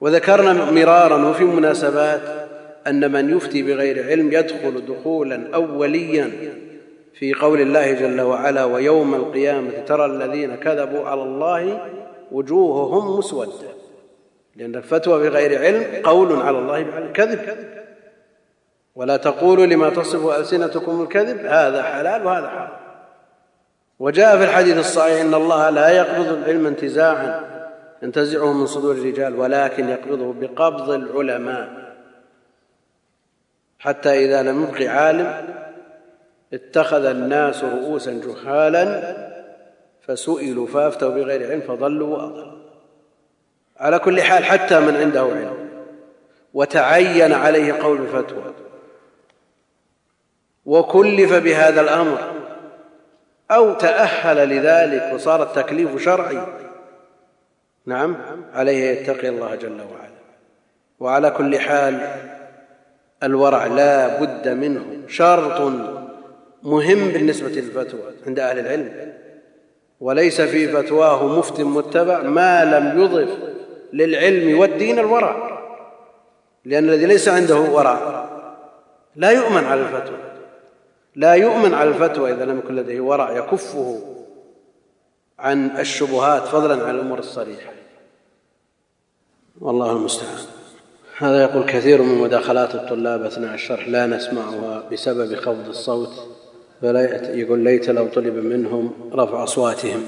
وذكرنا 0.00 0.70
مرارا 0.70 1.28
وفي 1.28 1.44
مناسبات 1.44 2.39
أن 2.86 3.12
من 3.12 3.36
يفتي 3.36 3.62
بغير 3.62 4.06
علم 4.06 4.32
يدخل 4.32 4.82
دخولا 4.88 5.54
أوليا 5.54 6.30
في 7.14 7.34
قول 7.34 7.60
الله 7.60 7.92
جل 7.92 8.20
وعلا 8.20 8.64
ويوم 8.64 9.14
القيامة 9.14 9.70
ترى 9.86 10.06
الذين 10.06 10.54
كذبوا 10.54 11.08
على 11.08 11.22
الله 11.22 11.80
وجوههم 12.32 13.18
مسودة. 13.18 13.52
لأن 14.56 14.74
الفتوى 14.74 15.28
بغير 15.28 15.58
علم 15.58 15.84
قول 16.04 16.42
على 16.42 16.58
الله 16.58 17.10
كذب 17.14 17.40
ولا 18.94 19.16
تقولوا 19.16 19.66
لما 19.66 19.90
تصف 19.90 20.26
ألسنتكم 20.26 21.02
الكذب 21.02 21.46
هذا 21.46 21.82
حلال 21.82 22.26
وهذا 22.26 22.48
حرام. 22.48 22.68
وجاء 23.98 24.38
في 24.38 24.44
الحديث 24.44 24.78
الصحيح 24.78 25.20
إن 25.20 25.34
الله 25.34 25.70
لا 25.70 25.88
يقبض 25.88 26.26
العلم 26.26 26.66
انتزاعا 26.66 27.40
ينتزعه 28.02 28.52
من 28.52 28.66
صدور 28.66 28.94
الرجال 28.94 29.38
ولكن 29.38 29.88
يقبضه 29.88 30.34
بقبض 30.40 30.90
العلماء. 30.90 31.79
حتى 33.80 34.24
إذا 34.24 34.42
لم 34.42 34.62
يبق 34.62 34.90
عالم 34.90 35.48
اتخذ 36.52 37.04
الناس 37.04 37.64
رؤوسا 37.64 38.20
جهالا 38.26 39.16
فسئلوا 40.00 40.66
فافتوا 40.66 41.10
بغير 41.10 41.50
علم 41.50 41.60
فضلوا 41.60 42.16
وأضلوا. 42.16 42.60
على 43.76 43.98
كل 43.98 44.22
حال 44.22 44.44
حتى 44.44 44.80
من 44.80 44.96
عنده 44.96 45.20
علم. 45.20 45.70
وتعين 46.54 47.32
عليه 47.32 47.72
قول 47.72 48.00
الفتوى 48.00 48.54
وكلف 50.64 51.32
بهذا 51.32 51.80
الأمر. 51.80 52.18
أو 53.50 53.74
تأهل 53.74 54.48
لذلك 54.48 55.14
وصار 55.14 55.42
التكليف 55.42 56.04
شرعي. 56.04 56.46
نعم 57.86 58.16
عليه 58.54 58.90
يتقي 58.90 59.28
الله 59.28 59.54
جل 59.54 59.80
وعلا. 59.80 60.20
وعلى 61.00 61.30
كل 61.30 61.58
حال 61.58 62.00
الورع 63.22 63.66
لا 63.66 64.20
بد 64.20 64.48
منه. 64.48 64.84
شرط 65.08 65.72
مهم 66.62 67.08
بالنسبة 67.08 67.48
للفتوى 67.48 68.00
عند 68.26 68.38
أهل 68.38 68.58
العلم. 68.58 69.12
وليس 70.00 70.40
في 70.40 70.68
فتواه 70.68 71.38
مفت 71.38 71.60
متبع 71.60 72.22
ما 72.22 72.64
لم 72.64 73.00
يضف 73.00 73.38
للعلم 73.92 74.58
والدين 74.58 74.98
الورع. 74.98 75.60
لأن 76.64 76.84
الذي 76.84 77.06
ليس 77.06 77.28
عنده 77.28 77.60
ورع 77.60 78.28
لا 79.16 79.30
يؤمن 79.30 79.64
على 79.64 79.80
الفتوى. 79.80 80.18
لا 81.16 81.34
يؤمن 81.34 81.74
على 81.74 81.88
الفتوى 81.90 82.32
إذا 82.32 82.44
لم 82.44 82.58
يكن 82.58 82.76
لديه 82.76 83.00
ورع 83.00 83.36
يكفه 83.38 84.00
عن 85.38 85.78
الشبهات 85.78 86.42
فضلا 86.42 86.84
عن 86.84 86.94
الأمور 86.94 87.18
الصريحة. 87.18 87.72
والله 89.60 89.92
المستعان. 89.92 90.59
هذا 91.20 91.42
يقول 91.42 91.64
كثير 91.64 92.02
من 92.02 92.18
مداخلات 92.18 92.74
الطلاب 92.74 93.22
أثناء 93.22 93.54
الشرح 93.54 93.88
لا 93.88 94.06
نسمعها 94.06 94.88
بسبب 94.92 95.34
خفض 95.34 95.68
الصوت 95.68 96.28
فلا 96.82 97.30
يقول 97.34 97.58
ليت 97.58 97.90
لو 97.90 98.06
طلب 98.06 98.34
منهم 98.34 98.92
رفع 99.14 99.44
أصواتهم. 99.44 100.02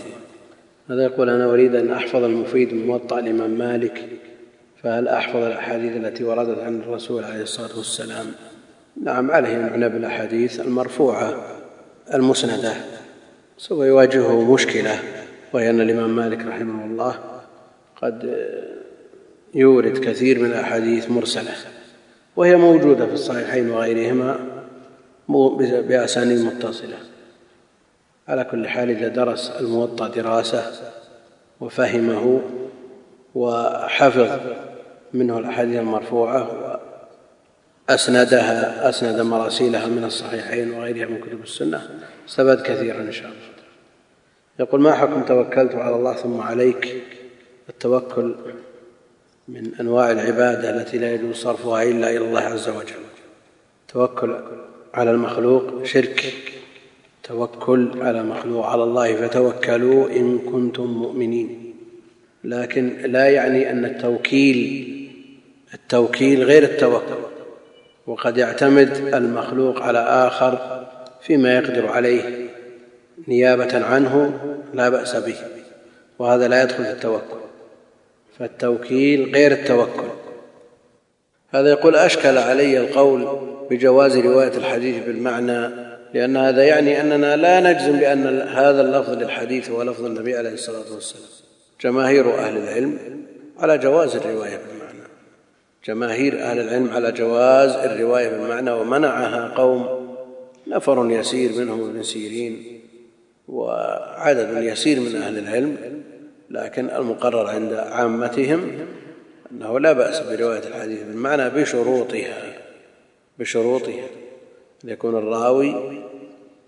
هذا 0.91 1.05
يقول 1.05 1.31
أنا 1.31 1.45
أريد 1.45 1.75
أن 1.75 1.91
أحفظ 1.91 2.25
المفيد 2.25 2.75
من 2.75 2.87
موطأ 2.87 3.19
الإمام 3.19 3.51
مالك 3.51 4.09
فهل 4.83 5.09
أحفظ 5.09 5.37
الأحاديث 5.37 5.97
التي 5.97 6.25
وردت 6.25 6.59
عن 6.59 6.81
الرسول 6.81 7.25
عليه 7.25 7.43
الصلاة 7.43 7.77
والسلام؟ 7.77 8.27
نعم 9.03 9.31
عليه 9.31 9.49
يعنى 9.49 9.89
بالاحاديث 9.89 10.61
المرفوعة 10.61 11.35
المسندة. 12.15 12.75
سوف 13.59 13.85
يواجهه 13.85 14.53
مشكلة 14.53 14.99
وهي 15.53 15.71
أن 15.71 15.81
الإمام 15.81 16.17
مالك 16.17 16.47
رحمه 16.47 16.85
الله 16.85 17.15
قد 18.03 18.37
يورد 19.55 19.99
كثير 19.99 20.39
من 20.39 20.47
الأحاديث 20.47 21.11
مرسلة 21.11 21.55
وهي 22.37 22.57
موجودة 22.57 23.07
في 23.07 23.13
الصحيحين 23.13 23.71
وغيرهما 23.71 24.39
بأسانيد 25.89 26.39
متصلة. 26.39 26.97
على 28.29 28.45
كل 28.45 28.69
حال 28.69 28.91
إذا 28.91 29.09
درس 29.09 29.51
الموطأ 29.61 30.09
دراسة 30.09 30.73
وفهمه 31.61 32.41
وحفظ 33.35 34.41
منه 35.13 35.39
الأحاديث 35.39 35.79
المرفوعة 35.79 36.79
وأسندها 37.89 38.89
أسند 38.89 39.21
مراسيلها 39.21 39.87
من 39.87 40.05
الصحيحين 40.05 40.71
وغيرها 40.71 41.07
من 41.07 41.21
كتب 41.21 41.43
السنة 41.43 42.01
استفاد 42.29 42.63
كثيرا 42.63 43.01
إن 43.01 43.13
شاء 43.13 43.27
الله. 43.27 43.37
يقول 44.61 44.81
ما 44.81 44.93
حكم 44.93 45.23
توكلت 45.23 45.75
على 45.75 45.97
الله 45.97 46.15
ثم 46.15 46.41
عليك؟ 46.41 47.03
التوكل 47.69 48.35
من 49.49 49.75
أنواع 49.81 50.11
العبادة 50.11 50.71
التي 50.71 50.99
لا 50.99 51.15
يجوز 51.15 51.37
صرفها 51.37 51.83
إلا 51.83 52.11
إلى 52.11 52.19
الله 52.19 52.41
عز 52.41 52.69
وجل. 52.69 53.03
توكل 53.89 54.37
على 54.95 55.11
المخلوق 55.11 55.85
شرك. 55.85 56.35
توكل 57.23 57.91
على 58.03 58.23
مخلوق 58.23 58.67
على 58.67 58.83
الله 58.83 59.15
فتوكلوا 59.17 60.11
إن 60.11 60.39
كنتم 60.39 60.87
مؤمنين. 60.87 61.75
لكن 62.45 62.97
لا 63.05 63.29
يعني 63.29 63.71
أن 63.71 63.85
التوكيل 63.85 64.89
التوكيل 65.75 66.43
غير 66.43 66.63
التوكل. 66.63 67.23
وقد 68.07 68.39
يعتمد 68.39 68.97
المخلوق 69.15 69.83
على 69.83 69.99
آخر 69.99 70.87
فيما 71.23 71.57
يقدر 71.57 71.87
عليه 71.87 72.49
نيابة 73.29 73.85
عنه 73.85 74.41
لا 74.75 74.89
بأس 74.89 75.17
به. 75.17 75.37
وهذا 76.19 76.49
لا 76.49 76.63
يدخل 76.63 76.85
في 76.85 76.93
التوكل. 76.93 77.42
فالتوكيل 78.39 79.35
غير 79.35 79.53
التوكل. 79.53 80.09
هذا 81.51 81.71
يقول 81.71 81.97
أشكل 81.97 82.39
علي 82.39 82.79
القول 82.79 83.39
بجواز 83.71 84.17
رواية 84.17 84.57
الحديث 84.57 85.05
بالمعنى 85.05 85.71
لأن 86.15 86.37
هذا 86.37 86.65
يعني 86.65 87.01
أننا 87.01 87.37
لا 87.37 87.61
نجزم 87.61 87.99
بأن 87.99 88.41
هذا 88.41 88.81
اللفظ 88.81 89.11
للحديث 89.11 89.71
هو 89.71 89.83
لفظ 89.83 90.05
النبي 90.05 90.37
عليه 90.37 90.53
الصلاة 90.53 90.95
والسلام. 90.95 91.25
جماهير 91.81 92.39
أهل 92.39 92.57
العلم 92.57 92.99
على 93.59 93.79
جواز 93.79 94.17
الرواية 94.17 94.57
بالمعنى. 94.57 95.09
جماهير 95.85 96.43
أهل 96.43 96.61
العلم 96.61 96.91
على 96.91 97.13
جواز 97.13 97.71
الرواية 97.71 98.29
بالمعنى 98.29 98.71
ومنعها 98.71 99.49
قوم 99.49 100.17
نفر 100.67 101.11
يسير 101.11 101.53
منهم 101.53 101.91
ابن 101.91 102.03
سيرين 102.03 102.81
وعدد 103.49 104.63
يسير 104.63 105.01
من 105.01 105.17
أهل 105.17 105.39
العلم. 105.39 105.77
لكن 106.53 106.91
المقرر 106.91 107.47
عند 107.47 107.73
عامتهم 107.73 108.71
أنه 109.53 109.81
لا 109.81 109.93
بأس 109.93 110.21
برواية 110.21 110.59
الحديث 110.59 111.03
بالمعنى 111.03 111.51
بشروطها 111.51 112.55
بشروطها. 113.39 114.07
أن 114.85 114.89
يكون 114.89 115.19
الراوي 115.19 116.03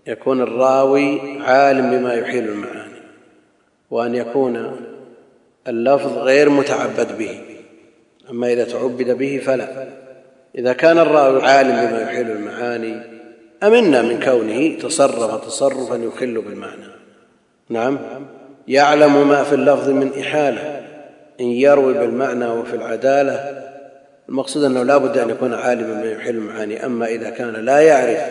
يكون 0.07 0.41
الراوي 0.41 1.19
عالم 1.41 1.91
بما 1.91 2.13
يحيل 2.13 2.49
المعاني 2.49 3.01
وأن 3.91 4.15
يكون 4.15 4.75
اللفظ 5.67 6.17
غير 6.17 6.49
متعبد 6.49 7.17
به. 7.17 7.41
أما 8.29 8.53
إذا 8.53 8.63
تعبد 8.63 9.17
به 9.17 9.41
فلا. 9.45 9.87
إذا 10.57 10.73
كان 10.73 10.97
الراوي 10.97 11.41
عالم 11.41 11.87
بما 11.87 12.01
يحيل 12.01 12.31
المعاني 12.31 13.01
أمنا 13.63 14.01
من 14.01 14.19
كونه 14.19 14.79
تصرف 14.79 15.45
تصرفا 15.45 15.95
يخل 15.95 16.41
بالمعنى. 16.41 16.87
نعم؟ 17.69 17.99
يعلم 18.67 19.27
ما 19.27 19.43
في 19.43 19.55
اللفظ 19.55 19.89
من 19.89 20.19
إحالة 20.19 20.81
إن 21.39 21.45
يروي 21.45 21.93
بالمعنى 21.93 22.45
وفي 22.45 22.75
العدالة. 22.75 23.65
المقصود 24.29 24.63
أنه 24.63 24.83
لا 24.83 24.97
بد 24.97 25.17
أن 25.17 25.29
يكون 25.29 25.53
عالما 25.53 25.93
ما 25.93 26.11
يحيل 26.11 26.35
المعاني. 26.35 26.85
أما 26.85 27.05
إذا 27.05 27.29
كان 27.29 27.53
لا 27.53 27.79
يعرف 27.79 28.21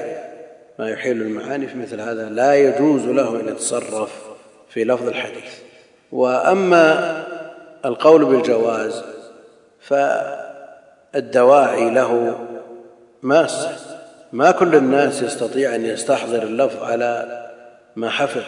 ما 0.79 0.91
يحيل 0.91 1.23
المعاني 1.23 1.67
في 1.67 1.79
مثل 1.79 2.01
هذا 2.01 2.29
لا 2.29 2.55
يجوز 2.55 3.07
له 3.07 3.41
أن 3.41 3.49
يتصرف 3.49 4.23
في 4.69 4.85
لفظ 4.85 5.09
الحديث. 5.09 5.53
وأما 6.13 7.23
القول 7.85 8.25
بالجواز 8.25 9.05
فالدواعي 11.15 11.91
له 11.91 12.39
ماسه 13.23 13.77
ما 14.33 14.51
كل 14.51 14.75
الناس 14.75 15.23
يستطيع 15.23 15.75
أن 15.75 15.85
يستحضر 15.85 16.43
اللفظ 16.43 16.83
على 16.83 17.41
ما 17.97 18.11
حفظ. 18.11 18.43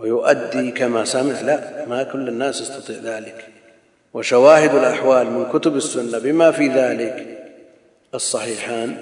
ويؤدي 0.00 0.70
كما 0.70 1.04
سمع 1.04 1.40
لا 1.40 1.86
ما 1.88 2.02
كل 2.02 2.28
الناس 2.28 2.60
يستطيع 2.60 2.96
ذلك. 3.04 3.46
وشواهد 4.14 4.74
الأحوال 4.74 5.30
من 5.30 5.44
كتب 5.52 5.76
السنة 5.76 6.18
بما 6.18 6.50
في 6.50 6.68
ذلك 6.68 7.38
الصحيحان 8.14 8.96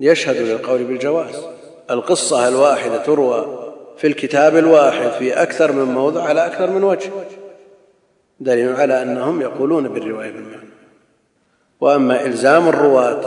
يشهد 0.00 0.36
للقول 0.36 0.84
بالجواز. 0.84 1.34
القصة 1.90 2.48
الواحدة 2.48 2.96
تروى 2.96 3.72
في 3.98 4.06
الكتاب 4.06 4.56
الواحد 4.56 5.10
في 5.10 5.42
أكثر 5.42 5.72
من 5.72 5.94
موضع 5.94 6.22
على 6.22 6.46
أكثر 6.46 6.70
من 6.70 6.84
وجه 6.84 7.10
دليل 8.40 8.72
على 8.72 9.02
أنهم 9.02 9.40
يقولون 9.40 9.88
بالرواية 9.88 10.30
بالمعنى. 10.30 10.70
وأما 11.80 12.26
إلزام 12.26 12.68
الرواة 12.68 13.20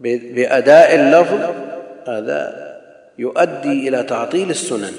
بأداء 0.00 0.94
اللفظ 0.94 1.40
هذا 2.08 2.70
يؤدي 3.18 3.88
إلى 3.88 4.02
تعطيل 4.02 4.50
السنن. 4.50 4.92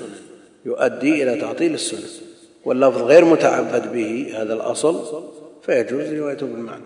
يؤدي 0.65 1.23
إلى 1.23 1.41
تعطيل 1.41 1.73
السنن 1.73 2.09
واللفظ 2.65 3.01
غير 3.01 3.25
متعبد 3.25 3.91
به 3.93 4.33
هذا 4.37 4.53
الأصل 4.53 5.23
فيجوز 5.61 6.13
روايته 6.13 6.45
بالمعنى. 6.45 6.83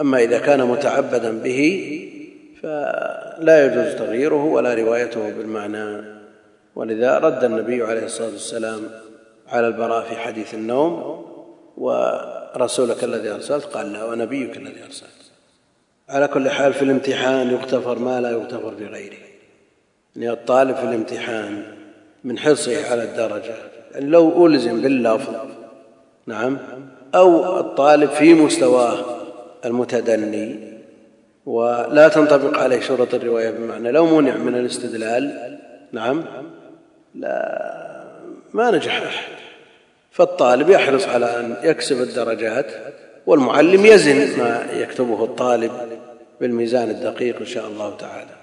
أما 0.00 0.18
إذا 0.18 0.38
كان 0.38 0.64
متعبدا 0.64 1.42
به 1.42 1.90
فلا 2.62 3.66
يجوز 3.66 3.94
تغييره 3.98 4.44
ولا 4.44 4.74
روايته 4.74 5.30
بالمعنى. 5.30 6.04
ولذا 6.74 7.18
رد 7.18 7.44
النبي 7.44 7.82
عليه 7.82 8.04
الصلاة 8.04 8.28
والسلام 8.28 8.80
على 9.48 9.66
البراء 9.66 10.04
في 10.04 10.16
حديث 10.16 10.54
النوم 10.54 11.24
ورسولك 11.76 13.04
الذي 13.04 13.30
أرسلت 13.30 13.64
قال 13.64 13.92
لا 13.92 14.04
ونبيك 14.04 14.56
الذي 14.56 14.84
أرسلت. 14.84 15.22
على 16.08 16.28
كل 16.28 16.50
حال 16.50 16.74
في 16.74 16.82
الامتحان 16.82 17.50
يغتفر 17.50 17.98
ما 17.98 18.20
لا 18.20 18.30
يغتفر 18.30 18.74
في 18.78 18.86
غيره 18.86 19.16
يعني 20.16 20.30
الطالب 20.30 20.76
في 20.76 20.82
الامتحان 20.82 21.62
من 22.24 22.38
حرصه 22.38 22.90
على 22.90 23.02
الدرجة. 23.04 23.54
يعني 23.92 24.06
لو 24.06 24.46
ألزم 24.46 24.82
باللفظ 24.82 25.34
نعم. 26.26 26.58
أو 27.14 27.60
الطالب 27.60 28.10
في 28.10 28.34
مستواه 28.34 29.04
المتدني. 29.64 30.72
ولا 31.46 32.08
تنطبق 32.08 32.58
عليه 32.58 32.80
شرط 32.80 33.14
الرواية 33.14 33.50
بمعنى 33.50 33.90
لو 33.90 34.06
منع 34.06 34.36
من 34.36 34.54
الاستدلال. 34.54 35.58
نعم. 35.92 36.24
لا 37.14 38.04
ما 38.52 38.70
نجح 38.70 39.02
أحد. 39.02 39.32
فالطالب 40.10 40.70
يحرص 40.70 41.08
على 41.08 41.40
أن 41.40 41.56
يكسب 41.62 42.00
الدرجات 42.00 42.66
والمعلم 43.26 43.86
يزن 43.86 44.38
ما 44.38 44.66
يكتبه 44.72 45.24
الطالب 45.24 45.72
بالميزان 46.40 46.90
الدقيق 46.90 47.38
إن 47.40 47.46
شاء 47.46 47.66
الله 47.66 47.96
تعالى. 47.96 48.41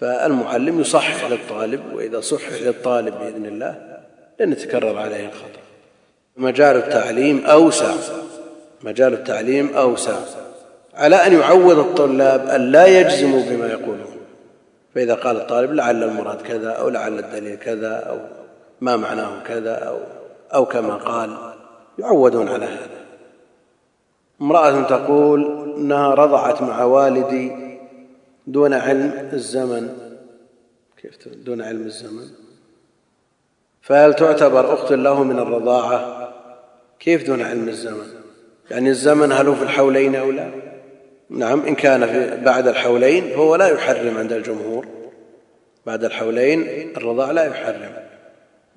فالمعلم 0.00 0.80
يصحح 0.80 1.30
للطالب 1.30 1.80
وإذا 1.94 2.20
صحح 2.20 2.52
للطالب 2.52 3.14
بإذن 3.18 3.46
الله 3.46 4.00
لن 4.40 4.52
يتكرر 4.52 4.98
عليه 4.98 5.26
الخطأ. 5.26 5.60
مجال 6.36 6.76
التعليم 6.76 7.46
أوسع. 7.46 7.94
مجال 8.82 9.12
التعليم 9.12 9.76
أوسع. 9.76 10.14
على 10.94 11.16
أن 11.16 11.32
يعود 11.32 11.78
الطلاب 11.78 12.46
أن 12.46 12.72
لا 12.72 12.86
يجزموا 12.86 13.42
بما 13.42 13.66
يقولون. 13.66 14.16
فإذا 14.94 15.14
قال 15.14 15.36
الطالب 15.36 15.74
لعل 15.74 16.02
المراد 16.02 16.42
كذا 16.42 16.70
أو 16.70 16.88
لعل 16.88 17.18
الدليل 17.18 17.56
كذا 17.56 17.94
أو 17.96 18.18
ما 18.80 18.96
معناه 18.96 19.42
كذا 19.46 19.74
أو, 19.74 19.98
أو 20.54 20.64
كما 20.64 20.94
قال 20.94 21.36
يعودون 21.98 22.48
على 22.48 22.64
هذا. 22.64 23.00
امرأة 24.40 24.82
تقول 24.82 25.74
إنها 25.76 26.14
رضعت 26.14 26.62
مع 26.62 26.84
والدي 26.84 27.69
دون 28.52 28.74
علم 28.74 29.28
الزمن. 29.32 29.88
كيف 31.02 31.28
دون 31.28 31.62
علم 31.62 31.86
الزمن. 31.86 32.26
فهل 33.82 34.14
تعتبر 34.14 34.74
أخت 34.74 34.92
له 34.92 35.24
من 35.24 35.38
الرضاعة؟ 35.38 36.32
كيف 37.00 37.26
دون 37.26 37.42
علم 37.42 37.68
الزمن؟ 37.68 38.06
يعني 38.70 38.88
الزمن 38.88 39.32
هل 39.32 39.48
هو 39.48 39.54
في 39.54 39.62
الحولين 39.62 40.16
أو 40.16 40.30
لا؟ 40.30 40.50
نعم 41.30 41.66
إن 41.66 41.74
كان 41.74 42.06
في 42.06 42.44
بعد 42.44 42.68
الحولين 42.68 43.30
فهو 43.30 43.56
لا 43.56 43.66
يحرم 43.66 44.16
عند 44.16 44.32
الجمهور. 44.32 44.86
بعد 45.86 46.04
الحولين 46.04 46.90
الرضاع 46.96 47.30
لا 47.30 47.44
يحرم. 47.44 47.92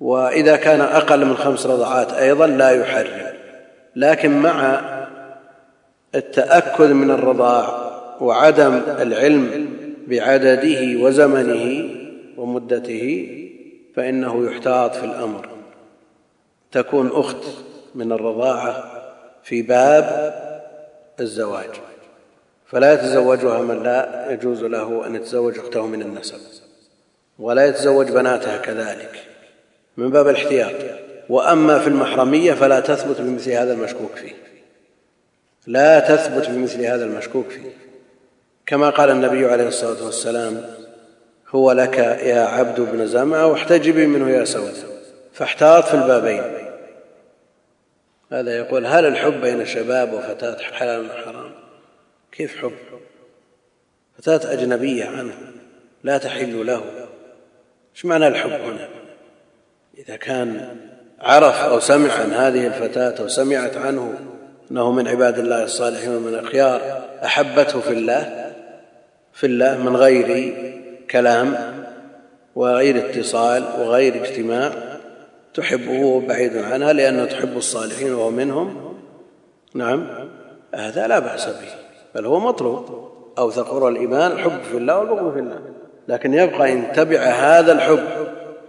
وإذا 0.00 0.56
كان 0.56 0.80
أقل 0.80 1.24
من 1.24 1.36
خمس 1.36 1.66
رضعات 1.66 2.12
أيضا 2.12 2.46
لا 2.46 2.70
يحرم. 2.70 3.34
لكن 3.96 4.38
مع 4.38 4.80
التأكد 6.14 6.90
من 6.90 7.10
الرضاع 7.10 7.83
وعدم 8.20 8.80
العلم 8.98 9.68
بعدده 10.06 11.02
وزمنه 11.02 11.90
ومدته 12.36 13.28
فإنه 13.96 14.46
يحتاط 14.46 14.94
في 14.94 15.04
الأمر. 15.04 15.48
تكون 16.72 17.10
أخت 17.12 17.44
من 17.94 18.12
الرضاعة 18.12 18.84
في 19.42 19.62
باب 19.62 20.34
الزواج 21.20 21.70
فلا 22.66 22.92
يتزوجها 22.92 23.62
من 23.62 23.82
لا 23.82 24.30
يجوز 24.30 24.64
له 24.64 25.06
أن 25.06 25.14
يتزوج 25.14 25.58
أخته 25.58 25.86
من 25.86 26.02
النسب 26.02 26.38
ولا 27.38 27.66
يتزوج 27.66 28.10
بناتها 28.10 28.58
كذلك 28.58 29.24
من 29.96 30.10
باب 30.10 30.28
الاحتياط. 30.28 30.74
وأما 31.28 31.78
في 31.78 31.86
المحرمية 31.86 32.52
فلا 32.52 32.80
تثبت 32.80 33.20
بمثل 33.20 33.50
هذا 33.50 33.72
المشكوك 33.72 34.10
فيه 34.14 34.32
لا 35.66 36.00
تثبت 36.00 36.50
بمثل 36.50 36.80
هذا 36.84 37.04
المشكوك 37.04 37.48
فيه. 37.48 37.83
كما 38.66 38.90
قال 38.90 39.10
النبي 39.10 39.46
عليه 39.46 39.68
الصلاة 39.68 40.04
والسلام 40.04 40.64
هو 41.48 41.72
لك 41.72 41.98
يا 41.98 42.40
عبد 42.40 42.80
بن 42.80 43.06
زمعة 43.06 43.46
واحتجبي 43.46 44.06
منه 44.06 44.30
يا 44.30 44.44
سوده 44.44 44.94
فاحتاط 45.32 45.84
في 45.84 45.94
البابين. 45.94 46.42
هذا 48.32 48.56
يقول 48.56 48.86
هل 48.86 49.06
الحب 49.06 49.40
بين 49.40 49.66
شباب 49.66 50.12
وفتاة 50.12 50.56
حلال 50.58 51.10
حرام؟ 51.24 51.50
كيف 52.32 52.56
حب؟ 52.62 52.72
فتاة 54.18 54.52
أجنبية 54.52 55.04
عنه 55.04 55.34
لا 56.04 56.18
تحل 56.18 56.66
له. 56.66 56.84
إيش 57.94 58.04
معنى 58.04 58.28
الحب 58.28 58.50
هنا؟ 58.50 58.88
إذا 59.98 60.16
كان 60.16 60.76
عرف 61.20 61.54
أو 61.54 61.80
سمع 61.80 62.12
عن 62.12 62.30
هذه 62.30 62.66
الفتاة 62.66 63.22
أو 63.22 63.28
سمعت 63.28 63.76
عنه 63.76 64.14
أنه 64.70 64.92
من 64.92 65.08
عباد 65.08 65.38
الله 65.38 65.64
الصالحين 65.64 66.10
ومن 66.10 66.28
الأخيار 66.28 67.04
أحبته 67.24 67.80
في 67.80 67.90
الله 67.90 68.43
في 69.34 69.46
الله 69.46 69.78
من 69.78 69.96
غير 69.96 70.54
كلام 71.10 71.56
وغير 72.54 72.96
اتصال 72.96 73.64
وغير 73.78 74.14
اجتماع 74.14 74.72
تحبه 75.54 76.20
بعيد 76.28 76.56
عنها 76.56 76.92
لأنه 76.92 77.24
تحب 77.24 77.56
الصالحين 77.56 78.14
وهو 78.14 78.30
منهم. 78.30 78.94
نعم. 79.74 80.06
هذا 80.74 81.06
لا 81.06 81.18
بأس 81.18 81.46
به 81.46 81.74
بل 82.14 82.26
هو 82.26 82.40
مطلوب. 82.40 83.04
أو 83.38 83.50
ثقور 83.50 83.88
الإيمان 83.88 84.32
الحب 84.32 84.62
في 84.70 84.76
الله 84.76 84.98
والبغض 84.98 85.32
في 85.32 85.38
الله. 85.38 85.58
لكن 86.08 86.34
يبقى 86.34 86.72
إن 86.72 86.92
تبع 86.92 87.18
هذا 87.18 87.72
الحب 87.72 88.04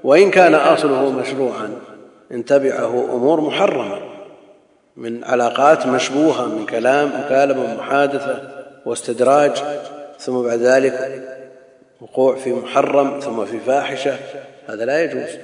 وإن 0.04 0.32
كان 0.32 0.56
أصله 0.56 1.10
مشروعا 1.10 1.70
إن 2.32 2.46
تبعه 2.46 3.16
أمور 3.16 3.42
محرمة 3.42 4.00
من 4.98 5.24
علاقات 5.24 5.88
مشبوهة 5.88 6.46
من 6.46 6.66
كلام 6.66 7.12
مكالمة 7.20 7.64
ومحادثه 7.64 8.42
واستدراج 8.86 9.52
ثم 10.26 10.42
بعد 10.42 10.60
ذلك 10.60 11.24
وقوع 12.02 12.36
في 12.36 12.54
محرم 12.54 13.20
ثم 13.20 13.46
في 13.46 13.60
فاحشة 13.60 14.18
هذا 14.68 14.86
لا 14.86 15.04
يجوز. 15.04 15.38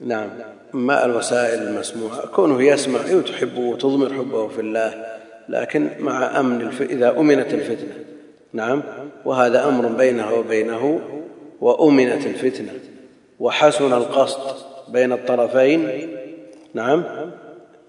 نعم. 0.00 0.28
ما 0.72 1.04
الوسائل 1.04 1.62
المسموعه 1.62 2.26
كونه 2.26 2.62
يسمع 2.62 3.00
وتحبه 3.12 3.60
وتضمر 3.60 4.14
حبه 4.14 4.48
في 4.48 4.60
الله 4.60 5.06
لكن 5.48 5.90
مع 5.98 6.40
أمن 6.40 6.60
الف... 6.60 6.82
إذا 6.82 7.10
أمنت 7.10 7.54
الفتنة. 7.54 7.94
نعم. 8.52 8.82
وهذا 9.24 9.68
أمر 9.68 9.86
بينه 9.86 10.34
وبينه 10.34 11.00
وأمنت 11.60 12.26
الفتنة. 12.26 12.72
وحسن 13.40 13.92
القصد 13.92 14.56
بين 14.88 15.12
الطرفين. 15.12 16.08
نعم. 16.74 17.04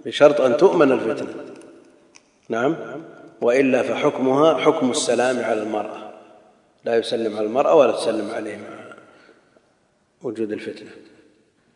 بشرط 0.05 0.41
أن 0.41 0.57
تؤمن 0.57 0.91
الفتنة. 0.91 1.33
نعم. 2.49 2.75
وإلا 3.41 3.81
فحكمها 3.83 4.57
حكم 4.57 4.91
السلام 4.91 5.39
على 5.39 5.61
المرأة. 5.61 6.06
لا 6.85 6.95
يسلم 6.95 7.37
على 7.37 7.45
المرأة 7.45 7.75
ولا 7.75 7.91
تسلم 7.91 8.31
عليه 8.35 8.55
مع 8.55 8.93
وجود 10.21 10.51
الفتنة. 10.51 10.89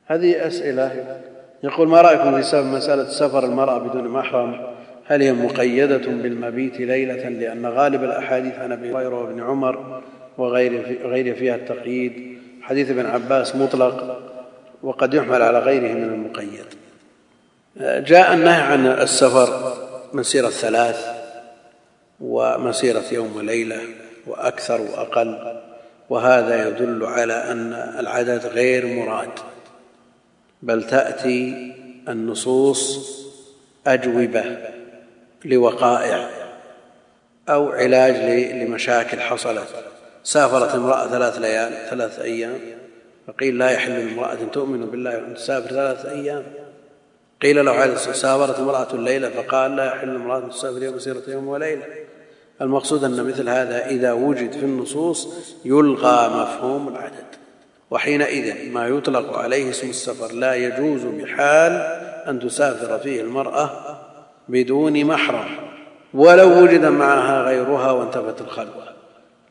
هذه 0.06 0.48
أسئلة. 0.48 1.22
يقول 1.64 1.88
ما 1.88 2.02
رأيكم 2.02 2.42
في 2.42 2.62
مسألة 2.62 3.10
سفر 3.10 3.46
المرأة 3.46 3.78
بدون 3.78 4.08
محرم؟ 4.08 4.76
هل 5.06 5.22
هي 5.22 5.34
مقيدة 5.34 5.98
بالمبيت 5.98 6.80
ليلة؟ 6.80 7.30
لأن 7.30 7.66
غالب 7.66 8.04
الأحاديث 8.04 8.54
عن 8.54 8.72
أبي 8.72 8.92
هريرة 8.94 9.16
وابن 9.16 9.42
عمر 9.42 10.02
وغير 10.38 11.36
فيها 11.36 11.56
التقييد. 11.56 12.38
حديث 12.62 12.90
ابن 12.90 13.06
عباس 13.06 13.56
مطلق 13.56 14.22
وقد 14.84 15.14
يحمل 15.14 15.42
على 15.42 15.60
غيره 15.60 15.94
من 15.94 16.04
المقيد. 16.04 16.66
جاء 17.78 18.34
النهي 18.34 18.62
عن 18.62 18.88
السفر 18.88 19.74
مسيره 20.14 20.50
ثلاث 20.50 21.06
ومسيره 22.20 23.04
يوم 23.12 23.36
وليلة. 23.36 23.82
وأكثر 24.28 24.82
وأقل 24.82 25.62
وهذا 26.10 26.68
يدل 26.68 27.06
على 27.06 27.34
أن 27.34 27.74
العدد 28.00 28.46
غير 28.46 28.88
مراد. 28.88 29.30
بل 30.62 30.84
تأتي 30.84 31.72
النصوص 32.10 33.12
أجوبة 33.88 34.58
لوقائع 35.46 36.30
أو 37.50 37.70
علاج 37.70 38.16
لمشاكل 38.54 39.20
حصلت. 39.20 39.68
سافرت 40.24 40.76
امرأة 40.76 41.08
ثلاث 41.08 41.40
ليال 41.40 41.90
ثلاث 41.90 42.20
أيام 42.20 42.60
فقيل 43.28 43.58
لا 43.58 43.70
يحل 43.70 43.92
لامرأة 43.92 44.38
تؤمن 44.54 44.86
بالله 44.86 45.18
وان 45.18 45.34
تسافر 45.34 45.70
ثلاث 45.70 46.06
أيام. 46.06 46.44
قيل 47.42 47.66
له 47.66 47.96
سافرت 47.96 48.60
امرأة 48.60 48.94
الليلة 48.94 49.30
فقال 49.30 49.76
لا 49.76 49.86
يحل 49.86 50.16
امراه 50.16 50.40
تسافر 50.40 50.84
يوم 50.84 50.96
مسيره 50.96 51.24
يوم 51.28 51.48
وليلة. 51.48 51.84
المقصود 52.62 53.04
أن 53.04 53.24
مثل 53.24 53.50
هذا 53.50 53.86
إذا 53.86 54.12
وجد 54.12 54.52
في 54.52 54.64
النصوص 54.66 55.28
يلغى 55.66 56.28
مفهوم 56.28 56.88
العدد. 56.88 57.26
وحينئذ 57.92 58.72
ما 58.72 58.88
يطلق 58.88 59.38
عليه 59.38 59.70
اسم 59.70 59.90
السفر 59.90 60.36
لا 60.36 60.54
يجوز 60.56 61.02
بحال 61.02 61.72
أن 62.28 62.40
تسافر 62.40 63.00
فيه 63.00 63.22
المرأة 63.22 63.70
بدون 64.50 65.06
محرم 65.06 65.48
ولو 66.14 66.64
وجد 66.64 66.86
معها 66.86 67.42
غيرها 67.44 67.92
وانتفت 67.92 68.42
الخلوة 68.42 68.92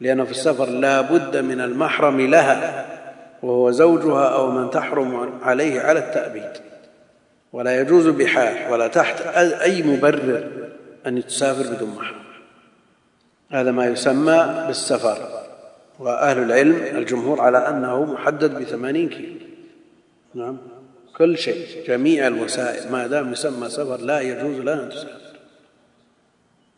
لأنه 0.00 0.24
في 0.24 0.30
السفر 0.30 0.66
لا 0.66 1.00
بد 1.00 1.36
من 1.36 1.60
المحرم 1.60 2.20
لها 2.20 2.86
وهو 3.42 3.70
زوجها 3.70 4.28
أو 4.28 4.50
من 4.50 4.70
تحرم 4.70 5.40
عليه 5.42 5.80
على 5.80 5.98
التأبيد. 5.98 6.52
ولا 7.52 7.80
يجوز 7.80 8.06
بحال 8.06 8.72
ولا 8.72 8.88
تحت 8.88 9.20
أي 9.36 9.82
مبرر 9.82 10.48
أن 11.06 11.26
تسافر 11.26 11.74
بدون 11.74 11.94
محرم. 11.96 12.29
هذا 13.50 13.70
ما 13.70 13.86
يسمى 13.86 14.64
بالسفر 14.66 15.18
وأهل 15.98 16.38
العلم 16.38 16.96
الجمهور 16.98 17.40
على 17.40 17.58
أنه 17.68 18.04
محدد 18.04 18.60
بثمانين 18.60 19.08
كيلو. 19.08 19.34
نعم. 20.34 20.58
كل 21.16 21.38
شيء 21.38 21.66
جميع 21.86 22.26
الوسائل 22.26 22.92
ما 22.92 23.06
دام 23.06 23.32
يسمى 23.32 23.68
سفر 23.68 23.96
لا 23.96 24.20
يجوز 24.20 24.58
لها 24.58 24.82
أن 24.82 24.88
تسافر. 24.88 25.20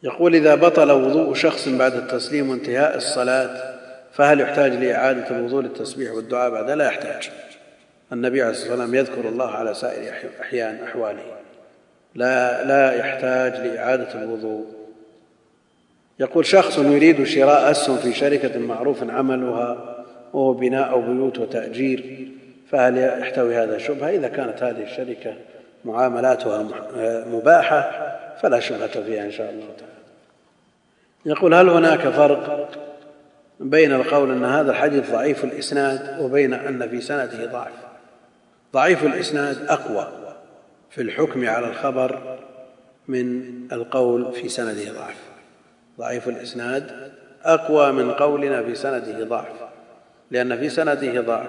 يقول 0.02 0.34
إذا 0.34 0.54
بطل 0.54 0.90
وضوء 0.90 1.34
شخص 1.34 1.68
بعد 1.68 1.92
التسليم 1.92 2.50
وانتهاء 2.50 2.96
الصلاة 2.96 3.74
فهل 4.12 4.40
يحتاج 4.40 4.72
لإعادة 4.72 5.30
الوضوء 5.30 5.62
للتسبيح 5.62 6.12
والدعاء 6.12 6.50
بعد؟ 6.50 6.70
لا 6.70 6.86
يحتاج. 6.86 7.30
النبي 8.12 8.42
عليه 8.42 8.50
الصلاة 8.50 8.70
والسلام 8.70 8.94
يذكر 8.94 9.28
الله 9.28 9.50
على 9.50 9.74
سائر 9.74 10.12
أحيان 10.40 10.82
أحواله. 10.84 11.22
لا 12.14 12.64
لا 12.64 12.94
يحتاج 12.94 13.66
لإعادة 13.66 14.22
الوضوء. 14.22 14.82
يقول 16.22 16.46
شخص 16.46 16.78
يريد 16.78 17.24
شراء 17.24 17.70
اسهم 17.70 17.96
في 17.96 18.12
شركة 18.12 18.58
معروف 18.58 19.10
عملها 19.10 19.96
وهو 20.32 20.52
بناء 20.52 21.00
بيوت 21.00 21.38
وتأجير 21.38 22.28
فهل 22.70 22.98
يحتوي 22.98 23.56
هذا 23.56 23.78
شبهه 23.78 24.10
إذا 24.10 24.28
كانت 24.28 24.62
هذه 24.62 24.82
الشركة 24.82 25.34
معاملاتها 25.84 26.66
مباحة 27.26 27.90
فلا 28.42 28.60
شبهة 28.60 29.02
فيها 29.02 29.24
إن 29.24 29.30
شاء 29.30 29.50
الله 29.50 29.66
تعالى. 29.78 29.92
يقول 31.26 31.54
هل 31.54 31.68
هناك 31.68 32.00
فرق 32.00 32.68
بين 33.60 33.92
القول 33.92 34.30
أن 34.30 34.44
هذا 34.44 34.70
الحديث 34.70 35.10
ضعيف 35.10 35.44
الإسناد 35.44 36.20
وبين 36.20 36.54
أن 36.54 36.88
في 36.88 37.00
سنده 37.00 37.46
ضعف؟ 37.52 37.72
ضعيف 38.72 39.04
الإسناد 39.04 39.56
أقوى 39.68 40.08
في 40.90 41.02
الحكم 41.02 41.48
على 41.48 41.66
الخبر 41.66 42.38
من 43.08 43.42
القول 43.72 44.32
في 44.32 44.48
سنده 44.48 44.92
ضعف. 44.92 45.32
ضعيف 45.99 46.28
الإسناد 46.28 47.12
أقوى 47.45 47.93
من 47.93 48.11
قولنا 48.11 48.62
في 48.62 48.74
سنده 48.74 49.24
ضعف 49.24 49.53
لأن 50.30 50.59
في 50.59 50.68
سنده 50.68 51.20
ضعف 51.20 51.49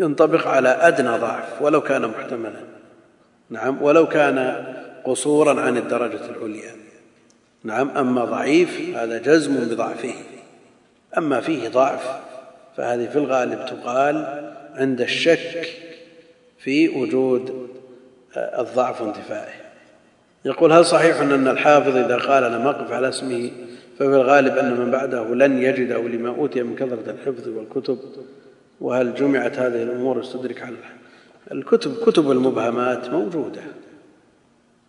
ينطبق 0.00 0.46
على 0.46 0.68
أدنى 0.68 1.18
ضعف 1.18 1.62
ولو 1.62 1.80
كان 1.80 2.08
محتملا. 2.08 2.60
نعم 3.50 3.82
ولو 3.82 4.08
كان 4.08 4.66
قصورا 5.04 5.60
عن 5.60 5.76
الدرجة 5.76 6.30
العليا. 6.30 6.72
نعم 7.64 7.90
أما 7.90 8.24
ضعيف 8.24 8.96
هذا 8.96 9.18
جزم 9.18 9.54
بضعفه. 9.54 10.14
أما 11.18 11.40
فيه 11.40 11.68
ضعف 11.68 12.20
فهذه 12.76 13.06
في 13.06 13.16
الغالب 13.16 13.66
تقال 13.66 14.46
عند 14.74 15.00
الشك 15.00 15.68
في 16.58 16.88
وجود 16.88 17.70
الضعف 18.36 19.00
وانتفائه 19.00 19.65
يقول 20.46 20.72
هل 20.72 20.84
صحيح 20.84 21.20
أن 21.20 21.48
الحافظ 21.48 21.96
إذا 21.96 22.16
قال 22.16 22.52
لم 22.52 22.66
اقف 22.66 22.92
على 22.92 23.08
اسمه 23.08 23.50
ففي 23.98 24.08
الغالب 24.08 24.58
أن 24.58 24.80
من 24.80 24.90
بعده 24.90 25.34
لن 25.34 25.62
يجده 25.62 25.98
لما 25.98 26.28
أوتي 26.28 26.62
من 26.62 26.76
كثرة 26.76 27.10
الحفظ 27.10 27.48
والكتب 27.48 27.98
وهل 28.80 29.14
جمعت 29.14 29.58
هذه 29.58 29.82
الأمور 29.82 30.20
استدرك 30.20 30.62
على 30.62 30.76
الكتب 31.52 31.94
كتب 32.06 32.30
المبهمات 32.30 33.10
موجودة 33.10 33.60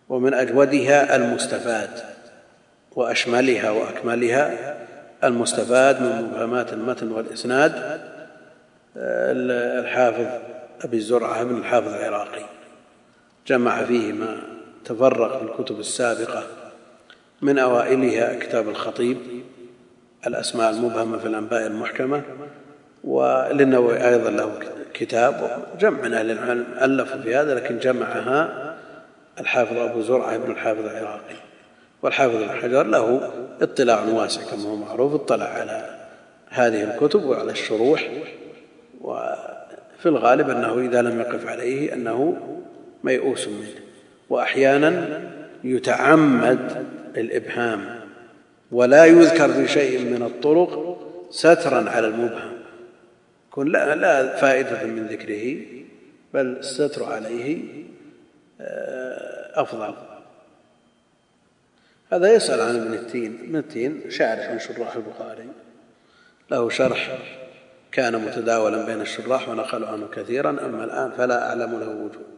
ومن 0.08 0.34
أجودها 0.34 1.16
المستفاد 1.16 1.90
وأشملها 2.96 3.70
وأكملها 3.70 4.76
المستفاد 5.24 6.02
من 6.02 6.22
مبهمات 6.22 6.72
المتن 6.72 7.12
والإسناد 7.12 8.00
الحافظ 8.96 10.26
أبي 10.84 10.96
الزرعة 10.96 11.44
بن 11.44 11.58
الحافظ 11.58 11.88
العراقي. 11.94 12.44
جمع 13.46 13.84
فيه 13.84 14.12
ما 14.12 14.57
تفرق 14.88 15.38
في 15.38 15.44
الكتب 15.44 15.80
السابقة 15.80 16.42
من 17.42 17.58
أوائلها 17.58 18.38
كتاب 18.38 18.68
الخطيب 18.68 19.18
الأسماء 20.26 20.70
المبهمة 20.70 21.18
في 21.18 21.26
الأنباء 21.26 21.66
المحكمة 21.66 22.22
وللنووي 23.04 24.08
أيضا 24.08 24.30
له 24.30 24.52
كتاب 24.94 25.64
جمع 25.80 26.02
من 26.02 26.14
أهل 26.14 26.30
العلم 26.30 26.66
ألفوا 26.82 27.20
في 27.20 27.34
هذا 27.34 27.54
لكن 27.54 27.78
جمعها 27.78 28.74
الحافظ 29.40 29.76
أبو 29.76 30.00
زرعة 30.00 30.36
بن 30.36 30.50
الحافظ 30.50 30.80
العراقي. 30.80 31.36
والحافظ 32.02 32.36
بن 32.36 32.50
حجر 32.50 32.82
له 32.82 33.30
اطلاع 33.60 34.04
واسع 34.04 34.40
كما 34.50 34.62
هو 34.62 34.76
معروف 34.76 35.14
اطلع 35.14 35.46
على 35.46 35.98
هذه 36.48 36.84
الكتب 36.84 37.24
وعلى 37.24 37.52
الشروح 37.52 38.10
وفي 39.00 40.06
الغالب 40.06 40.50
أنه 40.50 40.78
إذا 40.78 41.02
لم 41.02 41.20
يقف 41.20 41.46
عليه 41.46 41.94
أنه 41.94 42.36
ميؤوس 43.04 43.48
منه. 43.48 43.87
وأحيانا 44.30 45.20
يتعمد 45.64 46.86
الإبهام 47.16 48.00
ولا 48.72 49.04
يذكر 49.04 49.52
في 49.52 49.68
شيء 49.68 50.04
من 50.04 50.22
الطرق 50.22 50.98
سترا 51.30 51.90
على 51.90 52.06
المبهم. 52.06 52.52
كن 53.50 53.66
لا, 53.66 53.94
لا 53.94 54.36
فائدة 54.36 54.84
من 54.84 55.06
ذكره 55.06 55.56
بل 56.34 56.46
الستر 56.46 57.04
عليه 57.04 57.64
آه، 58.60 59.62
أفضل. 59.62 59.94
هذا 62.12 62.32
يسأل 62.34 62.60
عن 62.60 62.76
ابن 62.76 62.94
التين. 62.94 63.38
ابن 63.44 63.56
التين 63.56 64.10
شارح 64.10 64.50
من 64.50 64.58
شراح 64.58 64.96
البخاري. 64.96 65.48
له 66.50 66.70
شرح 66.70 67.18
كان 67.92 68.24
متداولا 68.24 68.86
بين 68.86 69.00
الشراح 69.00 69.48
ونقلوا 69.48 69.88
عنه 69.88 70.08
كثيرا 70.08 70.50
أما 70.50 70.84
الآن 70.84 71.10
فلا 71.10 71.48
أعلم 71.48 71.80
له 71.80 71.88
وجود 71.88 72.37